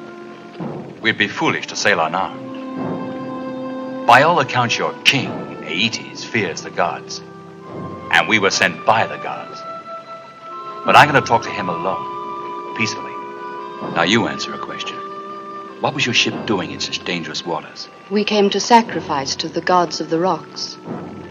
We'd 1.00 1.16
be 1.16 1.28
foolish 1.28 1.66
to 1.68 1.76
sail 1.76 1.98
unarmed. 1.98 4.06
By 4.06 4.22
all 4.22 4.38
accounts, 4.38 4.76
your 4.76 4.92
king, 5.04 5.30
Aetes, 5.64 6.22
fears 6.22 6.60
the 6.60 6.70
gods. 6.70 7.22
And 8.12 8.28
we 8.28 8.38
were 8.38 8.50
sent 8.50 8.84
by 8.84 9.06
the 9.06 9.16
gods. 9.16 9.58
But 10.84 10.94
I'm 10.94 11.10
going 11.10 11.22
to 11.22 11.26
talk 11.26 11.42
to 11.44 11.50
him 11.50 11.70
alone, 11.70 12.76
peacefully. 12.76 13.14
Now 13.94 14.02
you 14.02 14.28
answer 14.28 14.52
a 14.52 14.58
question. 14.58 14.99
What 15.80 15.94
was 15.94 16.04
your 16.04 16.14
ship 16.14 16.46
doing 16.46 16.72
in 16.72 16.80
such 16.80 17.04
dangerous 17.04 17.44
waters? 17.44 17.88
We 18.10 18.22
came 18.24 18.50
to 18.50 18.60
sacrifice 18.60 19.34
to 19.36 19.48
the 19.48 19.62
gods 19.62 20.00
of 20.00 20.10
the 20.10 20.18
rocks, 20.18 20.76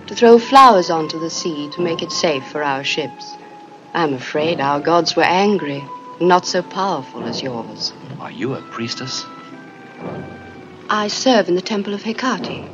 to 0.07 0.15
throw 0.15 0.39
flowers 0.39 0.89
onto 0.89 1.19
the 1.19 1.29
sea 1.29 1.69
to 1.71 1.81
make 1.81 2.01
it 2.01 2.11
safe 2.11 2.43
for 2.51 2.63
our 2.63 2.83
ships. 2.83 3.35
I'm 3.93 4.13
afraid 4.13 4.59
our 4.59 4.79
gods 4.79 5.15
were 5.15 5.23
angry, 5.23 5.83
not 6.19 6.47
so 6.47 6.63
powerful 6.63 7.25
as 7.25 7.43
yours. 7.43 7.93
Are 8.19 8.31
you 8.31 8.55
a 8.55 8.61
priestess? 8.61 9.23
I 10.89 11.07
serve 11.09 11.47
in 11.47 11.55
the 11.55 11.61
temple 11.61 11.93
of 11.93 12.01
Hecate, 12.01 12.67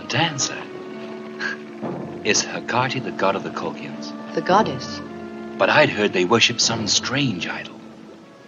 A 0.00 0.04
dancer? 0.08 0.58
Is 2.24 2.42
Hecate 2.42 3.02
the 3.02 3.10
god 3.10 3.36
of 3.36 3.42
the 3.42 3.50
Colchians? 3.50 4.12
the 4.34 4.42
goddess. 4.42 5.00
But 5.58 5.70
I'd 5.70 5.90
heard 5.90 6.12
they 6.12 6.24
worship 6.24 6.60
some 6.60 6.86
strange 6.86 7.46
idol. 7.46 7.78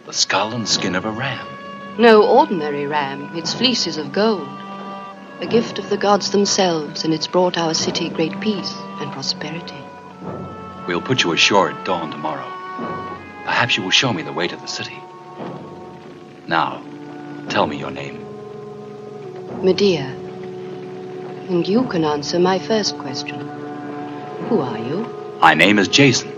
The 0.07 0.13
skull 0.13 0.53
and 0.53 0.69
skin 0.69 0.95
of 0.95 1.05
a 1.05 1.11
ram. 1.11 1.47
No 1.97 2.27
ordinary 2.27 2.87
ram, 2.89 3.37
its 3.37 3.55
fleece 3.55 3.87
is 3.87 3.99
of 3.99 4.13
gold. 4.13 4.49
A 5.41 5.47
gift 5.47 5.79
of 5.79 5.89
the 5.91 5.97
gods 5.97 6.33
themselves, 6.33 7.05
and 7.05 7.15
it's 7.15 7.29
brought 7.29 7.57
our 7.57 7.73
city 7.73 8.09
great 8.09 8.41
peace 8.41 8.75
and 8.99 9.13
prosperity. 9.13 9.79
We'll 10.89 11.01
put 11.01 11.23
you 11.23 11.31
ashore 11.33 11.71
at 11.71 11.85
dawn 11.85 12.11
tomorrow. 12.11 12.51
Perhaps 13.45 13.77
you 13.77 13.85
will 13.85 13.93
show 13.93 14.13
me 14.13 14.23
the 14.23 14.33
way 14.33 14.49
to 14.49 14.57
the 14.57 14.67
city. 14.67 14.99
Now, 16.49 16.83
tell 17.49 17.69
me 17.69 17.79
your 17.79 17.93
name. 17.93 18.25
Medea. 19.63 20.07
And 21.49 21.67
you 21.67 21.85
can 21.85 22.05
answer 22.05 22.41
my 22.41 22.59
first 22.59 22.99
question. 22.99 23.39
Who 24.49 24.59
are 24.59 24.79
you? 24.79 25.07
My 25.41 25.55
name 25.55 25.79
is 25.79 25.87
Jason. 25.87 26.34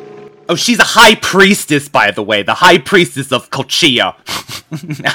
Oh, 0.48 0.54
she's 0.54 0.78
a 0.78 0.84
high 0.84 1.16
priestess, 1.16 1.88
by 1.88 2.10
the 2.10 2.22
way, 2.22 2.42
the 2.42 2.54
high 2.54 2.78
priestess 2.78 3.32
of 3.32 3.50
Colchia. 3.50 4.14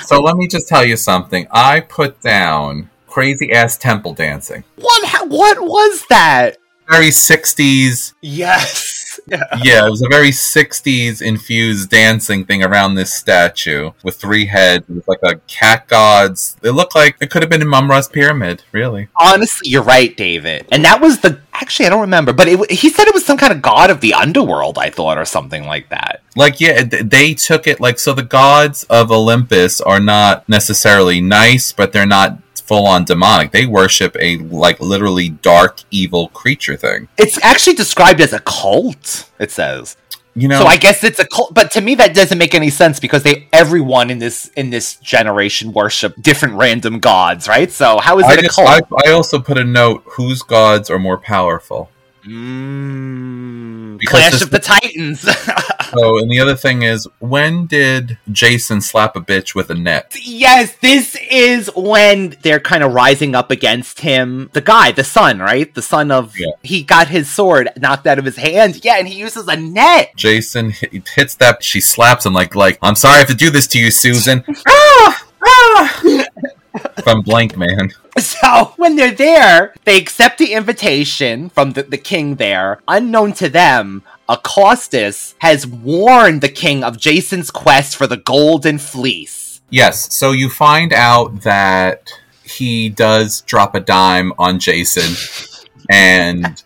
So 0.05 0.21
let 0.21 0.37
me 0.37 0.47
just 0.47 0.67
tell 0.69 0.85
you 0.85 0.95
something. 0.95 1.45
I 1.51 1.81
put 1.81 2.21
down 2.21 2.89
crazy 3.07 3.51
ass 3.51 3.77
temple 3.77 4.13
dancing. 4.13 4.63
What? 4.77 5.29
What 5.29 5.61
was 5.61 6.05
that? 6.09 6.57
Very 6.89 7.09
60s. 7.09 8.13
Yes. 8.21 9.00
Yeah, 9.27 9.85
it 9.85 9.89
was 9.89 10.01
a 10.01 10.09
very 10.09 10.29
60s 10.29 11.21
infused 11.21 11.89
dancing 11.89 12.45
thing 12.45 12.63
around 12.63 12.95
this 12.95 13.13
statue 13.13 13.91
with 14.03 14.15
three 14.15 14.45
heads. 14.45 14.85
It 14.89 14.95
was 14.95 15.07
like 15.07 15.19
a 15.23 15.35
cat 15.47 15.87
gods. 15.87 16.57
It 16.63 16.71
looked 16.71 16.95
like 16.95 17.17
it 17.21 17.29
could 17.29 17.41
have 17.41 17.49
been 17.49 17.61
in 17.61 17.67
Mumm-Ra's 17.67 18.07
pyramid, 18.07 18.63
really. 18.71 19.09
Honestly, 19.19 19.69
you're 19.69 19.83
right, 19.83 20.15
David. 20.15 20.67
And 20.71 20.83
that 20.85 21.01
was 21.01 21.19
the. 21.19 21.39
Actually, 21.53 21.87
I 21.87 21.89
don't 21.89 22.01
remember, 22.01 22.33
but 22.33 22.47
it, 22.47 22.71
he 22.71 22.89
said 22.89 23.07
it 23.07 23.13
was 23.13 23.25
some 23.25 23.37
kind 23.37 23.53
of 23.53 23.61
god 23.61 23.89
of 23.89 24.01
the 24.01 24.13
underworld, 24.13 24.77
I 24.77 24.89
thought, 24.89 25.17
or 25.17 25.25
something 25.25 25.65
like 25.65 25.89
that. 25.89 26.21
Like, 26.35 26.59
yeah, 26.59 26.83
they 26.83 27.33
took 27.33 27.67
it 27.67 27.79
like 27.79 27.99
so 27.99 28.13
the 28.13 28.23
gods 28.23 28.83
of 28.85 29.11
Olympus 29.11 29.81
are 29.81 29.99
not 29.99 30.47
necessarily 30.47 31.21
nice, 31.21 31.71
but 31.71 31.93
they're 31.93 32.05
not 32.05 32.39
full 32.71 32.87
on 32.87 33.03
demonic. 33.03 33.51
They 33.51 33.65
worship 33.65 34.15
a 34.19 34.37
like 34.37 34.79
literally 34.79 35.29
dark 35.29 35.79
evil 35.91 36.29
creature 36.29 36.77
thing. 36.77 37.09
It's 37.17 37.41
actually 37.43 37.73
described 37.73 38.21
as 38.21 38.31
a 38.31 38.39
cult, 38.39 39.29
it 39.39 39.51
says. 39.51 39.97
You 40.33 40.47
know, 40.47 40.61
so 40.61 40.65
I 40.65 40.77
guess 40.77 41.03
it's 41.03 41.19
a 41.19 41.27
cult, 41.27 41.53
but 41.53 41.71
to 41.71 41.81
me 41.81 41.95
that 41.95 42.15
doesn't 42.15 42.37
make 42.37 42.55
any 42.55 42.69
sense 42.69 43.01
because 43.01 43.23
they 43.23 43.49
everyone 43.51 44.09
in 44.09 44.19
this 44.19 44.47
in 44.55 44.69
this 44.69 44.95
generation 44.95 45.73
worship 45.73 46.15
different 46.21 46.55
random 46.55 46.99
gods, 46.99 47.49
right? 47.49 47.69
So 47.69 47.99
how 47.99 48.17
is 48.19 48.25
I, 48.25 48.33
it 48.33 48.39
a 48.39 48.41
just, 48.43 48.55
cult? 48.55 48.69
I, 48.69 49.09
I 49.09 49.11
also 49.11 49.41
put 49.41 49.57
a 49.57 49.65
note 49.65 50.03
whose 50.05 50.41
gods 50.41 50.89
are 50.89 50.99
more 50.99 51.17
powerful. 51.17 51.89
Mm, 52.23 53.99
Clash 54.05 54.31
this- 54.31 54.41
of 54.43 54.51
the 54.51 54.59
Titans. 54.59 55.27
Oh, 55.93 56.19
and 56.19 56.31
the 56.31 56.39
other 56.39 56.55
thing 56.55 56.83
is, 56.83 57.05
when 57.19 57.65
did 57.65 58.17
Jason 58.31 58.79
slap 58.79 59.17
a 59.17 59.19
bitch 59.19 59.53
with 59.55 59.69
a 59.69 59.75
net? 59.75 60.15
yes, 60.23 60.73
this 60.77 61.17
is 61.29 61.69
when 61.75 62.37
they're 62.43 62.61
kind 62.61 62.81
of 62.81 62.93
rising 62.93 63.35
up 63.35 63.51
against 63.51 63.99
him. 63.99 64.49
The 64.53 64.61
guy, 64.61 64.93
the 64.93 65.03
son, 65.03 65.39
right? 65.39 65.73
The 65.75 65.81
son 65.81 66.09
of 66.09 66.33
he 66.63 66.83
got 66.83 67.09
his 67.09 67.29
sword 67.29 67.71
knocked 67.75 68.07
out 68.07 68.19
of 68.19 68.23
his 68.23 68.37
hand. 68.37 68.79
Yeah, 68.85 68.99
and 68.99 69.07
he 69.07 69.19
uses 69.19 69.49
a 69.49 69.57
net. 69.57 70.13
Jason 70.15 70.69
hit, 70.69 71.09
hits 71.09 71.35
that. 71.35 71.61
She 71.61 71.81
slaps 71.81 72.25
him 72.25 72.31
like, 72.31 72.55
like, 72.55 72.79
I'm 72.81 72.95
sorry 72.95 73.15
I 73.15 73.19
have 73.19 73.27
to 73.27 73.35
do 73.35 73.49
this 73.49 73.67
to 73.67 73.77
you, 73.77 73.91
Susan. 73.91 74.41
From 77.03 77.21
Blankman. 77.23 77.91
So 78.19 78.73
when 78.75 78.95
they're 78.95 79.11
there, 79.11 79.73
they 79.85 79.97
accept 79.97 80.37
the 80.37 80.53
invitation 80.53 81.49
from 81.49 81.73
the, 81.73 81.83
the 81.83 81.97
king 81.97 82.35
there. 82.35 82.81
Unknown 82.87 83.33
to 83.33 83.49
them, 83.49 84.03
Acastus 84.27 85.35
has 85.39 85.65
warned 85.65 86.41
the 86.41 86.49
king 86.49 86.83
of 86.83 86.97
Jason's 86.97 87.51
quest 87.51 87.95
for 87.95 88.07
the 88.07 88.17
golden 88.17 88.77
fleece. 88.77 89.61
Yes, 89.69 90.13
so 90.13 90.31
you 90.31 90.49
find 90.49 90.91
out 90.91 91.43
that 91.43 92.11
he 92.43 92.89
does 92.89 93.41
drop 93.41 93.75
a 93.75 93.79
dime 93.79 94.33
on 94.37 94.59
Jason, 94.59 95.15
and 95.89 96.61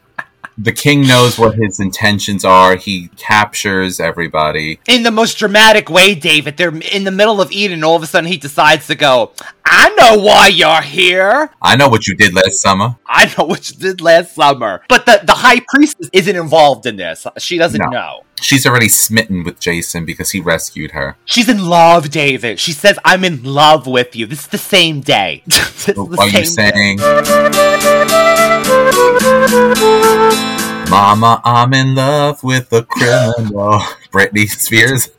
the 0.57 0.71
king 0.71 1.05
knows 1.05 1.37
what 1.37 1.55
his 1.55 1.79
intentions 1.79 2.45
are. 2.45 2.77
He 2.77 3.09
captures 3.17 3.99
everybody. 3.99 4.79
In 4.87 5.03
the 5.03 5.11
most 5.11 5.37
dramatic 5.37 5.89
way, 5.89 6.15
David, 6.15 6.57
they're 6.57 6.75
in 6.75 7.03
the 7.03 7.11
middle 7.11 7.41
of 7.41 7.51
and 7.51 7.83
all 7.83 7.95
of 7.95 8.03
a 8.03 8.07
sudden 8.07 8.29
he 8.29 8.37
decides 8.37 8.87
to 8.87 8.95
go, 8.95 9.31
I 9.67 9.89
know 9.95 10.21
why 10.21 10.47
you're 10.47 10.81
here. 10.81 11.49
I 11.61 11.75
know 11.75 11.87
what 11.89 12.07
you 12.07 12.15
did 12.15 12.33
last 12.33 12.61
summer. 12.61 12.95
I 13.07 13.33
know 13.37 13.45
what 13.45 13.69
you 13.69 13.75
did 13.77 13.99
last 13.99 14.35
summer. 14.35 14.83
But 14.87 15.05
the, 15.05 15.21
the 15.23 15.33
high 15.33 15.61
priestess 15.67 16.09
isn't 16.13 16.35
involved 16.35 16.85
in 16.85 16.97
this. 16.97 17.25
She 17.39 17.57
doesn't 17.57 17.81
No. 17.81 17.89
know. 17.89 18.21
She's 18.41 18.65
already 18.67 18.89
smitten 18.89 19.43
with 19.43 19.59
Jason 19.59 20.05
because 20.05 20.31
he 20.31 20.39
rescued 20.41 20.91
her. 20.91 21.15
She's 21.25 21.47
in 21.49 21.65
love, 21.65 22.09
David. 22.11 22.59
She 22.59 22.73
says, 22.73 22.99
I'm 23.05 23.23
in 23.23 23.43
love 23.43 23.87
with 23.87 24.15
you. 24.15 24.25
This 24.27 24.41
is 24.41 24.47
the 24.47 24.57
same 24.57 25.01
day. 25.01 25.41
This 25.85 25.89
is 25.89 26.17
Are 26.17 26.25
you 26.27 26.31
day. 26.31 26.43
saying, 26.45 26.97
Mama, 30.89 31.41
I'm 31.43 31.73
in 31.73 31.95
love 31.95 32.43
with 32.43 32.71
a 32.73 32.83
criminal? 32.83 33.79
Britney 34.11 34.47
Spears. 34.49 35.09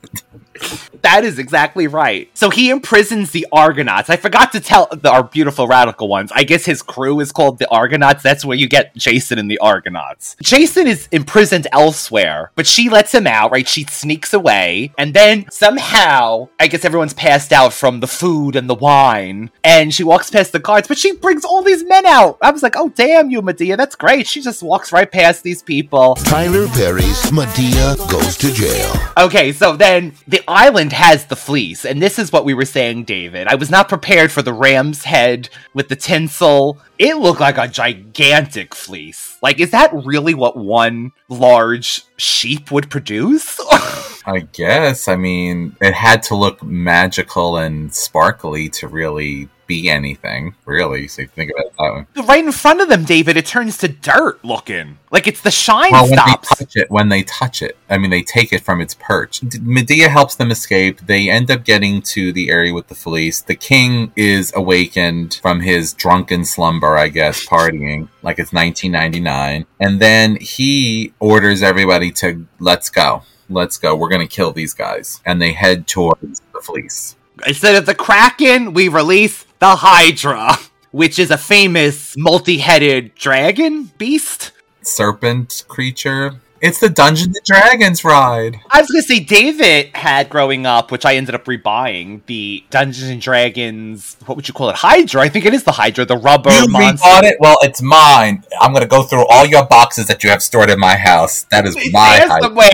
That 1.07 1.22
is 1.22 1.38
exactly 1.38 1.86
right. 1.86 2.28
So 2.34 2.50
he 2.50 2.68
imprisons 2.68 3.30
the 3.30 3.46
Argonauts. 3.52 4.11
I 4.11 4.16
forgot 4.16 4.50
to 4.50 4.61
tell 4.61 4.88
the, 4.90 5.09
our 5.09 5.22
beautiful 5.22 5.68
radical 5.68 6.09
ones. 6.09 6.32
I 6.34 6.42
guess 6.42 6.64
his 6.64 6.82
crew 6.82 7.20
is 7.20 7.30
called 7.30 7.61
the 7.61 7.70
Argonauts. 7.70 8.24
That's 8.24 8.44
where 8.44 8.57
you 8.57 8.68
get 8.68 8.92
Jason 8.96 9.38
and 9.38 9.48
the 9.48 9.59
Argonauts. 9.59 10.34
Jason 10.42 10.88
is 10.88 11.07
imprisoned 11.12 11.68
elsewhere, 11.70 12.50
but 12.57 12.66
she 12.66 12.88
lets 12.88 13.14
him 13.14 13.28
out, 13.28 13.52
right? 13.52 13.68
She 13.68 13.84
sneaks 13.84 14.34
away, 14.34 14.92
and 14.98 15.14
then 15.14 15.46
somehow, 15.48 16.48
I 16.59 16.66
guess 16.66 16.84
everyone's 16.84 17.14
passed 17.14 17.52
out 17.52 17.72
from 17.72 18.00
the 18.00 18.09
food 18.09 18.57
and 18.57 18.68
the 18.68 18.74
wine, 18.74 19.52
and 19.62 19.94
she 19.94 20.02
walks 20.02 20.28
past 20.28 20.50
the 20.50 20.59
guards, 20.59 20.88
but 20.88 20.98
she 20.98 21.12
brings 21.12 21.44
all 21.44 21.62
these 21.62 21.84
men 21.84 22.04
out. 22.04 22.36
I 22.42 22.50
was 22.50 22.64
like, 22.64 22.74
oh, 22.76 22.88
damn 22.88 23.30
you, 23.30 23.42
Medea. 23.42 23.76
That's 23.76 23.94
great. 23.94 24.26
She 24.26 24.40
just 24.40 24.61
walks 24.61 24.90
right 24.90 25.11
past 25.11 25.44
these 25.44 25.62
people. 25.62 26.16
Tyler 26.16 26.66
Perry's 26.66 27.30
Medea 27.30 27.94
goes 28.11 28.36
to 28.38 28.52
jail. 28.52 28.92
Okay, 29.16 29.52
so 29.52 29.76
then 29.76 30.12
the 30.26 30.42
island 30.48 30.94
has 30.97 31.26
the 31.26 31.36
fleece, 31.36 31.84
and 31.84 32.03
this 32.03 32.18
is 32.18 32.32
what 32.32 32.44
we 32.44 32.55
were 32.55 32.64
saying, 32.64 33.05
David. 33.05 33.47
I 33.47 33.55
was 33.55 33.70
not 33.70 33.88
prepared 33.88 34.32
for 34.32 34.42
the 34.42 34.53
ram's 34.53 35.05
head 35.05 35.49
with 35.74 35.88
the 35.88 35.97
tinsel. 35.97 36.78
It 36.99 37.18
looked 37.18 37.40
like 37.40 37.59
a 37.59 37.68
gigantic 37.68 38.74
fleece. 38.74 39.36
Like, 39.42 39.61
is 39.61 39.70
that 39.70 39.92
really 39.92 40.34
what 40.34 40.57
one 40.57 41.12
large 41.28 42.03
sheep 42.16 42.72
would 42.72 42.90
produce? 42.90 43.61
I 44.26 44.49
guess. 44.53 45.07
I 45.07 45.16
mean, 45.16 45.76
it 45.80 45.94
had 45.94 46.22
to 46.24 46.34
look 46.34 46.62
magical 46.62 47.59
and 47.59 47.94
sparkly 47.94 48.68
to 48.70 48.88
really 48.88 49.49
be 49.66 49.88
anything, 49.88 50.54
really. 50.64 51.08
So 51.08 51.22
you 51.22 51.28
think 51.28 51.50
about 51.50 51.72
that 51.76 52.06
one. 52.16 52.26
right 52.28 52.44
in 52.44 52.52
front 52.52 52.80
of 52.80 52.88
them, 52.88 53.04
David, 53.04 53.36
it 53.36 53.46
turns 53.46 53.78
to 53.78 53.88
dirt 53.88 54.44
looking. 54.44 54.98
Like 55.10 55.26
it's 55.26 55.40
the 55.40 55.50
shine 55.50 55.92
Well, 55.92 56.04
when 56.04 56.18
stops. 56.18 56.48
they 56.58 56.64
touch 56.64 56.76
it, 56.76 56.90
when 56.90 57.08
they 57.08 57.22
touch 57.22 57.62
it, 57.62 57.76
I 57.88 57.98
mean, 57.98 58.10
they 58.10 58.22
take 58.22 58.52
it 58.52 58.62
from 58.62 58.80
its 58.80 58.94
perch. 58.94 59.40
D- 59.40 59.58
Medea 59.62 60.08
helps 60.08 60.34
them 60.34 60.50
escape. 60.50 61.00
They 61.06 61.30
end 61.30 61.50
up 61.50 61.64
getting 61.64 62.02
to 62.02 62.32
the 62.32 62.50
area 62.50 62.74
with 62.74 62.88
the 62.88 62.94
fleece. 62.94 63.40
The 63.40 63.54
king 63.54 64.12
is 64.16 64.52
awakened 64.54 65.38
from 65.42 65.60
his 65.60 65.92
drunken 65.94 66.44
slumber, 66.44 66.96
I 66.96 67.08
guess, 67.08 67.44
partying 67.46 68.08
like 68.22 68.38
it's 68.38 68.52
1999, 68.52 69.66
and 69.80 70.00
then 70.00 70.36
he 70.40 71.12
orders 71.20 71.62
everybody 71.62 72.10
to 72.12 72.46
let's 72.58 72.90
go, 72.90 73.22
let's 73.48 73.78
go. 73.78 73.94
We're 73.96 74.08
gonna 74.10 74.26
kill 74.26 74.52
these 74.52 74.74
guys, 74.74 75.20
and 75.24 75.40
they 75.40 75.52
head 75.52 75.86
towards 75.86 76.42
the 76.52 76.60
fleece. 76.60 77.16
Instead 77.46 77.76
of 77.76 77.86
the 77.86 77.94
Kraken, 77.94 78.72
we 78.74 78.88
release 78.88 79.45
the 79.59 79.76
Hydra, 79.76 80.57
which 80.90 81.18
is 81.18 81.30
a 81.30 81.38
famous 81.38 82.14
multi-headed 82.16 83.14
dragon 83.14 83.90
beast. 83.98 84.52
Serpent 84.82 85.64
creature. 85.68 86.40
It's 86.62 86.80
the 86.80 86.88
Dungeons 86.88 87.36
and 87.36 87.44
Dragons 87.44 88.04
ride. 88.04 88.61
I 88.70 88.80
was 88.80 88.90
gonna 88.90 89.02
say 89.02 89.20
David 89.20 89.90
had 89.94 90.28
growing 90.30 90.66
up, 90.66 90.90
which 90.90 91.04
I 91.04 91.16
ended 91.16 91.34
up 91.34 91.44
rebuying, 91.44 92.22
the 92.26 92.64
Dungeons 92.70 93.11
and 93.11 93.20
Dragons. 93.20 94.16
What 94.26 94.36
would 94.36 94.48
you 94.48 94.54
call 94.54 94.70
it? 94.70 94.76
Hydra. 94.76 95.22
I 95.22 95.28
think 95.28 95.44
it 95.44 95.54
is 95.54 95.64
the 95.64 95.72
Hydra, 95.72 96.04
the 96.04 96.16
rubber 96.16 96.50
You 96.50 96.68
monster. 96.68 97.07
rebought 97.07 97.24
it? 97.24 97.36
Well, 97.40 97.57
it's 97.62 97.82
mine. 97.82 98.42
I'm 98.61 98.72
gonna 98.72 98.86
go 98.86 99.02
through 99.02 99.26
all 99.28 99.44
your 99.44 99.64
boxes 99.66 100.07
that 100.07 100.24
you 100.24 100.30
have 100.30 100.42
stored 100.42 100.70
in 100.70 100.78
my 100.80 100.96
house. 100.96 101.44
That 101.50 101.66
is 101.66 101.76
It's 101.76 101.92
my 101.92 102.18
there 102.18 102.28
house. 102.28 102.42
somewhere. 102.42 102.70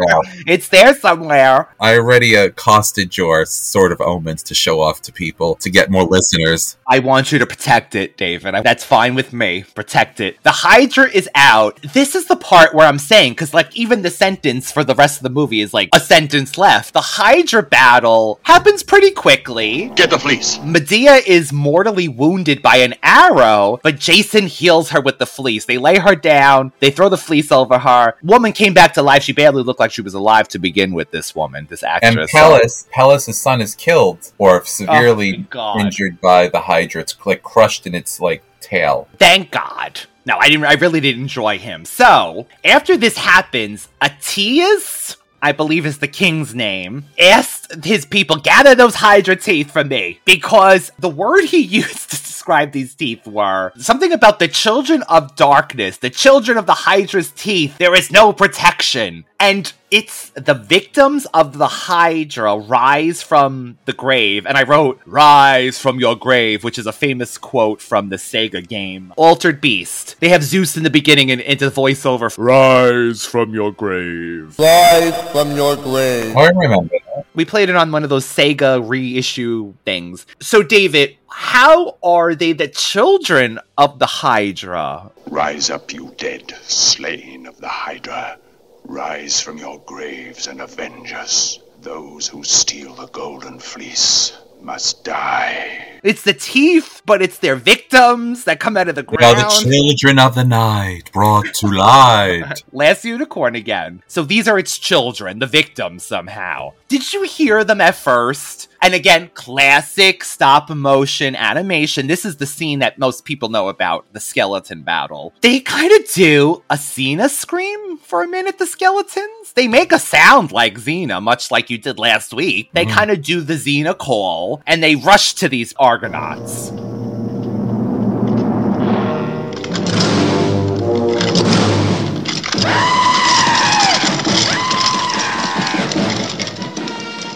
It's 0.47 0.69
there 0.69 0.95
somewhere. 0.95 1.69
I 1.81 1.95
already 1.97 2.35
accosted 2.35 3.17
your 3.17 3.45
Sword 3.47 3.93
of 3.93 4.01
Omens 4.01 4.43
to 4.45 4.55
show 4.55 4.81
off 4.81 5.03
to 5.03 5.13
people 5.13 5.57
to 5.57 5.71
get 5.71 5.91
more 5.91 6.05
listeners. 6.05 6.77
I 6.87 7.01
want 7.01 7.33
you 7.33 7.39
to 7.39 7.47
protect 7.47 7.95
it, 7.95 8.17
David. 8.17 8.55
That's 8.63 8.85
fine 8.85 9.15
with 9.15 9.33
me. 9.33 9.65
Protect 9.75 10.21
it. 10.21 10.37
The 10.43 10.51
Hydra 10.53 11.09
is 11.11 11.29
out. 11.35 11.81
This 11.93 12.15
is 12.15 12.27
the 12.27 12.37
part 12.37 12.75
where 12.75 12.87
I'm 12.87 12.99
saying, 12.99 13.33
because, 13.33 13.55
like, 13.55 13.72
even 13.75 14.03
the 14.03 14.11
sentence 14.11 14.73
for 14.73 14.85
the 14.85 14.95
rest 14.95 15.19
of 15.19 15.23
the 15.23 15.31
movie 15.31 15.61
is 15.61 15.73
like 15.73 15.89
a 15.95 16.01
sentence 16.01 16.59
left. 16.59 16.93
The 16.93 17.01
Hydra 17.01 17.63
battle 17.63 18.41
happens 18.43 18.83
pretty 18.83 19.11
quickly. 19.11 19.91
Get 19.95 20.11
the 20.11 20.19
fleece. 20.19 20.59
Medea 20.61 21.15
is 21.27 21.53
mortally 21.53 22.09
wounded 22.09 22.63
by 22.63 22.77
an 22.77 22.95
arrow, 23.03 23.81
but 23.83 23.99
Jason 23.99 24.47
heals 24.47 24.91
her 24.91 25.01
with 25.01 25.19
the 25.19 25.27
fleece. 25.27 25.65
They 25.65 25.79
lay 25.79 25.99
her 25.99 26.15
down, 26.15 26.73
they 26.81 26.91
throw 26.91 27.09
the 27.09 27.17
fleece 27.17 27.53
over 27.53 27.79
her. 27.79 28.15
Woman 28.23 28.53
came 28.53 28.75
back 28.75 28.95
to 28.95 29.03
life. 29.03 29.23
She 29.23 29.33
barely 29.33 29.63
looked 29.63 29.81
like 29.81 29.93
she 29.93 30.03
was 30.03 30.15
alive 30.15 30.49
to 30.49 30.59
begin 30.59 30.93
with, 30.93 31.11
this 31.11 31.35
woman, 31.35 31.67
this 31.71 31.83
actress. 31.83 32.11
And 32.11 32.21
actress. 32.21 32.33
Pelias, 32.33 32.89
Pelias' 32.93 33.35
son 33.35 33.61
is 33.61 33.75
killed 33.75 34.33
or 34.39 34.65
severely 34.65 35.39
oh, 35.39 35.47
God. 35.51 35.81
injured 35.81 36.21
by 36.21 36.49
the 36.49 36.61
Hydra. 36.61 37.03
It's 37.03 37.17
like 37.27 37.43
crushed 37.43 37.87
in 37.87 37.95
its 37.95 38.21
like 38.21 38.43
tail. 38.61 39.09
Thank 39.19 39.51
God. 39.51 40.01
No, 40.25 40.37
I 40.39 40.49
didn't. 40.49 40.65
I 40.65 40.75
really 40.75 41.01
didn't 41.01 41.23
enjoy 41.23 41.59
him. 41.59 41.85
So 41.85 42.47
after 42.65 42.97
this 42.97 43.17
happens, 43.17 43.89
Atias, 44.01 45.17
I 45.43 45.53
believe 45.53 45.85
is 45.85 45.99
the 45.99 46.09
king's 46.09 46.55
name, 46.55 47.07
asked 47.19 47.62
his 47.85 48.05
people 48.05 48.37
gather 48.37 48.75
those 48.75 48.95
Hydra 48.95 49.37
teeth 49.37 49.71
from 49.71 49.89
me 49.89 50.21
because 50.25 50.91
the 50.99 51.09
word 51.09 51.45
he 51.45 51.61
used 51.63 52.11
to 52.11 52.17
describe 52.43 52.73
these 52.73 52.95
teeth 52.95 53.25
were 53.25 53.73
something 53.77 54.13
about 54.13 54.41
the 54.41 54.49
children 54.49 55.03
of 55.03 55.37
darkness, 55.37 55.99
the 55.99 56.11
children 56.11 56.59
of 56.59 56.67
the 56.67 56.75
Hydra's 56.75 57.31
teeth. 57.31 57.79
There 57.79 57.95
is 57.95 58.11
no 58.11 58.33
protection, 58.33 59.25
and 59.39 59.73
it's 59.93 60.31
the 60.31 60.55
victims 60.55 61.27
of 61.27 61.59
the 61.59 61.69
Hydra 61.69 62.57
rise 62.57 63.23
from 63.23 63.79
the 63.85 63.93
grave. 63.93 64.47
And 64.47 64.57
I 64.57 64.65
wrote, 64.65 65.01
Rise 65.07 65.79
from 65.79 66.01
your 66.01 66.17
grave, 66.17 66.65
which 66.65 66.79
is 66.79 66.87
a 66.87 66.93
famous 66.93 67.39
quote 67.39 67.81
from 67.81 68.09
the 68.09 68.17
Sega 68.17 68.67
game. 68.67 69.13
Altered 69.17 69.61
Beast. 69.61 70.17
They 70.19 70.31
have 70.31 70.43
Zeus 70.43 70.77
in 70.77 70.83
the 70.83 70.91
beginning 70.91 71.31
and 71.31 71.41
into 71.41 71.71
the 71.71 71.81
voiceover. 71.81 72.35
Rise 72.37 73.25
from 73.25 73.55
your 73.55 73.71
grave. 73.71 74.59
Rise 74.59 75.31
from 75.31 75.55
your 75.55 75.77
grave. 75.77 76.35
Oh, 76.37 76.41
I 76.41 76.49
remember 76.49 76.89
that. 76.89 77.02
We 77.35 77.45
played 77.47 77.71
it 77.71 77.77
on 77.77 77.91
one 77.91 78.05
of 78.05 78.11
those 78.11 78.27
Sega 78.27 78.87
reissue 78.87 79.73
things. 79.85 80.27
So, 80.41 80.63
David, 80.63 81.17
how 81.29 81.97
are 82.03 82.35
they 82.35 82.53
the 82.53 82.69
children 82.69 83.59
of 83.79 83.99
the 83.99 84.07
Hydra? 84.07 85.11
Rise 85.29 85.71
up, 85.71 85.93
you 85.93 86.15
dead, 86.19 86.55
slain 86.63 87.47
of 87.47 87.59
the 87.59 87.69
Hydra. 87.69 88.39
Rise 88.85 89.41
from 89.41 89.57
your 89.57 89.81
graves 89.87 90.47
and 90.47 90.61
avenge 90.61 91.13
us. 91.13 91.59
Those 91.81 92.29
who 92.29 92.45
steal 92.45 92.95
the 92.95 93.09
golden 93.09 93.59
fleece 93.59 94.37
must 94.63 95.05
die. 95.05 96.01
It's 96.03 96.23
the 96.23 96.35
teeth, 96.35 97.03
but 97.07 97.23
it's 97.23 97.39
their 97.39 97.55
victims 97.55 98.45
that 98.45 98.59
come 98.59 98.77
out 98.77 98.89
of 98.89 98.97
the 98.97 99.03
They 99.03 99.25
are 99.25 99.37
the 99.37 99.63
children 99.63 100.19
of 100.19 100.35
the 100.35 100.45
night 100.45 101.13
brought 101.13 101.47
to 101.55 101.69
light. 101.69 102.65
Last 102.73 103.05
unicorn 103.05 103.55
again. 103.55 104.03
So 104.09 104.25
these 104.25 104.49
are 104.49 104.59
its 104.59 104.79
children, 104.79 105.39
the 105.39 105.47
victims 105.47 106.03
somehow. 106.03 106.73
Did 106.89 107.13
you 107.13 107.23
hear 107.23 107.63
them 107.63 107.81
at 107.81 107.95
first? 107.95 108.69
And 108.83 108.95
again, 108.95 109.31
classic 109.35 110.25
stop 110.25 110.69
motion 110.69 111.37
animation. 111.37 112.09
This 112.09 112.25
is 112.25 112.39
the 112.39 112.47
scene 112.47 112.81
that 112.81 112.99
most 112.99 113.25
people 113.25 113.49
know 113.49 113.69
about 113.69 114.13
the 114.13 114.19
skeleton 114.19 114.83
battle. 114.83 115.33
They 115.41 115.61
kind 115.61 115.93
of 115.93 116.11
do 116.11 116.65
a 116.69 116.75
Xena 116.75 117.31
scream 117.31 117.97
for 117.99 118.25
a 118.25 118.29
minute, 118.29 118.59
the 118.59 118.67
skeletons. 118.67 119.53
They 119.55 119.69
make 119.69 119.93
a 119.93 120.01
sound 120.01 120.51
like 120.51 120.79
Xena, 120.79 121.23
much 121.23 121.53
like 121.53 121.71
you 121.71 121.79
did 121.79 122.01
last 122.01 122.35
week. 122.35 122.71
They 122.73 122.85
mm-hmm. 122.85 122.97
kind 122.97 123.11
of 123.13 123.23
do 123.23 123.41
the 123.41 123.55
Xena 123.55 123.97
call 123.97 124.61
and 124.67 124.83
they 124.83 124.97
rush 124.97 125.35
to 125.35 125.49
these 125.49 125.73
Argonauts. 125.79 126.73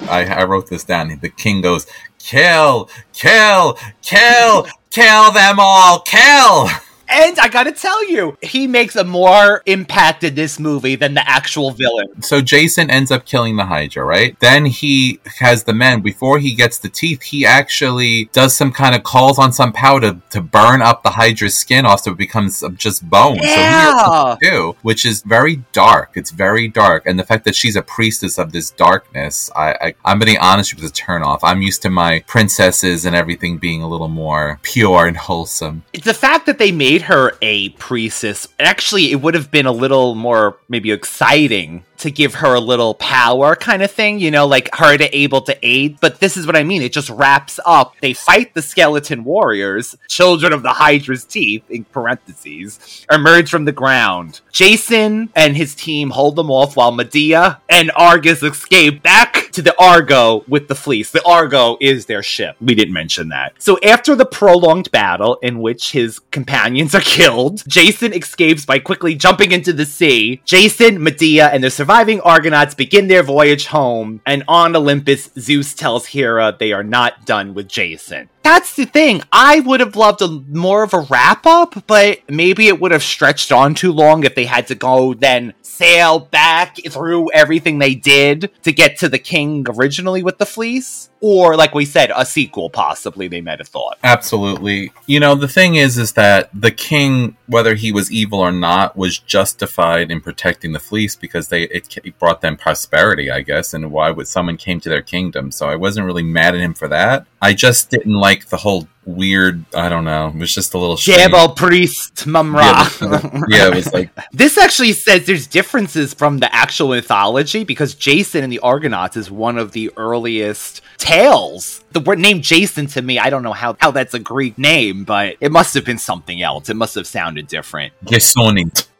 I, 0.09 0.25
I 0.25 0.45
wrote 0.45 0.69
this 0.69 0.85
down. 0.85 1.19
The 1.21 1.29
king 1.29 1.61
goes, 1.61 1.87
kill, 2.19 2.91
kill, 3.13 3.79
kill, 4.03 4.67
kill 4.91 5.33
them 5.33 5.57
all, 5.59 6.01
kill. 6.01 6.69
And 7.09 7.39
I 7.39 7.49
gotta 7.49 7.73
tell 7.73 8.09
you, 8.09 8.37
he 8.43 8.67
makes 8.67 8.97
a 8.97 9.05
more 9.05 9.63
impact 9.67 10.25
in 10.25 10.35
this 10.35 10.59
movie 10.59 10.97
than 10.97 11.15
the 11.15 11.29
actual 11.29 11.71
villain. 11.71 12.23
So 12.23 12.41
Jason 12.41 12.91
ends 12.91 13.11
up 13.11 13.25
killing 13.25 13.57
the 13.57 13.65
Hydra, 13.67 14.05
right? 14.05 14.39
Then 14.41 14.67
he 14.67 15.21
has 15.39 15.65
the 15.65 15.73
men. 15.75 16.01
Before 16.01 16.39
he 16.39 16.55
gets 16.55 16.79
the 16.79 16.89
teeth, 16.89 17.23
he 17.23 17.47
actually 17.47 18.27
does 18.33 18.57
some 18.57 18.73
kind 18.73 18.95
of 18.95 19.03
calls 19.03 19.39
on 19.39 19.53
some 19.53 19.73
powder 19.73 20.21
to 20.31 20.41
burn 20.41 20.83
up 20.83 21.03
the 21.03 21.11
Hydra's 21.11 21.57
skin 21.57 21.87
off 21.87 22.01
so 22.03 22.13
it 22.13 22.19
becomes 22.19 22.63
just 22.77 23.09
bone. 23.09 23.37
So 23.39 23.43
he 23.43 23.77
Yeah. 23.77 24.37
do, 24.41 24.77
which 24.83 25.07
is 25.07 25.23
very 25.23 25.63
dark. 25.73 26.13
It's 26.15 26.31
very 26.31 26.69
dark. 26.69 27.05
And 27.07 27.19
the 27.19 27.25
fact 27.25 27.45
that 27.45 27.55
she's 27.55 27.77
a 27.77 27.83
priestess 27.83 28.39
of 28.39 28.53
this 28.53 28.71
darkness, 28.71 29.51
I, 29.55 29.73
I 29.81 29.95
I'm 30.05 30.19
gonna 30.19 30.33
be 30.33 30.39
honest 30.39 30.73
with 30.73 30.83
you, 30.83 30.89
it's 30.89 30.99
a 30.99 31.03
turn 31.03 31.23
off. 31.23 31.43
I'm 31.45 31.63
used 31.63 31.83
to 31.83 31.91
my 31.91 32.23
princesses 32.27 33.05
and 33.05 33.15
everything 33.15 33.59
being 33.59 33.83
a 33.83 33.89
little 33.89 34.09
more 34.09 34.59
pure 34.63 35.07
and 35.07 35.17
wholesome. 35.17 35.83
It's 35.93 36.05
the 36.05 36.15
fact 36.15 36.47
that 36.47 36.59
they 36.59 36.73
made 36.73 36.96
her 37.03 37.33
a 37.43 37.71
priestess, 37.71 38.49
actually, 38.59 39.11
it 39.13 39.21
would 39.23 39.35
have 39.35 39.51
been 39.51 39.67
a 39.67 39.73
little 39.73 40.15
more 40.15 40.57
maybe 40.69 40.93
exciting 40.93 41.85
to 41.99 42.11
give 42.11 42.37
her 42.37 42.55
a 42.55 42.61
little 42.61 42.95
power 42.95 43.57
kind 43.57 43.83
of 43.83 43.91
thing, 43.91 44.19
you 44.19 44.31
know, 44.31 44.47
like 44.47 44.69
her 44.75 44.97
to 44.97 45.17
able 45.17 45.41
to 45.43 45.57
aid. 45.63 45.99
But 46.01 46.21
this 46.21 46.37
is 46.37 46.47
what 46.47 46.57
I 46.57 46.63
mean. 46.63 46.83
It 46.83 46.93
just 46.93 47.11
wraps 47.11 47.59
up. 47.65 47.95
They 48.01 48.13
fight 48.13 48.55
the 48.55 48.63
skeleton 48.63 49.25
warriors, 49.25 49.97
children 50.09 50.53
of 50.53 50.63
the 50.63 50.73
Hydra's 50.73 51.25
teeth, 51.25 51.65
in 51.71 51.85
parentheses, 51.85 53.07
emerge 53.11 53.51
from 53.51 53.65
the 53.65 53.73
ground. 53.73 54.41
Jason 54.53 55.31
and 55.35 55.57
his 55.57 55.75
team 55.75 56.11
hold 56.11 56.37
them 56.37 56.51
off 56.51 56.77
while 56.77 56.93
Medea 56.93 57.61
and 57.69 57.91
Argus 57.95 58.43
escape 58.43 59.03
back 59.03 59.51
to 59.53 59.63
the 59.63 59.75
Argo 59.81 60.45
with 60.49 60.69
the 60.69 60.75
fleece. 60.75 61.11
The 61.11 61.27
Argo 61.27 61.79
is 61.81 62.07
their 62.07 62.23
ship. 62.23 62.57
We 62.61 62.75
didn't 62.75 62.93
mention 62.95 63.29
that. 63.31 63.55
So 63.59 63.79
after 63.83 64.15
the 64.15 64.27
prolonged 64.27 64.91
battle 64.91 65.37
in 65.43 65.61
which 65.61 65.93
his 65.93 66.19
companions 66.19 66.95
are 66.95 67.01
killed, 67.01 67.63
Jason 67.67 68.13
escapes 68.13 68.65
by 68.67 68.79
quickly 68.79 69.15
jumping 69.15 69.53
into 69.53 69.73
the 69.73 69.87
sea. 69.87 70.43
Jason, 70.45 71.03
Medea, 71.03 71.49
and 71.49 71.65
the 71.65 71.71
surviving 71.87 72.21
Argonauts 72.23 72.75
begin 72.75 73.07
their 73.07 73.23
voyage 73.23 73.67
home, 73.67 74.21
and 74.27 74.43
on 74.49 74.75
Olympus, 74.75 75.31
Zeus 75.39 75.73
tells 75.73 76.07
Hera 76.07 76.53
they 76.59 76.73
are 76.73 76.83
not 76.83 77.25
done 77.25 77.55
with 77.55 77.69
Jason. 77.69 78.29
That's 78.47 78.77
the 78.77 78.85
thing. 78.85 79.23
I 79.33 79.59
would 79.59 79.81
have 79.81 79.97
loved 79.97 80.23
a 80.23 80.29
more 80.29 80.85
of 80.85 80.95
a 80.95 81.01
wrap 81.01 81.47
up, 81.47 81.85
but 81.89 82.21
maybe 82.31 82.69
it 82.69 82.81
would 82.81 82.93
have 82.93 83.03
stretched 83.03 83.51
on 83.51 83.75
too 83.75 83.91
long 83.91 84.23
if 84.23 84.37
they 84.37 84.45
had 84.45 84.69
to 84.69 84.77
go 84.77 85.15
then 85.15 85.53
sail 85.63 86.21
back 86.21 86.77
through 86.89 87.31
everything 87.33 87.81
they 87.81 87.97
did 87.97 88.51
to 88.63 88.73
get 88.73 88.99
to 88.99 89.09
the 89.09 89.19
king 89.19 89.67
originally 89.69 90.23
with 90.23 90.39
the 90.39 90.47
fleece. 90.47 91.11
Or, 91.21 91.57
like 91.57 91.75
we 91.75 91.87
said, 91.87 92.13
a 92.15 92.27
sequel 92.27 92.69
possibly 92.69 93.27
they 93.27 93.41
might 93.41 93.59
have 93.59 93.69
thought. 93.69 93.99
Absolutely. 94.05 94.93
You 95.07 95.19
know, 95.19 95.35
the 95.35 95.49
thing 95.49 95.75
is, 95.75 95.97
is 95.97 96.13
that 96.13 96.51
the 96.53 96.71
king, 96.71 97.37
whether 97.47 97.75
he 97.75 97.91
was 97.91 98.13
evil 98.13 98.39
or 98.39 98.53
not, 98.53 98.97
was 98.97 99.19
justified 99.19 100.11
in 100.11 100.21
protecting 100.21 100.73
the 100.73 100.79
fleece 100.79 101.17
because 101.17 101.49
they 101.49 101.63
it, 101.65 101.97
it 102.05 102.19
brought 102.19 102.43
them 102.43 102.59
prosperity, 102.59 103.31
I 103.31 103.41
guess, 103.41 103.73
and 103.73 103.91
why 103.91 104.11
would 104.11 104.29
someone 104.29 104.59
came 104.59 104.79
to 104.81 104.91
their 104.91 105.03
kingdom. 105.03 105.51
So 105.51 105.69
I 105.69 105.75
wasn't 105.77 106.07
really 106.07 106.23
mad 106.23 106.55
at 106.55 106.61
him 106.61 106.75
for 106.75 106.87
that. 106.89 107.27
I 107.41 107.55
just 107.55 107.91
didn't 107.91 108.13
like 108.13 108.36
the 108.45 108.59
whole 108.59 108.87
weird. 109.07 109.65
I 109.75 109.89
don't 109.89 110.05
know. 110.05 110.29
It 110.29 110.37
was 110.37 110.55
just 110.55 110.75
a 110.75 110.79
little. 110.79 110.97
strange. 110.97 111.23
Jabal 111.23 111.49
priest 111.51 112.27
Mumm-Ra. 112.27 112.89
Yeah, 113.01 113.43
yeah, 113.49 113.69
it 113.69 113.75
was 113.75 113.93
like 113.93 114.11
This 114.33 114.59
actually 114.59 114.93
says 114.93 115.27
there's 115.27 115.47
differences 115.47 116.13
from 116.13 116.39
the 116.39 116.55
actual 116.55 116.89
mythology 116.89 117.65
because 117.65 117.95
Jason 117.95 118.45
and 118.45 118.53
the 118.53 118.59
Argonauts 118.61 119.17
is 119.17 119.31
one 119.31 119.59
of 119.59 119.73
the 119.73 119.91
earliest 119.97 120.83
tales. 120.99 121.85
The 121.93 122.01
word 122.01 122.19
name 122.19 122.43
Jason 122.43 122.87
to 122.89 123.03
me, 123.03 123.19
I 123.19 123.31
don't 123.31 123.43
know 123.43 123.53
how, 123.53 123.77
how 123.81 123.91
that's 123.91 124.15
a 124.15 124.19
Greek 124.19 124.59
name, 124.59 125.05
but 125.05 125.37
it 125.41 125.51
must 125.53 125.75
have 125.75 125.85
been 125.85 125.99
something 125.99 126.43
else. 126.43 126.69
It 126.69 126.77
must 126.77 126.95
have 126.97 127.07
sounded 127.07 127.47
different. 127.47 127.93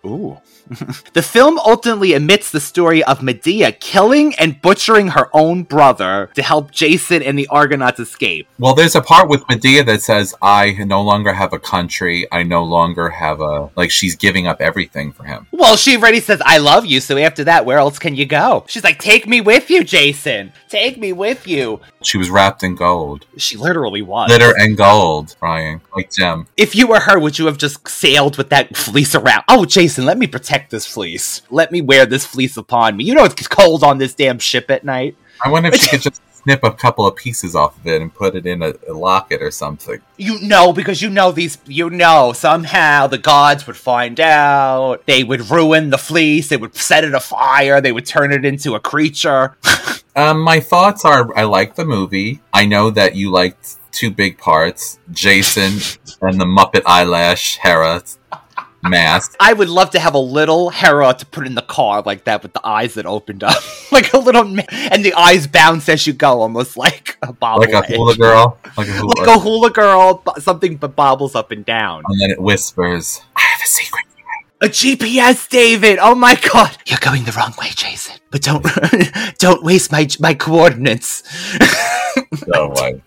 Ooh. 0.07 0.39
the 1.15 1.23
film 1.23 1.59
ultimately 1.59 2.15
omits 2.15 2.51
the 2.51 2.61
story 2.61 3.03
of 3.05 3.23
Medea 3.23 3.73
killing 3.73 4.35
and 4.37 4.61
butchering 4.61 5.09
her 5.09 5.29
own 5.33 5.63
brother 5.63 6.31
to 6.35 6.43
help 6.43 6.71
Jason 6.71 7.23
and 7.23 7.39
the 7.39 7.47
Argonauts 7.49 8.01
escape. 8.01 8.49
Well, 8.59 8.75
there's 8.75 8.95
a 8.95 9.01
part 9.01 9.29
with 9.29 9.49
Medea 9.49 9.85
that 9.85 10.03
says, 10.03 10.35
I 10.43 10.73
no 10.73 11.03
longer 11.03 11.33
have 11.33 11.53
a 11.53 11.59
country. 11.59 12.27
I 12.33 12.43
no 12.43 12.65
longer 12.65 13.09
have 13.09 13.41
a. 13.41 13.71
Like, 13.77 13.91
she's 13.91 14.17
giving 14.17 14.47
up 14.47 14.61
everything 14.61 15.13
for 15.13 15.25
him. 15.25 15.47
Well, 15.53 15.77
she 15.77 15.97
already 15.97 16.21
says, 16.21 16.43
I 16.45 16.59
love 16.59 16.85
you, 16.85 17.01
so 17.01 17.17
after 17.17 17.45
that, 17.45 17.65
where 17.65 17.79
else 17.79 17.99
can 17.99 18.15
you 18.15 18.27
go? 18.27 18.65
She's 18.69 18.85
like, 18.85 18.99
Take 19.07 19.27
me 19.27 19.41
with 19.41 19.71
you, 19.71 19.85
Jason. 19.85 20.53
Take 20.69 20.99
me 20.99 21.13
with 21.13 21.47
you. 21.47 21.81
She 22.03 22.19
was 22.19 22.29
wrapped 22.29 22.65
in 22.65 22.75
gold. 22.75 23.25
She 23.37 23.57
literally 23.57 24.03
was. 24.03 24.29
Glitter 24.29 24.53
and 24.59 24.77
gold, 24.77 25.37
Ryan. 25.41 25.81
Like 25.95 26.11
gem. 26.11 26.49
If 26.57 26.75
you 26.75 26.89
were 26.89 27.01
her, 27.01 27.19
would 27.19 27.39
you 27.39 27.47
have 27.47 27.57
just 27.57 27.87
sailed 27.89 28.37
with 28.37 28.51
that 28.51 28.77
fleece 28.77 29.15
around? 29.15 29.45
Oh, 29.49 29.65
Jason, 29.65 30.05
let 30.05 30.19
me 30.19 30.27
protect 30.57 30.71
this 30.71 30.87
fleece. 30.87 31.43
Let 31.51 31.71
me 31.71 31.81
wear 31.81 32.07
this 32.07 32.25
fleece 32.25 32.57
upon 32.57 32.97
me. 32.97 33.05
You 33.05 33.15
know 33.15 33.25
it's 33.25 33.49
cold 33.49 33.85
on 33.85 33.99
this 33.99 34.15
damn 34.15 34.39
ship 34.39 34.71
at 34.71 34.85
night. 34.85 35.17
I 35.45 35.51
wonder 35.51 35.69
if 35.69 35.77
she 35.77 35.89
could 35.91 36.01
just 36.03 36.21
snip 36.33 36.65
a 36.65 36.73
couple 36.73 37.07
of 37.07 37.15
pieces 37.17 37.55
off 37.55 37.77
of 37.79 37.87
it 37.87 38.01
and 38.01 38.15
put 38.15 38.35
it 38.35 38.47
in 38.47 38.63
a, 38.63 38.73
a 38.89 38.93
locket 38.93 39.43
or 39.43 39.51
something. 39.51 40.01
You 40.17 40.41
know, 40.41 40.73
because 40.73 41.03
you 41.03 41.11
know 41.11 41.31
these, 41.31 41.59
you 41.67 41.91
know, 41.91 42.33
somehow 42.33 43.07
the 43.07 43.19
gods 43.19 43.67
would 43.67 43.77
find 43.77 44.19
out. 44.19 45.05
They 45.07 45.25
would 45.25 45.51
ruin 45.51 45.91
the 45.91 45.99
fleece. 45.99 46.49
They 46.49 46.57
would 46.57 46.75
set 46.75 47.05
it 47.05 47.15
afire. 47.15 47.81
They 47.81 47.93
would 47.93 48.07
turn 48.07 48.33
it 48.33 48.45
into 48.45 48.75
a 48.75 48.81
creature. 48.81 49.57
Um, 50.17 50.41
my 50.41 50.61
thoughts 50.61 51.05
are 51.05 51.29
I 51.37 51.43
like 51.43 51.75
the 51.75 51.85
movie. 51.85 52.41
I 52.51 52.65
know 52.65 52.89
that 52.89 53.17
you 53.17 53.31
liked 53.31 53.77
two 53.93 54.11
big 54.11 54.39
parts 54.39 54.99
Jason 55.13 55.75
and 56.23 56.41
the 56.41 56.47
Muppet 56.47 56.81
eyelash 56.87 57.59
Hera 57.59 58.03
mask. 58.89 59.37
I 59.41 59.53
would 59.53 59.69
love 59.69 59.91
to 59.91 59.99
have 59.99 60.15
a 60.15 60.19
little 60.19 60.71
Hera 60.71 61.15
to 61.15 61.27
put 61.27 61.47
in 61.47 61.55
the 61.55 61.63
car 61.63 62.03
like 62.03 62.25
that 62.25 62.43
with 62.43 62.53
the 62.53 62.67
eyes 62.67 62.95
that 62.95 63.07
opened 63.07 63.45
up. 63.45 63.63
like 63.93 64.13
a 64.13 64.19
little, 64.19 64.45
ma- 64.45 64.63
and 64.71 65.05
the 65.05 65.15
eyes 65.15 65.47
bounce 65.47 65.89
as 65.89 66.07
you 66.07 66.13
go, 66.13 66.41
almost 66.41 66.77
like 66.77 67.17
a 67.23 67.33
bobble. 67.33 67.61
Like 67.61 67.73
a 67.73 67.83
hula 67.83 68.17
girl. 68.17 68.59
Like 68.77 68.89
a 68.89 68.93
hula, 68.93 69.15
Like 69.19 69.29
a 69.29 69.39
hula 69.39 69.71
girl, 69.71 70.23
something 70.39 70.77
but 70.77 70.97
bobbles 70.97 71.35
up 71.35 71.51
and 71.51 71.65
down. 71.65 72.03
And 72.09 72.21
then 72.21 72.31
it 72.31 72.41
whispers, 72.41 73.23
I 73.37 73.41
have 73.41 73.61
a 73.63 73.67
secret. 73.67 74.07
A 74.63 74.69
GPS, 74.69 75.51
David. 75.51 75.99
Oh 76.01 76.15
my 76.15 76.35
god, 76.35 76.79
you're 76.87 76.99
going 76.99 77.25
the 77.25 77.33
wrong 77.33 77.53
way, 77.59 77.69
Jason. 77.75 78.17
But 78.31 78.41
don't 78.41 78.65
don't 79.39 79.63
waste 79.63 79.93
my 79.93 80.09
my 80.19 80.33
coordinates. 80.33 81.23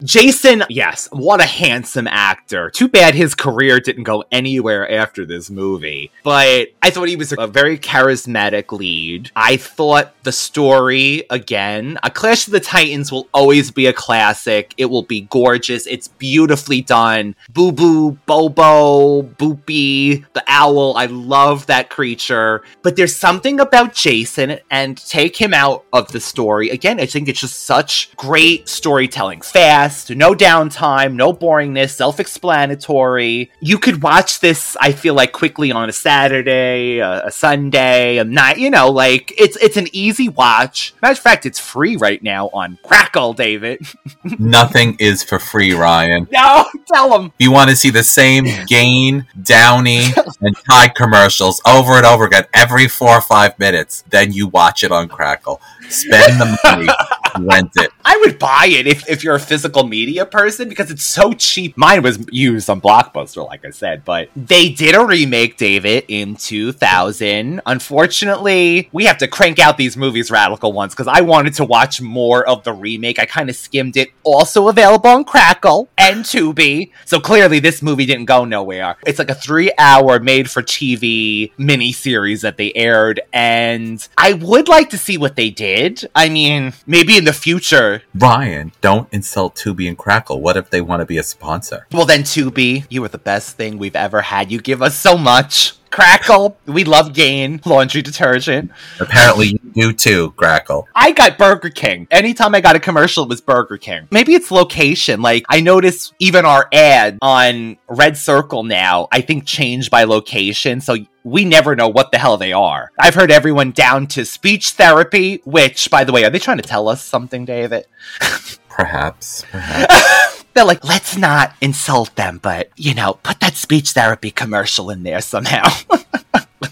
Jason, 0.03 0.63
yes, 0.69 1.07
what 1.11 1.41
a 1.41 1.45
handsome 1.45 2.07
actor. 2.07 2.69
Too 2.69 2.87
bad 2.87 3.15
his 3.15 3.35
career 3.35 3.79
didn't 3.79 4.03
go 4.03 4.23
anywhere 4.31 4.89
after 4.89 5.25
this 5.25 5.49
movie. 5.49 6.11
But 6.23 6.69
I 6.81 6.89
thought 6.89 7.07
he 7.07 7.15
was 7.15 7.33
a 7.37 7.47
very 7.47 7.77
charismatic 7.77 8.71
lead. 8.71 9.31
I 9.35 9.57
thought 9.57 10.13
the 10.23 10.31
story, 10.31 11.23
again, 11.29 11.97
A 12.03 12.09
Clash 12.09 12.47
of 12.47 12.53
the 12.53 12.59
Titans 12.59 13.11
will 13.11 13.27
always 13.33 13.71
be 13.71 13.85
a 13.85 13.93
classic. 13.93 14.73
It 14.77 14.85
will 14.85 15.03
be 15.03 15.21
gorgeous. 15.21 15.85
It's 15.87 16.07
beautifully 16.07 16.81
done. 16.81 17.35
Boo 17.51 17.71
Boo, 17.71 18.11
Bobo, 18.25 19.23
Boopy, 19.23 20.25
the 20.33 20.43
owl. 20.47 20.95
I 20.97 21.05
love 21.05 21.67
that 21.67 21.89
creature. 21.89 22.63
But 22.81 22.95
there's 22.95 23.15
something 23.15 23.59
about 23.59 23.93
Jason, 23.93 24.59
and 24.71 24.97
take 24.97 25.37
him 25.37 25.53
out 25.53 25.85
of 25.93 26.11
the 26.11 26.19
story. 26.19 26.69
Again, 26.69 26.99
I 26.99 27.05
think 27.05 27.27
it's 27.27 27.41
just 27.41 27.63
such 27.63 28.15
great 28.15 28.67
storytelling. 28.69 29.18
Telling 29.19 29.41
fast, 29.41 30.11
no 30.11 30.33
downtime, 30.33 31.15
no 31.15 31.33
boringness, 31.33 31.89
self 31.89 32.21
explanatory. 32.21 33.51
You 33.59 33.77
could 33.77 34.01
watch 34.01 34.39
this, 34.39 34.77
I 34.79 34.93
feel 34.93 35.13
like, 35.13 35.33
quickly 35.33 35.73
on 35.73 35.89
a 35.89 35.91
Saturday, 35.91 36.99
a, 36.99 37.25
a 37.25 37.29
Sunday, 37.29 38.19
a 38.19 38.23
night, 38.23 38.59
you 38.59 38.69
know, 38.69 38.89
like 38.89 39.33
it's 39.37 39.57
it's 39.57 39.75
an 39.75 39.87
easy 39.91 40.29
watch. 40.29 40.93
Matter 41.01 41.11
of 41.11 41.19
fact, 41.19 41.45
it's 41.45 41.59
free 41.59 41.97
right 41.97 42.23
now 42.23 42.47
on 42.53 42.79
Crackle, 42.81 43.33
David. 43.33 43.81
Nothing 44.39 44.95
is 45.01 45.21
for 45.21 45.37
free, 45.37 45.73
Ryan. 45.73 46.25
no, 46.31 46.65
tell 46.87 47.19
him. 47.19 47.33
You 47.39 47.51
want 47.51 47.71
to 47.71 47.75
see 47.75 47.89
the 47.89 48.03
same 48.03 48.45
Gain, 48.67 49.27
Downey, 49.43 50.05
and 50.41 50.55
Tide 50.71 50.95
commercials 50.95 51.61
over 51.67 51.95
and 51.97 52.05
over 52.05 52.23
again 52.23 52.45
every 52.53 52.87
four 52.87 53.09
or 53.09 53.21
five 53.21 53.59
minutes. 53.59 54.05
Then 54.09 54.31
you 54.31 54.47
watch 54.47 54.81
it 54.85 54.93
on 54.93 55.09
Crackle. 55.09 55.59
Spend 55.89 56.39
the 56.39 56.57
money, 56.63 56.87
rent 57.39 57.71
it. 57.75 57.91
I 58.03 58.17
would 58.21 58.39
buy 58.39 58.67
it 58.69 58.87
if, 58.87 59.07
if 59.09 59.23
you're 59.23 59.35
a 59.35 59.39
physical 59.39 59.85
media 59.85 60.25
person 60.25 60.69
because 60.69 60.91
it's 60.91 61.03
so 61.03 61.33
cheap. 61.33 61.77
Mine 61.77 62.01
was 62.01 62.25
used 62.31 62.69
on 62.69 62.81
Blockbuster, 62.81 63.45
like 63.45 63.65
I 63.65 63.69
said, 63.69 64.03
but 64.05 64.29
they 64.35 64.69
did 64.69 64.95
a 64.95 65.05
remake, 65.05 65.57
David, 65.57 66.05
in 66.07 66.35
2000. 66.35 67.61
Unfortunately, 67.65 68.89
we 68.91 69.05
have 69.05 69.17
to 69.19 69.27
crank 69.27 69.59
out 69.59 69.77
these 69.77 69.95
movies, 69.95 70.31
radical 70.31 70.73
ones, 70.73 70.93
because 70.93 71.07
I 71.07 71.21
wanted 71.21 71.53
to 71.55 71.65
watch 71.65 72.01
more 72.01 72.47
of 72.47 72.63
the 72.63 72.73
remake. 72.73 73.19
I 73.19 73.25
kind 73.25 73.49
of 73.49 73.55
skimmed 73.55 73.97
it. 73.97 74.09
Also 74.23 74.67
available 74.67 75.09
on 75.09 75.23
Crackle 75.23 75.89
and 75.97 76.23
Tubi. 76.23 76.91
So 77.05 77.19
clearly, 77.19 77.59
this 77.59 77.81
movie 77.81 78.05
didn't 78.05 78.25
go 78.25 78.45
nowhere. 78.45 78.95
It's 79.05 79.19
like 79.19 79.29
a 79.29 79.35
three 79.35 79.71
hour 79.77 80.19
made 80.19 80.49
for 80.49 80.61
TV 80.61 81.51
miniseries 81.57 82.41
that 82.41 82.57
they 82.57 82.71
aired, 82.73 83.21
and 83.33 84.07
I 84.17 84.33
would 84.33 84.67
like 84.67 84.89
to 84.91 84.97
see 84.97 85.17
what 85.17 85.35
they 85.35 85.49
did. 85.49 86.09
I 86.15 86.29
mean, 86.29 86.73
maybe 86.85 87.18
in 87.19 87.25
the 87.25 87.33
future. 87.33 88.01
Ryan, 88.15 88.71
don't 88.81 89.07
insult 89.11 89.55
Tubi 89.55 89.87
and 89.87 89.97
Crackle. 89.97 90.41
What 90.41 90.57
if 90.57 90.69
they 90.69 90.81
want 90.81 91.01
to 91.01 91.05
be 91.05 91.17
a 91.17 91.23
sponsor? 91.23 91.85
Well, 91.91 92.05
then, 92.05 92.23
Tubi, 92.23 92.85
you 92.89 93.03
are 93.03 93.09
the 93.09 93.17
best 93.17 93.57
thing 93.57 93.77
we've 93.77 93.95
ever 93.95 94.21
had. 94.21 94.51
You 94.51 94.59
give 94.59 94.81
us 94.81 94.97
so 94.97 95.17
much. 95.17 95.73
Crackle, 95.91 96.57
we 96.65 96.83
love 96.83 97.13
Gain 97.13 97.61
laundry 97.65 98.01
detergent. 98.01 98.71
Apparently, 98.99 99.47
you 99.47 99.59
do 99.73 99.93
too, 99.93 100.31
Crackle. 100.31 100.87
I 100.95 101.11
got 101.11 101.37
Burger 101.37 101.69
King. 101.69 102.07
Anytime 102.11 102.55
I 102.55 102.61
got 102.61 102.75
a 102.75 102.79
commercial, 102.79 103.23
it 103.23 103.29
was 103.29 103.41
Burger 103.41 103.77
King. 103.77 104.07
Maybe 104.11 104.33
it's 104.33 104.51
location. 104.51 105.21
Like, 105.21 105.45
I 105.49 105.61
notice 105.61 106.13
even 106.19 106.45
our 106.45 106.67
ad 106.71 107.17
on 107.21 107.77
Red 107.87 108.17
Circle 108.17 108.63
now, 108.63 109.07
I 109.11 109.21
think 109.21 109.45
changed 109.45 109.91
by 109.91 110.03
location. 110.03 110.81
So 110.81 110.97
we 111.23 111.45
never 111.45 111.75
know 111.75 111.87
what 111.87 112.11
the 112.11 112.17
hell 112.17 112.37
they 112.37 112.53
are. 112.53 112.91
I've 112.99 113.15
heard 113.15 113.31
everyone 113.31 113.71
down 113.71 114.07
to 114.07 114.25
speech 114.25 114.71
therapy, 114.71 115.41
which, 115.45 115.89
by 115.89 116.03
the 116.03 116.11
way, 116.11 116.23
are 116.23 116.29
they 116.29 116.39
trying 116.39 116.57
to 116.57 116.63
tell 116.63 116.87
us 116.87 117.03
something, 117.03 117.45
David? 117.45 117.85
Perhaps. 118.69 119.45
Perhaps. 119.51 120.35
They're 120.53 120.65
like, 120.65 120.83
let's 120.83 121.15
not 121.15 121.53
insult 121.61 122.15
them, 122.15 122.39
but, 122.41 122.69
you 122.75 122.93
know, 122.93 123.13
put 123.23 123.39
that 123.39 123.55
speech 123.55 123.91
therapy 123.91 124.31
commercial 124.31 124.89
in 124.89 125.03
there 125.03 125.21
somehow. 125.21 125.69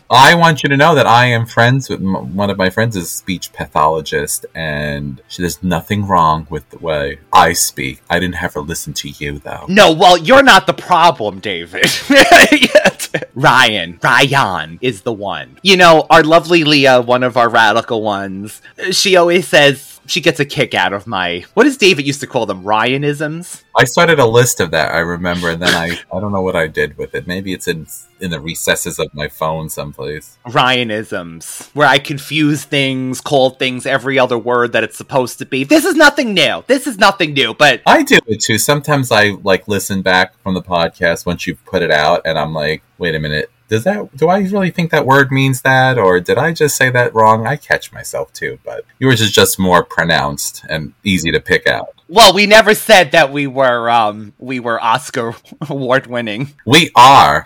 I 0.09 0.35
want 0.35 0.63
you 0.63 0.69
to 0.69 0.77
know 0.77 0.95
that 0.95 1.05
I 1.05 1.27
am 1.27 1.45
friends 1.45 1.89
with 1.89 1.99
m- 1.99 2.35
one 2.35 2.49
of 2.49 2.57
my 2.57 2.69
friends 2.69 2.95
is 2.95 3.03
a 3.03 3.07
speech 3.07 3.51
pathologist, 3.51 4.45
and 4.55 5.21
she, 5.27 5.41
there's 5.41 5.61
nothing 5.61 6.07
wrong 6.07 6.47
with 6.49 6.69
the 6.69 6.77
way 6.77 7.19
I 7.33 7.53
speak. 7.53 8.01
I 8.09 8.19
didn't 8.19 8.35
have 8.35 8.53
her 8.53 8.61
listen 8.61 8.93
to 8.93 9.09
you 9.09 9.39
though. 9.39 9.65
No, 9.67 9.91
well, 9.93 10.17
you're 10.17 10.43
not 10.43 10.65
the 10.65 10.73
problem, 10.73 11.39
David. 11.39 11.89
Ryan, 13.33 13.99
Ryan 14.01 14.79
is 14.81 15.01
the 15.01 15.13
one. 15.13 15.59
You 15.61 15.77
know, 15.77 16.05
our 16.09 16.23
lovely 16.23 16.63
Leah, 16.63 17.01
one 17.01 17.23
of 17.23 17.37
our 17.37 17.49
radical 17.49 18.01
ones, 18.01 18.61
she 18.91 19.15
always 19.15 19.47
says 19.47 19.96
she 20.07 20.21
gets 20.21 20.39
a 20.39 20.45
kick 20.45 20.73
out 20.73 20.93
of 20.93 21.07
my, 21.07 21.45
what 21.53 21.65
does 21.65 21.77
David 21.77 22.07
used 22.07 22.21
to 22.21 22.27
call 22.27 22.45
them? 22.45 22.63
Ryanisms? 22.63 23.63
I 23.75 23.83
started 23.83 24.17
a 24.19 24.25
list 24.25 24.59
of 24.59 24.71
that. 24.71 24.93
I 24.93 24.99
remember, 24.99 25.51
and 25.51 25.61
then 25.61 25.73
I 25.73 25.99
I 26.15 26.19
don't 26.19 26.31
know 26.31 26.41
what 26.41 26.55
I 26.55 26.67
did 26.67 26.97
with 26.97 27.13
it. 27.13 27.27
Maybe 27.27 27.53
it's 27.53 27.67
in 27.67 27.85
in 28.19 28.31
the 28.31 28.39
recesses 28.39 28.97
of 28.97 29.13
my 29.13 29.27
phone 29.27 29.69
someplace. 29.69 30.39
Ryanisms, 30.47 31.69
where 31.73 31.87
I 31.87 31.99
confuse 31.99 32.63
things, 32.63 33.21
call 33.21 33.51
things 33.51 33.85
every 33.85 34.17
other 34.17 34.37
word 34.37 34.71
that 34.73 34.83
it's 34.83 34.97
supposed 34.97 35.37
to 35.39 35.45
be. 35.45 35.63
This 35.63 35.85
is 35.85 35.93
nothing 35.95 36.33
new. 36.33 36.63
This 36.65 36.87
is 36.87 36.97
nothing 36.97 37.33
new, 37.33 37.53
but 37.53 37.81
I 37.85 38.03
do 38.03 38.17
it 38.25 38.41
too. 38.41 38.57
Sometimes 38.57 39.11
I 39.11 39.31
like 39.43 39.67
listen 39.67 40.01
back 40.01 40.33
from 40.41 40.55
the 40.55 40.63
podcast 40.63 41.25
once 41.25 41.45
you've 41.45 41.63
put 41.65 41.83
it 41.83 41.91
out, 41.91 42.21
and 42.25 42.39
I'm 42.39 42.53
like, 42.53 42.81
wait 42.97 43.13
a 43.13 43.19
minute. 43.19 43.51
Does 43.67 43.83
that 43.83 44.15
do 44.15 44.29
I 44.29 44.39
really 44.39 44.71
think 44.71 44.91
that 44.91 45.05
word 45.05 45.31
means 45.31 45.61
that, 45.63 45.97
or 45.97 46.19
did 46.19 46.37
I 46.37 46.53
just 46.53 46.77
say 46.77 46.89
that 46.89 47.13
wrong? 47.13 47.45
I 47.45 47.55
catch 47.57 47.91
myself 47.91 48.31
too, 48.33 48.59
but 48.63 48.85
yours 48.99 49.21
is 49.21 49.31
just 49.31 49.59
more 49.59 49.83
pronounced 49.83 50.63
and 50.69 50.93
easy 51.03 51.31
to 51.31 51.39
pick 51.39 51.67
out. 51.67 51.89
well, 52.07 52.33
we 52.33 52.45
never 52.45 52.73
said 52.73 53.11
that 53.11 53.31
we 53.31 53.47
were 53.47 53.89
um 53.89 54.33
we 54.39 54.59
were 54.59 54.81
Oscar 54.81 55.35
award 55.69 56.07
winning. 56.07 56.53
We 56.65 56.91
are. 56.95 57.45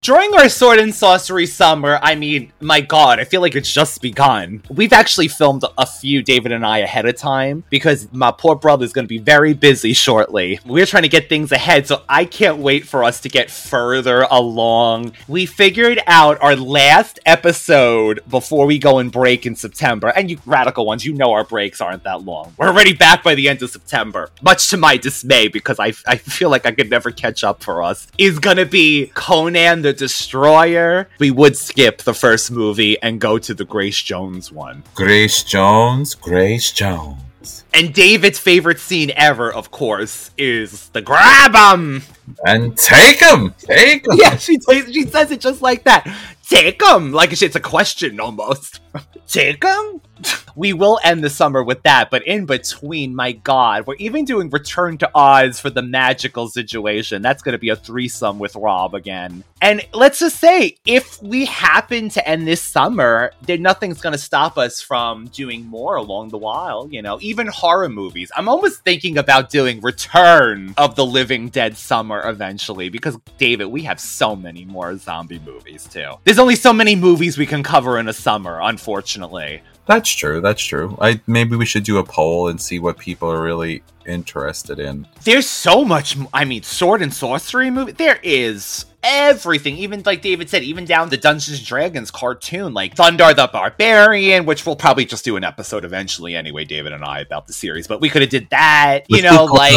During 0.00 0.32
our 0.34 0.48
sword 0.48 0.78
and 0.78 0.94
sorcery 0.94 1.44
summer, 1.44 1.98
I 2.00 2.14
mean, 2.14 2.52
my 2.60 2.80
god, 2.80 3.18
I 3.18 3.24
feel 3.24 3.40
like 3.40 3.56
it's 3.56 3.70
just 3.70 4.00
begun. 4.00 4.62
We've 4.70 4.92
actually 4.92 5.26
filmed 5.26 5.64
a 5.76 5.84
few, 5.84 6.22
David 6.22 6.52
and 6.52 6.64
I, 6.64 6.78
ahead 6.78 7.04
of 7.04 7.16
time 7.16 7.64
because 7.68 8.06
my 8.12 8.30
poor 8.30 8.54
brother's 8.54 8.92
going 8.92 9.06
to 9.06 9.08
be 9.08 9.18
very 9.18 9.54
busy 9.54 9.92
shortly. 9.92 10.60
We're 10.64 10.86
trying 10.86 11.02
to 11.02 11.08
get 11.08 11.28
things 11.28 11.50
ahead, 11.50 11.88
so 11.88 12.04
I 12.08 12.26
can't 12.26 12.58
wait 12.58 12.86
for 12.86 13.02
us 13.02 13.20
to 13.22 13.28
get 13.28 13.50
further 13.50 14.24
along. 14.30 15.14
We 15.26 15.46
figured 15.46 16.00
out 16.06 16.40
our 16.40 16.54
last 16.54 17.18
episode 17.26 18.20
before 18.28 18.66
we 18.66 18.78
go 18.78 19.00
and 19.00 19.10
break 19.10 19.46
in 19.46 19.56
September. 19.56 20.08
And 20.08 20.30
you 20.30 20.38
radical 20.46 20.86
ones, 20.86 21.04
you 21.04 21.12
know 21.12 21.32
our 21.32 21.44
breaks 21.44 21.80
aren't 21.80 22.04
that 22.04 22.22
long. 22.22 22.54
We're 22.56 22.68
already 22.68 22.92
back 22.92 23.24
by 23.24 23.34
the 23.34 23.48
end 23.48 23.62
of 23.62 23.70
September, 23.70 24.30
much 24.42 24.70
to 24.70 24.76
my 24.76 24.96
dismay 24.96 25.48
because 25.48 25.80
I, 25.80 25.92
I 26.06 26.16
feel 26.16 26.50
like 26.50 26.66
I 26.66 26.70
could 26.70 26.88
never 26.88 27.10
catch 27.10 27.42
up 27.42 27.64
for 27.64 27.82
us. 27.82 28.06
Is 28.16 28.38
gonna 28.38 28.64
be 28.64 29.10
Conan 29.14 29.82
the 29.82 29.87
Destroyer. 29.92 31.08
We 31.18 31.30
would 31.30 31.56
skip 31.56 32.02
the 32.02 32.14
first 32.14 32.50
movie 32.50 33.00
and 33.02 33.20
go 33.20 33.38
to 33.38 33.54
the 33.54 33.64
Grace 33.64 34.00
Jones 34.02 34.50
one. 34.52 34.82
Grace 34.94 35.42
Jones, 35.42 36.14
Grace 36.14 36.72
Jones. 36.72 37.64
And 37.72 37.94
David's 37.94 38.38
favorite 38.38 38.78
scene 38.78 39.12
ever, 39.14 39.52
of 39.52 39.70
course, 39.70 40.30
is 40.36 40.88
the 40.90 41.00
grab 41.02 41.54
'em. 41.54 42.02
And 42.44 42.76
take 42.76 43.20
him! 43.20 43.54
Take 43.58 44.06
him! 44.06 44.16
Yeah, 44.16 44.36
she 44.36 44.58
takes, 44.58 44.90
she 44.90 45.06
says 45.06 45.30
it 45.30 45.40
just 45.40 45.62
like 45.62 45.84
that. 45.84 46.06
Take 46.48 46.82
'em, 46.82 47.12
like 47.12 47.30
it's 47.40 47.54
a 47.54 47.60
question 47.60 48.20
almost. 48.20 48.80
Take 49.28 49.64
'em. 49.64 50.00
We 50.58 50.72
will 50.72 50.98
end 51.04 51.22
the 51.22 51.30
summer 51.30 51.62
with 51.62 51.84
that, 51.84 52.10
but 52.10 52.26
in 52.26 52.44
between, 52.44 53.14
my 53.14 53.30
God, 53.30 53.86
we're 53.86 53.94
even 53.94 54.24
doing 54.24 54.50
Return 54.50 54.98
to 54.98 55.10
Oz 55.14 55.60
for 55.60 55.70
the 55.70 55.82
magical 55.82 56.48
situation. 56.48 57.22
That's 57.22 57.44
going 57.44 57.52
to 57.52 57.60
be 57.60 57.68
a 57.68 57.76
threesome 57.76 58.40
with 58.40 58.56
Rob 58.56 58.96
again. 58.96 59.44
And 59.62 59.86
let's 59.92 60.18
just 60.18 60.40
say, 60.40 60.76
if 60.84 61.22
we 61.22 61.44
happen 61.44 62.08
to 62.08 62.28
end 62.28 62.48
this 62.48 62.60
summer, 62.60 63.30
then 63.42 63.62
nothing's 63.62 64.00
going 64.00 64.14
to 64.14 64.18
stop 64.18 64.58
us 64.58 64.80
from 64.80 65.28
doing 65.28 65.64
more 65.64 65.94
along 65.94 66.30
the 66.30 66.38
while. 66.38 66.88
You 66.90 67.02
know, 67.02 67.18
even 67.20 67.46
horror 67.46 67.88
movies. 67.88 68.32
I'm 68.36 68.48
almost 68.48 68.82
thinking 68.82 69.16
about 69.16 69.50
doing 69.50 69.80
Return 69.80 70.74
of 70.76 70.96
the 70.96 71.06
Living 71.06 71.50
Dead 71.50 71.76
summer 71.76 72.28
eventually 72.28 72.88
because 72.88 73.16
David, 73.38 73.66
we 73.66 73.82
have 73.82 74.00
so 74.00 74.34
many 74.34 74.64
more 74.64 74.96
zombie 74.96 75.38
movies 75.38 75.86
too. 75.86 76.14
There's 76.24 76.40
only 76.40 76.56
so 76.56 76.72
many 76.72 76.96
movies 76.96 77.38
we 77.38 77.46
can 77.46 77.62
cover 77.62 77.96
in 77.98 78.08
a 78.08 78.12
summer, 78.12 78.58
unfortunately. 78.60 79.62
That's 79.88 80.10
true. 80.10 80.40
That's 80.42 80.62
true. 80.62 80.96
I 81.00 81.20
maybe 81.26 81.56
we 81.56 81.64
should 81.66 81.82
do 81.82 81.96
a 81.98 82.04
poll 82.04 82.48
and 82.48 82.60
see 82.60 82.78
what 82.78 82.98
people 82.98 83.30
are 83.30 83.42
really 83.42 83.82
interested 84.06 84.78
in. 84.78 85.06
There's 85.24 85.48
so 85.48 85.84
much. 85.84 86.16
I 86.32 86.44
mean, 86.44 86.62
sword 86.62 87.00
and 87.02 87.12
sorcery 87.12 87.70
movie. 87.70 87.92
There 87.92 88.20
is 88.22 88.84
everything. 89.02 89.76
Even 89.78 90.02
like 90.04 90.20
David 90.20 90.50
said, 90.50 90.62
even 90.62 90.84
down 90.84 91.08
to 91.08 91.16
Dungeons 91.16 91.58
and 91.58 91.66
Dragons 91.66 92.10
cartoon, 92.10 92.74
like 92.74 92.96
Thundarr 92.96 93.34
the 93.34 93.48
Barbarian, 93.50 94.44
which 94.44 94.66
we'll 94.66 94.76
probably 94.76 95.06
just 95.06 95.24
do 95.24 95.36
an 95.36 95.44
episode 95.44 95.86
eventually 95.86 96.36
anyway, 96.36 96.66
David 96.66 96.92
and 96.92 97.02
I, 97.02 97.20
about 97.20 97.46
the 97.46 97.54
series. 97.54 97.86
But 97.86 98.02
we 98.02 98.10
could 98.10 98.20
have 98.20 98.30
did 98.30 98.50
that. 98.50 99.04
You 99.08 99.22
With 99.22 99.24
know, 99.24 99.44
like 99.44 99.74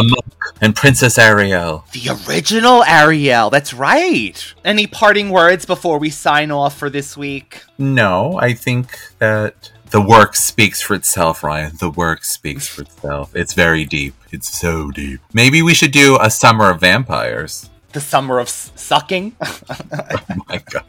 and 0.60 0.76
Princess 0.76 1.18
Ariel. 1.18 1.86
the 1.94 2.18
original 2.28 2.84
Ariel. 2.84 3.50
That's 3.50 3.74
right. 3.74 4.54
Any 4.66 4.88
parting 4.88 5.30
words 5.30 5.66
before 5.66 6.00
we 6.00 6.10
sign 6.10 6.52
off 6.52 6.78
for 6.78 6.90
this 6.90 7.16
week? 7.16 7.64
No, 7.78 8.38
I 8.40 8.54
think 8.54 8.98
that 9.20 9.72
the 9.92 10.02
work 10.02 10.36
speaks 10.36 10.82
for 10.82 10.96
itself, 10.96 11.44
Ryan. 11.44 11.74
The 11.80 11.90
work 11.90 12.24
speaks 12.24 12.68
for 12.68 12.82
itself. 12.84 13.36
It's 13.36 13.54
very 13.54 13.86
deep. 13.86 14.14
It's 14.32 14.58
so 14.60 14.90
deep. 14.92 15.20
Maybe 15.34 15.62
we 15.62 15.74
should 15.74 15.92
do 15.92 16.18
a 16.22 16.30
summer 16.30 16.70
of 16.72 16.80
vampires. 16.80 17.70
The 17.94 18.00
summer 18.00 18.40
of 18.40 18.48
s- 18.48 18.72
sucking. 18.76 19.36
Oh 19.94 20.36
my 20.48 20.62
God. 20.70 20.86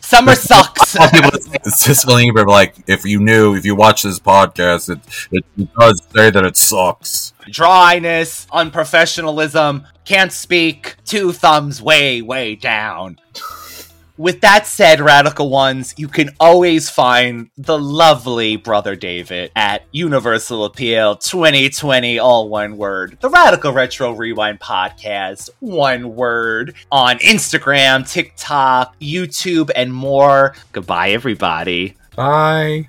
Summer 0.00 0.34
sucks. 0.34 0.96
People 1.12 1.30
Sicily 1.64 2.30
were 2.30 2.46
like, 2.46 2.76
if 2.86 3.04
you 3.04 3.20
knew, 3.20 3.54
if 3.54 3.64
you 3.66 3.74
watch 3.74 4.02
this 4.04 4.18
podcast, 4.18 4.88
it, 4.90 5.00
it, 5.32 5.44
it 5.58 5.68
does 5.78 6.02
say 6.14 6.30
that 6.30 6.44
it 6.44 6.56
sucks. 6.56 7.32
Dryness, 7.50 8.46
unprofessionalism, 8.52 9.84
can't 10.04 10.32
speak, 10.32 10.96
two 11.04 11.32
thumbs 11.32 11.82
way, 11.82 12.22
way 12.22 12.54
down. 12.54 13.18
With 14.18 14.40
that 14.40 14.66
said, 14.66 15.00
Radical 15.00 15.50
Ones, 15.50 15.94
you 15.98 16.08
can 16.08 16.30
always 16.40 16.88
find 16.88 17.50
the 17.58 17.78
lovely 17.78 18.56
Brother 18.56 18.96
David 18.96 19.50
at 19.54 19.82
Universal 19.92 20.64
Appeal 20.64 21.16
2020, 21.16 22.18
all 22.18 22.48
one 22.48 22.78
word. 22.78 23.18
The 23.20 23.28
Radical 23.28 23.72
Retro 23.72 24.12
Rewind 24.12 24.58
Podcast, 24.58 25.50
one 25.60 26.16
word, 26.16 26.74
on 26.90 27.18
Instagram, 27.18 28.10
TikTok, 28.10 28.98
YouTube, 29.00 29.70
and 29.76 29.92
more. 29.92 30.54
Goodbye, 30.72 31.10
everybody. 31.10 31.96
Bye. 32.14 32.88